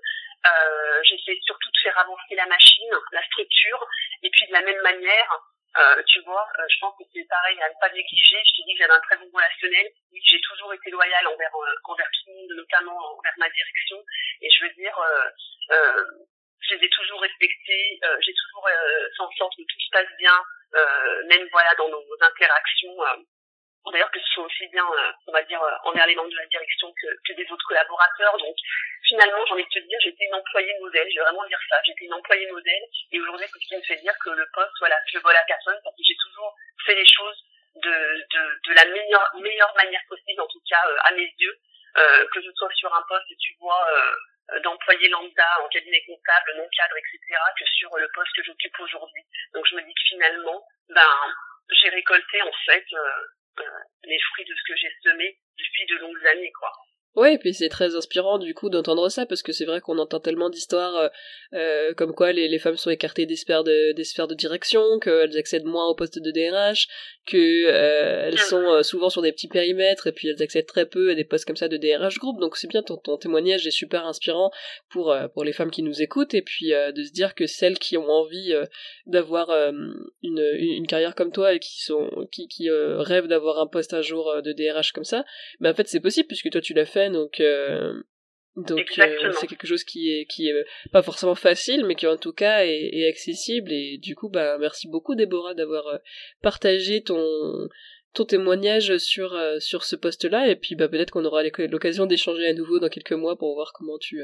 Euh, 0.45 1.03
J'essaie 1.03 1.39
surtout 1.43 1.69
de 1.69 1.79
faire 1.81 1.97
avancer 1.97 2.35
la 2.35 2.45
machine, 2.45 2.89
la 3.11 3.23
structure, 3.23 3.87
et 4.23 4.29
puis 4.29 4.47
de 4.47 4.53
la 4.53 4.61
même 4.61 4.81
manière, 4.81 5.29
Euh, 5.77 6.03
tu 6.07 6.21
vois, 6.21 6.47
euh, 6.59 6.65
je 6.69 6.79
pense 6.79 6.95
que 6.97 7.03
c'est 7.13 7.27
pareil 7.29 7.57
à 7.61 7.69
ne 7.69 7.75
pas 7.79 7.89
négliger. 7.93 8.37
Je 8.45 8.61
te 8.61 8.65
dis 8.65 8.73
que 8.73 8.79
j'avais 8.79 8.93
un 8.93 9.05
très 9.05 9.17
bon 9.17 9.29
relationnel. 9.31 9.87
Oui, 10.11 10.19
j'ai 10.25 10.41
toujours 10.41 10.73
été 10.73 10.89
loyale 10.89 11.27
envers 11.27 11.55
euh, 11.55 11.75
envers 11.85 12.07
tout 12.07 12.31
le 12.31 12.33
monde, 12.33 12.57
notamment 12.57 12.97
envers 12.97 13.37
ma 13.37 13.49
direction. 13.49 13.97
Et 14.41 14.49
je 14.49 14.65
veux 14.65 14.73
dire, 14.73 14.97
euh, 15.69 16.03
je 16.61 16.75
les 16.75 16.85
ai 16.85 16.89
toujours 16.89 17.21
respectés. 17.21 17.99
j'ai 18.21 18.33
toujours 18.33 18.67
fait 18.67 19.21
en 19.21 19.31
sorte 19.37 19.53
que 19.55 19.61
tout 19.61 19.79
se 19.79 19.89
passe 19.91 20.17
bien, 20.17 20.41
même 21.27 21.47
voilà 21.51 21.69
dans 21.77 21.89
nos 21.89 22.03
interactions. 22.21 22.97
D'ailleurs, 23.91 24.11
que 24.11 24.19
ce 24.19 24.27
soit 24.33 24.43
aussi 24.43 24.67
bien, 24.67 24.85
on 25.27 25.31
va 25.31 25.41
dire, 25.43 25.61
envers 25.83 26.05
les 26.07 26.15
membres 26.15 26.29
de 26.29 26.37
la 26.37 26.45
direction 26.47 26.93
que, 27.01 27.07
que 27.25 27.33
des 27.33 27.49
autres 27.51 27.65
collaborateurs. 27.67 28.37
Donc, 28.37 28.55
finalement, 29.07 29.45
j'ai 29.45 29.53
envie 29.53 29.63
de 29.63 29.69
te 29.69 29.79
dire, 29.79 29.97
j'étais 30.01 30.25
une 30.25 30.35
employée 30.35 30.73
modèle, 30.81 31.07
je 31.09 31.19
vais 31.19 31.23
vraiment 31.23 31.45
dire 31.47 31.59
ça, 31.69 31.79
j'étais 31.85 32.05
une 32.05 32.13
employée 32.13 32.51
modèle, 32.51 32.83
et 33.11 33.19
aujourd'hui, 33.21 33.47
c'est 33.47 33.59
ce 33.59 33.67
qui 33.67 33.77
me 33.77 33.81
fait 33.81 34.01
dire 34.01 34.13
que 34.23 34.29
le 34.29 34.45
poste, 34.53 34.73
voilà, 34.79 34.99
je 35.11 35.19
vole 35.19 35.35
à 35.35 35.43
personne, 35.47 35.79
parce 35.83 35.95
que 35.95 36.03
j'ai 36.05 36.17
toujours 36.21 36.55
fait 36.85 36.95
les 36.95 37.05
choses 37.05 37.43
de, 37.75 37.89
de, 37.89 38.59
de 38.67 38.73
la 38.73 38.85
meilleure, 38.85 39.31
meilleure 39.39 39.73
manière 39.75 40.03
possible, 40.09 40.41
en 40.41 40.47
tout 40.47 40.61
cas, 40.69 40.81
euh, 40.87 40.97
à 41.05 41.11
mes 41.13 41.33
yeux, 41.39 41.57
euh, 41.97 42.27
que 42.33 42.41
je 42.41 42.51
sois 42.51 42.69
sur 42.73 42.93
un 42.93 43.03
poste, 43.07 43.27
tu 43.39 43.55
vois, 43.59 43.87
euh, 43.91 44.59
d'employé 44.59 45.09
lambda 45.09 45.47
en 45.63 45.67
cabinet 45.69 46.03
comptable, 46.05 46.55
non 46.57 46.67
cadre, 46.75 46.97
etc., 46.97 47.19
que 47.57 47.65
sur 47.65 47.95
le 47.97 48.07
poste 48.13 48.33
que 48.35 48.43
j'occupe 48.43 48.79
aujourd'hui. 48.79 49.23
Donc, 49.53 49.65
je 49.67 49.75
me 49.75 49.81
dis 49.81 49.93
que 49.93 50.07
finalement, 50.07 50.65
ben, 50.89 51.35
j'ai 51.69 51.89
récolté, 51.89 52.41
en 52.41 52.51
fait, 52.65 52.85
euh, 52.93 53.25
les 54.04 54.20
fruits 54.32 54.46
de 54.46 54.54
ce 54.56 54.63
que 54.67 54.78
j'ai 54.78 55.10
semé 55.10 55.38
depuis 55.58 55.86
de 55.88 56.02
longues 56.02 56.28
années, 56.28 56.52
quoi. 56.60 56.72
Ouais, 57.17 57.34
et 57.34 57.38
puis 57.39 57.52
c'est 57.52 57.70
très 57.70 57.96
inspirant 57.96 58.38
du 58.38 58.54
coup 58.54 58.70
d'entendre 58.70 59.10
ça 59.10 59.26
parce 59.26 59.41
que 59.41 59.52
c'est 59.52 59.65
vrai 59.65 59.82
qu'on 59.82 59.98
entend 59.98 60.20
tellement 60.20 60.52
d'histoires 60.52 60.96
euh, 60.96 61.10
euh, 61.54 61.93
comme 61.96 62.13
quoi 62.13 62.32
les, 62.32 62.48
les, 62.48 62.60
femmes 62.60 62.78
sont 62.78 62.91
écartées 62.91 63.26
des 63.26 63.36
sphères 63.36 63.63
de, 63.63 63.91
des 63.93 64.04
sphères 64.04 64.28
de 64.28 64.36
direction, 64.36 65.00
qu'elles 65.00 65.36
accèdent 65.36 65.65
moins 65.65 65.88
au 65.88 65.96
poste 65.96 66.20
de 66.20 66.30
DRH, 66.30 66.88
que 67.27 67.37
euh, 67.37 68.27
elles 68.27 68.39
sont 68.39 68.63
euh, 68.63 68.83
souvent 68.83 69.09
sur 69.09 69.21
des 69.21 69.31
petits 69.31 69.47
périmètres 69.47 70.07
et 70.07 70.11
puis 70.11 70.29
elles 70.29 70.41
accèdent 70.41 70.65
très 70.65 70.85
peu 70.85 71.11
à 71.11 71.15
des 71.15 71.25
postes 71.25 71.45
comme 71.45 71.55
ça 71.55 71.67
de 71.67 71.77
DRH 71.77 72.17
groupe. 72.17 72.39
Donc 72.39 72.57
c'est 72.57 72.67
bien 72.67 72.81
ton, 72.81 72.97
ton 72.97 73.17
témoignage 73.17 73.67
est 73.67 73.71
super 73.71 74.05
inspirant 74.05 74.51
pour 74.89 75.11
euh, 75.11 75.27
pour 75.27 75.43
les 75.43 75.53
femmes 75.53 75.71
qui 75.71 75.83
nous 75.83 76.01
écoutent 76.01 76.33
et 76.33 76.41
puis 76.41 76.69
de 76.69 77.03
se 77.03 77.11
dire 77.11 77.35
que 77.35 77.45
celles 77.45 77.77
qui 77.77 77.97
ont 77.97 78.09
envie 78.09 78.53
d'avoir 79.05 79.49
une, 80.23 80.49
une 80.53 80.87
carrière 80.87 81.15
comme 81.15 81.31
toi 81.31 81.53
et 81.53 81.59
qui 81.59 81.83
sont 81.83 82.09
qui 82.31 82.47
qui 82.47 82.69
rêvent 82.69 83.27
d'avoir 83.27 83.59
un 83.59 83.67
poste 83.67 83.93
un 83.93 84.01
jour 84.01 84.41
de 84.41 84.53
DRH 84.53 84.91
comme 84.93 85.03
ça, 85.03 85.25
ben 85.59 85.71
en 85.71 85.73
fait 85.73 85.87
c'est 85.87 85.99
possible 85.99 86.27
puisque 86.27 86.49
toi 86.49 86.61
tu 86.61 86.73
l'as 86.73 86.85
fait 86.85 87.09
donc 87.09 87.39
euh, 87.39 87.93
donc 88.58 88.91
euh, 88.98 89.32
c'est 89.39 89.46
quelque 89.46 89.67
chose 89.67 89.84
qui 89.84 90.12
est 90.12 90.26
qui 90.26 90.50
est 90.50 90.54
euh, 90.54 90.63
pas 90.91 91.04
forcément 91.04 91.36
facile, 91.36 91.86
mais 91.86 91.93
qui 91.93 92.08
en 92.08 92.17
tout 92.17 92.34
cas 92.34 92.65
est, 92.65 92.89
est 92.91 93.08
accessible. 93.08 93.72
Et 93.72 94.00
du 94.00 94.15
coup, 94.15 94.30
bah 94.30 94.58
merci 94.58 94.88
beaucoup 94.88 95.13
Déborah 95.13 95.54
d'avoir 95.54 96.00
partagé 96.41 97.04
ton 97.04 97.24
ton 98.15 98.26
témoignage 98.26 98.98
sur 98.98 99.39
sur 99.60 99.84
ce 99.84 99.96
poste-là. 99.96 100.50
Et 100.50 100.56
puis 100.56 100.74
bah 100.74 100.88
peut-être 100.88 101.12
qu'on 101.12 101.26
aura 101.26 101.43
l'occasion 101.43 102.08
d'échanger 102.08 102.48
à 102.48 102.54
nouveau 102.54 102.80
dans 102.80 102.89
quelques 102.89 103.12
mois 103.13 103.38
pour 103.38 103.54
voir 103.54 103.74
comment 103.74 104.00
tu 104.00 104.24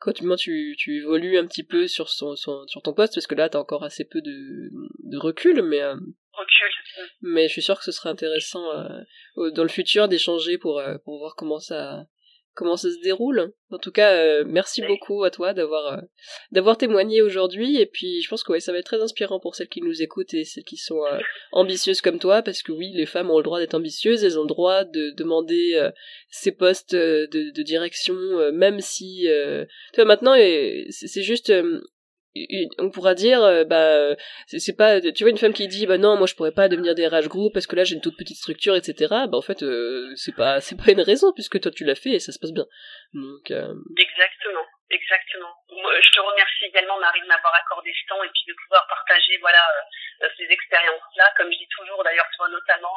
comment 0.00 0.34
tu, 0.34 0.74
tu 0.76 0.96
évolues 0.96 1.38
un 1.38 1.46
petit 1.46 1.62
peu 1.62 1.86
sur 1.86 2.08
son, 2.08 2.34
sur 2.34 2.82
ton 2.82 2.92
poste 2.92 3.14
parce 3.14 3.28
que 3.28 3.36
là 3.36 3.48
t'as 3.48 3.60
encore 3.60 3.84
assez 3.84 4.04
peu 4.04 4.20
de, 4.20 4.70
de 5.04 5.18
recul, 5.18 5.62
mais 5.62 5.84
recul. 5.84 6.68
Mais 7.20 7.46
je 7.46 7.52
suis 7.52 7.62
sûr 7.62 7.78
que 7.78 7.84
ce 7.84 7.92
serait 7.92 8.08
intéressant 8.08 8.66
dans 9.36 9.62
le 9.62 9.68
futur 9.68 10.08
d'échanger 10.08 10.58
pour 10.58 10.82
pour 11.04 11.20
voir 11.20 11.36
comment 11.36 11.60
ça 11.60 12.08
comment 12.54 12.76
ça 12.76 12.90
se 12.90 13.00
déroule. 13.02 13.52
En 13.70 13.78
tout 13.78 13.92
cas, 13.92 14.12
euh, 14.12 14.44
merci 14.46 14.82
beaucoup 14.82 15.24
à 15.24 15.30
toi 15.30 15.54
d'avoir 15.54 15.94
euh, 15.94 16.00
d'avoir 16.50 16.76
témoigné 16.76 17.22
aujourd'hui. 17.22 17.78
Et 17.78 17.86
puis 17.86 18.20
je 18.22 18.28
pense 18.28 18.42
que 18.42 18.52
ouais, 18.52 18.60
ça 18.60 18.72
va 18.72 18.78
être 18.78 18.86
très 18.86 19.02
inspirant 19.02 19.40
pour 19.40 19.54
celles 19.54 19.68
qui 19.68 19.80
nous 19.80 20.02
écoutent 20.02 20.34
et 20.34 20.44
celles 20.44 20.64
qui 20.64 20.76
sont 20.76 21.02
euh, 21.04 21.18
ambitieuses 21.52 22.02
comme 22.02 22.18
toi 22.18 22.42
parce 22.42 22.62
que 22.62 22.72
oui, 22.72 22.92
les 22.94 23.06
femmes 23.06 23.30
ont 23.30 23.38
le 23.38 23.44
droit 23.44 23.58
d'être 23.58 23.74
ambitieuses, 23.74 24.24
elles 24.24 24.38
ont 24.38 24.42
le 24.42 24.48
droit 24.48 24.84
de 24.84 25.10
demander 25.16 25.90
ces 26.28 26.52
postes 26.52 26.94
de, 26.94 27.28
de 27.30 27.62
direction 27.62 28.14
même 28.52 28.80
si 28.80 29.26
tu 29.92 29.96
vois 29.96 30.04
maintenant 30.04 30.34
c'est 30.90 31.22
juste 31.22 31.52
on 32.78 32.90
pourra 32.90 33.14
dire 33.14 33.42
euh, 33.42 33.64
bah 33.64 34.16
c'est 34.46 34.76
pas 34.76 35.00
tu 35.00 35.24
vois 35.24 35.30
une 35.30 35.38
femme 35.38 35.52
qui 35.52 35.68
dit 35.68 35.86
bah 35.86 35.98
non 35.98 36.16
moi 36.16 36.26
je 36.26 36.34
pourrais 36.34 36.52
pas 36.52 36.68
devenir 36.68 36.94
DRH 36.94 37.28
group 37.28 37.52
parce 37.52 37.66
que 37.66 37.76
là 37.76 37.84
j'ai 37.84 37.94
une 37.94 38.00
toute 38.00 38.16
petite 38.16 38.38
structure 38.38 38.74
etc 38.74 39.28
bah 39.28 39.36
en 39.36 39.42
fait 39.42 39.62
euh, 39.62 40.12
c'est 40.16 40.34
pas 40.34 40.60
c'est 40.60 40.76
pas 40.76 40.92
une 40.92 41.02
raison 41.02 41.32
puisque 41.32 41.60
toi 41.60 41.70
tu 41.70 41.84
l'as 41.84 41.94
fait 41.94 42.16
et 42.16 42.20
ça 42.20 42.32
se 42.32 42.38
passe 42.38 42.52
bien. 42.52 42.66
Donc 43.12 43.50
euh, 43.50 43.74
exactement. 43.98 44.64
Exactement. 44.92 45.48
Je 45.72 46.10
te 46.12 46.20
remercie 46.20 46.66
également 46.68 47.00
Marie 47.00 47.22
de 47.22 47.26
m'avoir 47.26 47.54
accordé 47.64 47.90
ce 47.96 48.06
temps 48.12 48.22
et 48.22 48.28
puis 48.28 48.44
de 48.46 48.52
pouvoir 48.64 48.86
partager 48.88 49.38
voilà 49.40 49.64
ces 50.36 50.44
expériences 50.44 51.00
là 51.16 51.24
comme 51.36 51.50
je 51.50 51.56
dis 51.56 51.68
toujours 51.78 52.04
d'ailleurs 52.04 52.28
toi 52.36 52.46
notamment 52.48 52.92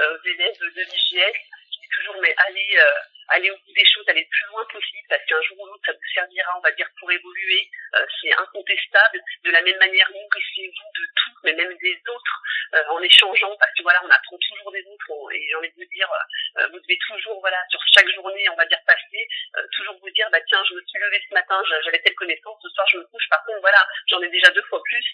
aux 0.00 0.24
élèves 0.24 0.56
de 0.58 0.80
l'IGS 0.88 1.36
je 1.68 1.80
dis 1.84 1.90
toujours 2.00 2.16
mais 2.22 2.34
allez 2.48 2.80
aller 3.28 3.50
au 3.50 3.56
bout 3.56 3.72
des 3.72 3.84
choses, 3.86 4.04
aller 4.08 4.22
le 4.22 4.28
plus 4.28 4.46
loin 4.50 4.64
possible, 4.66 5.06
parce 5.08 5.24
qu'un 5.26 5.42
jour 5.42 5.60
ou 5.60 5.66
l'autre, 5.66 5.82
ça 5.86 5.92
vous 5.92 6.12
servira, 6.12 6.58
on 6.58 6.60
va 6.60 6.70
dire, 6.72 6.88
pour 6.98 7.10
évoluer. 7.10 7.68
Euh, 7.94 8.06
c'est 8.20 8.32
incontestable. 8.32 9.20
De 9.44 9.50
la 9.50 9.62
même 9.62 9.78
manière, 9.78 10.10
nourrissez-vous 10.10 10.90
de 11.00 11.06
tout, 11.14 11.38
mais 11.44 11.52
même 11.52 11.76
des 11.78 12.00
autres, 12.08 12.42
euh, 12.74 12.84
en 12.90 13.00
échangeant, 13.02 13.56
parce 13.58 13.72
que 13.76 13.82
voilà, 13.82 14.00
on 14.04 14.10
apprend 14.10 14.38
toujours 14.38 14.72
des 14.72 14.84
autres. 14.86 15.32
et 15.32 15.46
j'ai 15.48 15.54
envie 15.56 15.70
de 15.70 15.74
vous 15.76 15.90
dire, 15.94 16.10
euh, 16.58 16.68
vous 16.72 16.80
devez 16.80 16.98
toujours, 17.06 17.40
voilà, 17.40 17.58
sur 17.70 17.80
chaque 17.94 18.08
journée, 18.14 18.48
on 18.50 18.56
va 18.56 18.66
dire, 18.66 18.80
passer, 18.86 19.28
toujours 19.72 19.98
vous 20.00 20.10
dire, 20.10 20.28
bah 20.30 20.40
tiens, 20.48 20.62
je 20.68 20.74
me 20.74 20.82
suis 20.82 20.98
levée 20.98 21.22
ce 21.28 21.34
matin, 21.34 21.62
j'avais 21.84 22.00
telle 22.00 22.14
connaissance, 22.14 22.58
ce 22.62 22.68
soir 22.70 22.86
je 22.90 22.98
me 22.98 23.04
couche, 23.04 23.28
par 23.30 23.44
contre, 23.44 23.60
voilà, 23.60 23.86
j'en 24.08 24.20
ai 24.22 24.28
déjà 24.28 24.50
deux 24.50 24.62
fois 24.62 24.82
plus. 24.84 25.04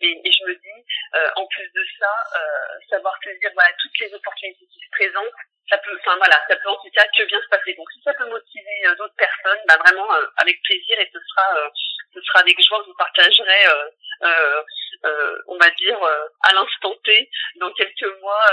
Et, 0.00 0.20
et 0.24 0.32
je 0.32 0.44
me 0.44 0.54
dis, 0.54 0.84
en 1.36 1.46
plus 1.46 1.70
de 1.72 1.86
ça, 1.98 2.12
savoir 2.88 3.18
saisir, 3.22 3.50
voilà, 3.54 3.70
toutes 3.78 3.98
les 3.98 4.14
opportunités 4.14 4.66
qui 4.66 4.80
se 4.80 4.90
présentent, 4.90 5.34
ça 5.70 5.78
peut, 5.78 5.96
enfin 6.00 6.16
voilà, 6.16 6.42
ça 6.48 6.56
peut 6.56 6.68
en 6.68 6.76
tout 6.76 6.90
cas 6.90 7.06
que 7.16 7.24
bien 7.24 7.40
se 7.40 7.48
passer. 7.48 7.59
Donc 7.76 7.86
si 7.92 8.00
ça 8.02 8.12
peut 8.14 8.28
motiver 8.28 8.86
euh, 8.86 8.94
d'autres 8.96 9.14
personnes, 9.16 9.58
bah 9.68 9.76
vraiment 9.84 10.12
euh, 10.14 10.26
avec 10.38 10.60
plaisir 10.62 10.98
et 10.98 11.10
ce 11.12 11.18
sera, 11.18 11.56
euh, 11.56 11.68
ce 12.14 12.20
sera 12.20 12.40
avec 12.40 12.56
joie 12.62 12.80
que 12.80 12.86
vous 12.86 12.96
partagerai, 12.96 13.66
on 15.46 15.58
va 15.58 15.70
dire 15.70 15.98
à 16.42 16.52
l'instant 16.54 16.94
T, 17.04 17.30
dans 17.56 17.72
quelques 17.72 18.20
mois. 18.20 18.44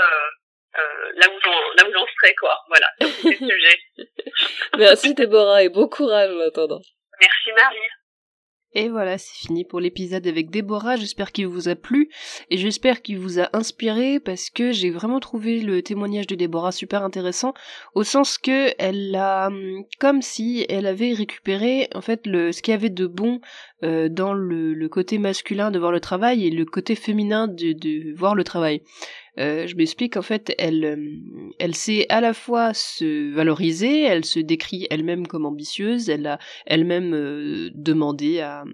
là 0.74 1.26
où 1.28 1.40
j'en 1.42 1.60
là 1.76 1.88
où 1.88 1.92
j'en 1.92 2.06
serai 2.06 2.34
quoi. 2.36 2.58
Voilà. 2.68 2.88
Merci 4.78 5.14
Déborah 5.14 5.62
et 5.62 5.68
bon 5.68 5.88
courage 5.88 6.30
en 6.30 6.40
attendant. 6.40 6.80
Merci 7.20 7.52
Marie 7.52 7.88
et 8.74 8.90
voilà, 8.90 9.16
c'est 9.16 9.34
fini 9.34 9.64
pour 9.64 9.80
l'épisode 9.80 10.26
avec 10.26 10.50
Déborah. 10.50 10.96
J'espère 10.96 11.32
qu'il 11.32 11.46
vous 11.46 11.70
a 11.70 11.74
plu 11.74 12.10
et 12.50 12.58
j'espère 12.58 13.00
qu'il 13.00 13.18
vous 13.18 13.40
a 13.40 13.48
inspiré 13.54 14.20
parce 14.20 14.50
que 14.50 14.72
j'ai 14.72 14.90
vraiment 14.90 15.20
trouvé 15.20 15.60
le 15.60 15.80
témoignage 15.80 16.26
de 16.26 16.34
Déborah 16.34 16.70
super 16.70 17.02
intéressant 17.02 17.54
au 17.94 18.02
sens 18.02 18.36
que 18.36 18.74
elle 18.78 19.14
a 19.14 19.46
hum, 19.46 19.84
comme 19.98 20.20
si 20.20 20.66
elle 20.68 20.86
avait 20.86 21.14
récupéré 21.14 21.88
en 21.94 22.02
fait 22.02 22.26
le 22.26 22.52
ce 22.52 22.60
qu'il 22.60 22.72
y 22.72 22.74
avait 22.74 22.90
de 22.90 23.06
bon 23.06 23.40
euh, 23.84 24.10
dans 24.10 24.34
le, 24.34 24.74
le, 24.74 24.88
côté 24.88 25.18
masculin 25.18 25.70
de 25.70 25.78
voir 25.78 25.92
le 25.92 26.00
travail 26.00 26.46
et 26.46 26.50
le 26.50 26.64
côté 26.64 26.94
féminin 26.94 27.48
de, 27.48 27.72
de 27.72 28.12
voir 28.16 28.34
le 28.34 28.44
travail. 28.44 28.82
Euh, 29.38 29.66
je 29.66 29.76
m'explique, 29.76 30.16
en 30.16 30.22
fait, 30.22 30.52
elle, 30.58 30.84
euh, 30.84 31.52
elle 31.58 31.74
sait 31.74 32.06
à 32.08 32.20
la 32.20 32.34
fois 32.34 32.74
se 32.74 33.32
valoriser, 33.32 34.02
elle 34.02 34.24
se 34.24 34.40
décrit 34.40 34.86
elle-même 34.90 35.26
comme 35.26 35.46
ambitieuse, 35.46 36.08
elle 36.08 36.26
a 36.26 36.38
elle-même 36.66 37.14
euh, 37.14 37.70
demandé 37.74 38.40
à, 38.40 38.64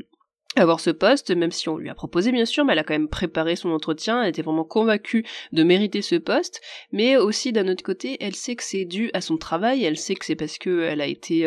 avoir 0.56 0.78
ce 0.78 0.90
poste, 0.90 1.32
même 1.32 1.50
si 1.50 1.68
on 1.68 1.78
lui 1.78 1.88
a 1.88 1.96
proposé 1.96 2.30
bien 2.30 2.44
sûr, 2.44 2.64
mais 2.64 2.74
elle 2.74 2.78
a 2.78 2.84
quand 2.84 2.94
même 2.94 3.08
préparé 3.08 3.56
son 3.56 3.70
entretien, 3.70 4.22
elle 4.22 4.28
était 4.28 4.42
vraiment 4.42 4.64
convaincue 4.64 5.24
de 5.50 5.64
mériter 5.64 6.00
ce 6.00 6.14
poste, 6.14 6.60
mais 6.92 7.16
aussi 7.16 7.52
d'un 7.52 7.66
autre 7.66 7.82
côté, 7.82 8.16
elle 8.20 8.36
sait 8.36 8.54
que 8.54 8.62
c'est 8.62 8.84
dû 8.84 9.10
à 9.14 9.20
son 9.20 9.36
travail, 9.36 9.82
elle 9.82 9.96
sait 9.96 10.14
que 10.14 10.24
c'est 10.24 10.36
parce 10.36 10.58
que 10.58 10.82
elle 10.82 11.00
a 11.00 11.08
été 11.08 11.44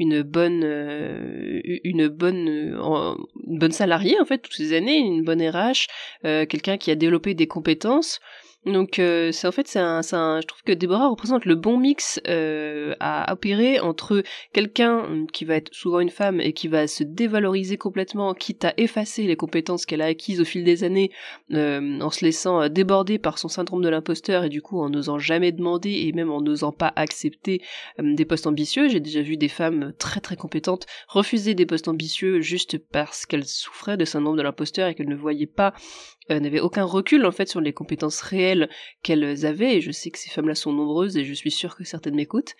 une 0.00 0.22
bonne 0.22 0.64
une 0.64 2.08
bonne 2.08 2.48
une 2.48 3.58
bonne 3.60 3.70
salariée 3.70 4.18
en 4.20 4.24
fait 4.24 4.38
toutes 4.38 4.56
ces 4.56 4.72
années, 4.72 4.98
une 4.98 5.22
bonne 5.22 5.40
RH, 5.40 5.86
quelqu'un 6.24 6.78
qui 6.78 6.90
a 6.90 6.96
développé 6.96 7.34
des 7.34 7.46
compétences 7.46 8.18
donc 8.64 9.00
euh, 9.00 9.32
c'est 9.32 9.48
en 9.48 9.52
fait 9.52 9.66
c'est 9.66 9.80
un, 9.80 10.02
je 10.02 10.46
trouve 10.46 10.62
que 10.62 10.72
Déborah 10.72 11.08
représente 11.08 11.46
le 11.46 11.56
bon 11.56 11.78
mix 11.78 12.20
euh, 12.28 12.94
à 13.00 13.32
opérer 13.32 13.80
entre 13.80 14.22
quelqu'un 14.52 15.00
hum, 15.00 15.26
qui 15.26 15.44
va 15.44 15.56
être 15.56 15.74
souvent 15.74 15.98
une 15.98 16.10
femme 16.10 16.40
et 16.40 16.52
qui 16.52 16.68
va 16.68 16.86
se 16.86 17.02
dévaloriser 17.02 17.76
complètement, 17.76 18.34
quitte 18.34 18.64
à 18.64 18.72
effacer 18.76 19.24
les 19.24 19.34
compétences 19.34 19.84
qu'elle 19.84 20.00
a 20.00 20.06
acquises 20.06 20.40
au 20.40 20.44
fil 20.44 20.62
des 20.62 20.84
années, 20.84 21.10
euh, 21.52 21.98
en 22.00 22.10
se 22.10 22.24
laissant 22.24 22.68
déborder 22.68 23.18
par 23.18 23.38
son 23.38 23.48
syndrome 23.48 23.82
de 23.82 23.88
l'imposteur 23.88 24.44
et 24.44 24.48
du 24.48 24.62
coup 24.62 24.80
en 24.80 24.90
n'osant 24.90 25.18
jamais 25.18 25.50
demander 25.50 25.90
et 25.90 26.12
même 26.12 26.30
en 26.30 26.40
n'osant 26.40 26.72
pas 26.72 26.92
accepter 26.94 27.62
hum, 27.98 28.14
des 28.14 28.24
postes 28.24 28.46
ambitieux. 28.46 28.88
J'ai 28.88 29.00
déjà 29.00 29.22
vu 29.22 29.36
des 29.36 29.48
femmes 29.48 29.92
très 29.98 30.20
très 30.20 30.36
compétentes 30.36 30.86
refuser 31.08 31.54
des 31.54 31.66
postes 31.66 31.88
ambitieux 31.88 32.40
juste 32.40 32.78
parce 32.78 33.26
qu'elles 33.26 33.46
souffraient 33.46 33.96
de 33.96 34.04
syndrome 34.04 34.36
de 34.36 34.42
l'imposteur 34.42 34.86
et 34.88 34.94
qu'elles 34.94 35.08
ne 35.08 35.16
voyaient 35.16 35.46
pas 35.46 35.74
euh, 36.30 36.40
n'avaient 36.40 36.60
aucun 36.60 36.84
recul 36.84 37.26
en 37.26 37.32
fait 37.32 37.48
sur 37.48 37.60
les 37.60 37.72
compétences 37.72 38.20
réelles 38.20 38.68
qu'elles 39.02 39.46
avaient, 39.46 39.76
et 39.76 39.80
je 39.80 39.90
sais 39.90 40.10
que 40.10 40.18
ces 40.18 40.30
femmes-là 40.30 40.54
sont 40.54 40.72
nombreuses, 40.72 41.16
et 41.16 41.24
je 41.24 41.34
suis 41.34 41.50
sûre 41.50 41.76
que 41.76 41.84
certaines 41.84 42.14
m'écoutent. 42.14 42.54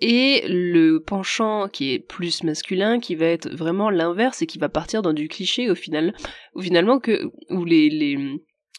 Et 0.00 0.44
le 0.46 0.98
penchant 0.98 1.68
qui 1.68 1.92
est 1.92 1.98
plus 1.98 2.44
masculin, 2.44 3.00
qui 3.00 3.14
va 3.16 3.26
être 3.26 3.50
vraiment 3.50 3.90
l'inverse, 3.90 4.42
et 4.42 4.46
qui 4.46 4.58
va 4.58 4.68
partir 4.68 5.02
dans 5.02 5.12
du 5.12 5.28
cliché 5.28 5.70
au 5.70 5.74
final, 5.74 6.14
ou 6.54 6.62
finalement 6.62 7.00
que, 7.00 7.30
où 7.50 7.64
les, 7.64 7.90
les 7.90 8.16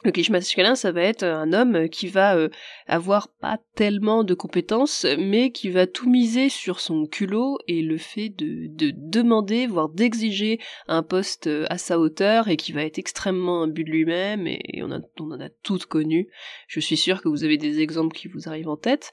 Le 0.06 0.12
cliché 0.12 0.32
masculin, 0.32 0.76
ça 0.76 0.94
va 0.94 1.02
être 1.02 1.24
un 1.24 1.52
homme 1.52 1.90
qui 1.90 2.08
va 2.08 2.38
euh, 2.38 2.48
avoir 2.88 3.28
pas 3.28 3.60
tellement 3.76 4.24
de 4.24 4.34
compétences, 4.34 5.06
mais 5.18 5.52
qui 5.52 5.70
va 5.70 5.88
tout 5.88 6.10
miser 6.10 6.48
sur 6.48 6.80
son 6.80 7.06
culot 7.06 7.58
et 7.68 7.82
le 7.82 7.98
fait 7.98 8.30
de, 8.30 8.68
de 8.70 8.94
demander, 8.96 9.68
voire 9.68 9.90
d'exiger 9.90 10.58
un 10.88 11.04
poste 11.04 11.48
euh, 11.48 11.66
à 11.70 11.78
sa 11.78 12.00
hauteur 12.00 12.48
et 12.48 12.56
qui 12.56 12.72
va 12.72 12.86
être 12.86 12.98
extrêmement 12.98 13.64
imbu 13.64 13.84
de 13.84 13.90
lui-même 13.90 14.48
et 14.48 14.82
on, 14.82 14.90
en 14.92 15.42
a 15.42 15.50
toutes 15.64 15.86
connu. 15.86 16.30
Je 16.70 16.80
suis 16.80 16.98
sûre 16.98 17.22
que 17.22 17.28
vous 17.28 17.44
avez 17.44 17.58
des 17.58 17.82
exemples 17.82 18.16
qui 18.16 18.30
vous 18.30 18.48
arrivent 18.48 18.70
en 18.70 18.78
tête. 18.78 19.12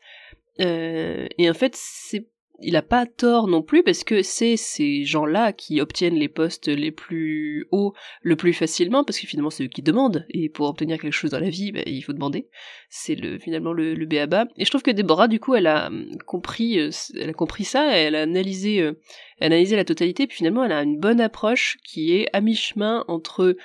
Euh, 0.61 1.27
et 1.37 1.51
en 1.51 1.55
fait, 1.55 1.75
c'est 1.75 2.29
il 2.61 2.77
a 2.77 2.83
pas 2.83 3.07
tort 3.07 3.49
non 3.49 3.63
plus 3.63 3.83
parce 3.83 4.05
que 4.05 4.23
c'est 4.23 4.57
ces 4.57 5.05
gens-là 5.05 5.53
qui 5.53 5.81
obtiennent 5.81 6.17
les 6.17 6.29
postes 6.29 6.69
les 6.69 6.91
plus 6.91 7.67
hauts 7.71 7.95
le 8.23 8.37
plus 8.37 8.53
facilement 8.53 9.05
parce 9.05 9.19
que 9.19 9.27
finalement 9.27 9.51
c'est 9.51 9.65
eux 9.65 9.69
qui 9.69 9.83
demandent. 9.83 10.27
Et 10.31 10.49
pour 10.49 10.69
obtenir 10.69 10.99
quelque 10.99 11.13
chose 11.13 11.31
dans 11.31 11.41
la 11.41 11.51
vie 11.51 11.73
bah, 11.73 11.83
il 11.87 12.03
faut 12.03 12.13
demander. 12.13 12.49
C'est 12.89 13.15
le 13.15 13.39
finalement 13.39 13.73
le, 13.73 13.95
le 13.95 14.07
béaba 14.07 14.47
et 14.57 14.65
je 14.65 14.71
trouve 14.71 14.83
que 14.83 14.91
Déborah 14.91 15.29
du 15.29 15.41
coup 15.41 15.55
elle 15.55 15.67
a 15.67 15.89
hum, 15.89 16.09
compris 16.27 16.79
euh, 16.79 16.91
elle 17.19 17.31
a 17.31 17.35
compris 17.35 17.65
ça 17.65 17.97
elle 17.97 18.15
a 18.15 18.23
analysé 18.23 18.81
euh, 18.81 18.93
analysé 19.41 19.77
la 19.77 19.85
totalité 19.85 20.27
puis 20.27 20.39
finalement 20.39 20.65
elle 20.65 20.73
a 20.73 20.83
une 20.83 20.99
bonne 20.99 21.21
approche 21.21 21.79
qui 21.85 22.17
est 22.17 22.27
à 22.33 22.41
mi-chemin 22.41 23.05
entre 23.09 23.57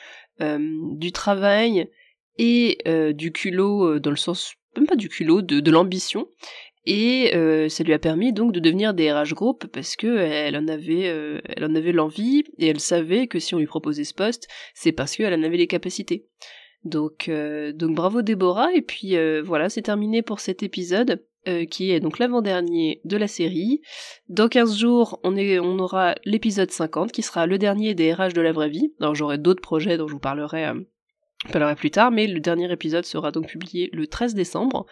euh, 0.42 0.60
du 0.96 1.12
travail 1.12 1.89
et 2.38 2.80
du 3.14 3.32
culot 3.32 4.00
dans 4.00 4.10
le 4.10 4.16
sens 4.16 4.56
même 4.76 4.88
pas 4.88 4.96
du 4.96 5.10
culot, 5.10 5.42
de, 5.42 5.60
de 5.60 5.72
l'ambition, 5.72 6.28
et 6.86 7.36
euh, 7.36 7.69
ça 7.69 7.84
lui 7.84 7.93
a 7.93 7.99
permis 7.99 8.34
donc 8.34 8.53
de 8.53 8.59
devenir 8.59 8.93
DRH 8.93 9.34
groupe 9.34 9.67
parce 9.67 9.95
que 9.95 10.17
elle 10.17 10.57
en 10.57 10.67
avait 10.67 11.09
euh, 11.09 11.39
elle 11.55 11.65
en 11.65 11.75
avait 11.75 11.91
l'envie 11.91 12.43
et 12.57 12.67
elle 12.67 12.79
savait 12.79 13.27
que 13.27 13.39
si 13.39 13.53
on 13.53 13.59
lui 13.59 13.67
proposait 13.67 14.03
ce 14.03 14.13
poste 14.13 14.47
c'est 14.73 14.91
parce 14.91 15.15
qu'elle 15.15 15.34
en 15.34 15.43
avait 15.43 15.57
les 15.57 15.67
capacités 15.67 16.27
donc 16.84 17.29
euh, 17.29 17.71
donc 17.71 17.95
bravo 17.95 18.23
Déborah 18.23 18.73
et 18.73 18.82
puis 18.82 19.15
voilà 19.43 19.69
c'est 19.69 19.84
terminé 19.84 20.21
pour 20.21 20.39
cet 20.39 20.63
épisode 20.63 21.23
qui 21.71 21.89
est 21.89 21.99
donc 21.99 22.19
l'avant-dernier 22.19 23.01
de 23.03 23.17
la 23.17 23.27
série. 23.27 23.82
Dans 24.29 24.47
15 24.47 24.77
jours, 24.77 25.19
on, 25.23 25.36
est, 25.36 25.57
on 25.57 25.79
aura 25.79 26.13
l'épisode 26.23 26.69
50 26.69 27.11
qui 27.11 27.23
sera 27.23 27.47
le 27.47 27.57
dernier 27.57 27.95
des 27.95 28.13
RH 28.13 28.34
de 28.34 28.41
la 28.41 28.51
vraie 28.51 28.69
vie. 28.69 28.93
Alors 28.99 29.15
j'aurai 29.15 29.39
d'autres 29.39 29.59
projets 29.59 29.97
dont 29.97 30.07
je 30.07 30.13
vous 30.13 30.19
parlerai 30.19 30.71
je 31.47 31.51
parlerai 31.51 31.75
plus 31.75 31.89
tard, 31.89 32.11
mais 32.11 32.27
le 32.27 32.39
dernier 32.39 32.71
épisode 32.71 33.05
sera 33.05 33.32
donc 33.32 33.47
publié 33.47 33.89
le 33.93 34.05
13 34.05 34.36
décembre, 34.36 34.86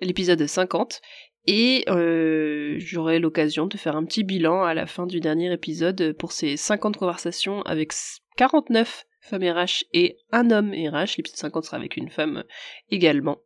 l'épisode 0.00 0.44
50, 0.44 1.00
et 1.46 1.84
euh, 1.88 2.76
j'aurai 2.78 3.18
l'occasion 3.18 3.66
de 3.66 3.76
faire 3.76 3.96
un 3.96 4.04
petit 4.04 4.22
bilan 4.22 4.62
à 4.62 4.74
la 4.74 4.86
fin 4.86 5.06
du 5.06 5.20
dernier 5.20 5.52
épisode 5.52 6.14
pour 6.18 6.32
ces 6.32 6.56
50 6.56 6.96
conversations 6.96 7.62
avec 7.62 7.92
49 8.36 9.06
femmes 9.20 9.42
RH 9.42 9.84
et 9.92 10.18
un 10.30 10.50
homme 10.50 10.72
RH. 10.72 11.16
L'épisode 11.16 11.36
50 11.36 11.64
sera 11.64 11.76
avec 11.76 11.96
une 11.96 12.10
femme 12.10 12.44
également. 12.90 13.38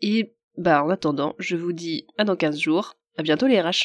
Et 0.00 0.34
bah 0.56 0.84
en 0.84 0.90
attendant, 0.90 1.34
je 1.38 1.56
vous 1.56 1.72
dis 1.72 2.06
à 2.18 2.24
dans 2.24 2.36
15 2.36 2.58
jours. 2.58 2.94
À 3.16 3.22
bientôt 3.22 3.46
les 3.46 3.60
RH. 3.60 3.82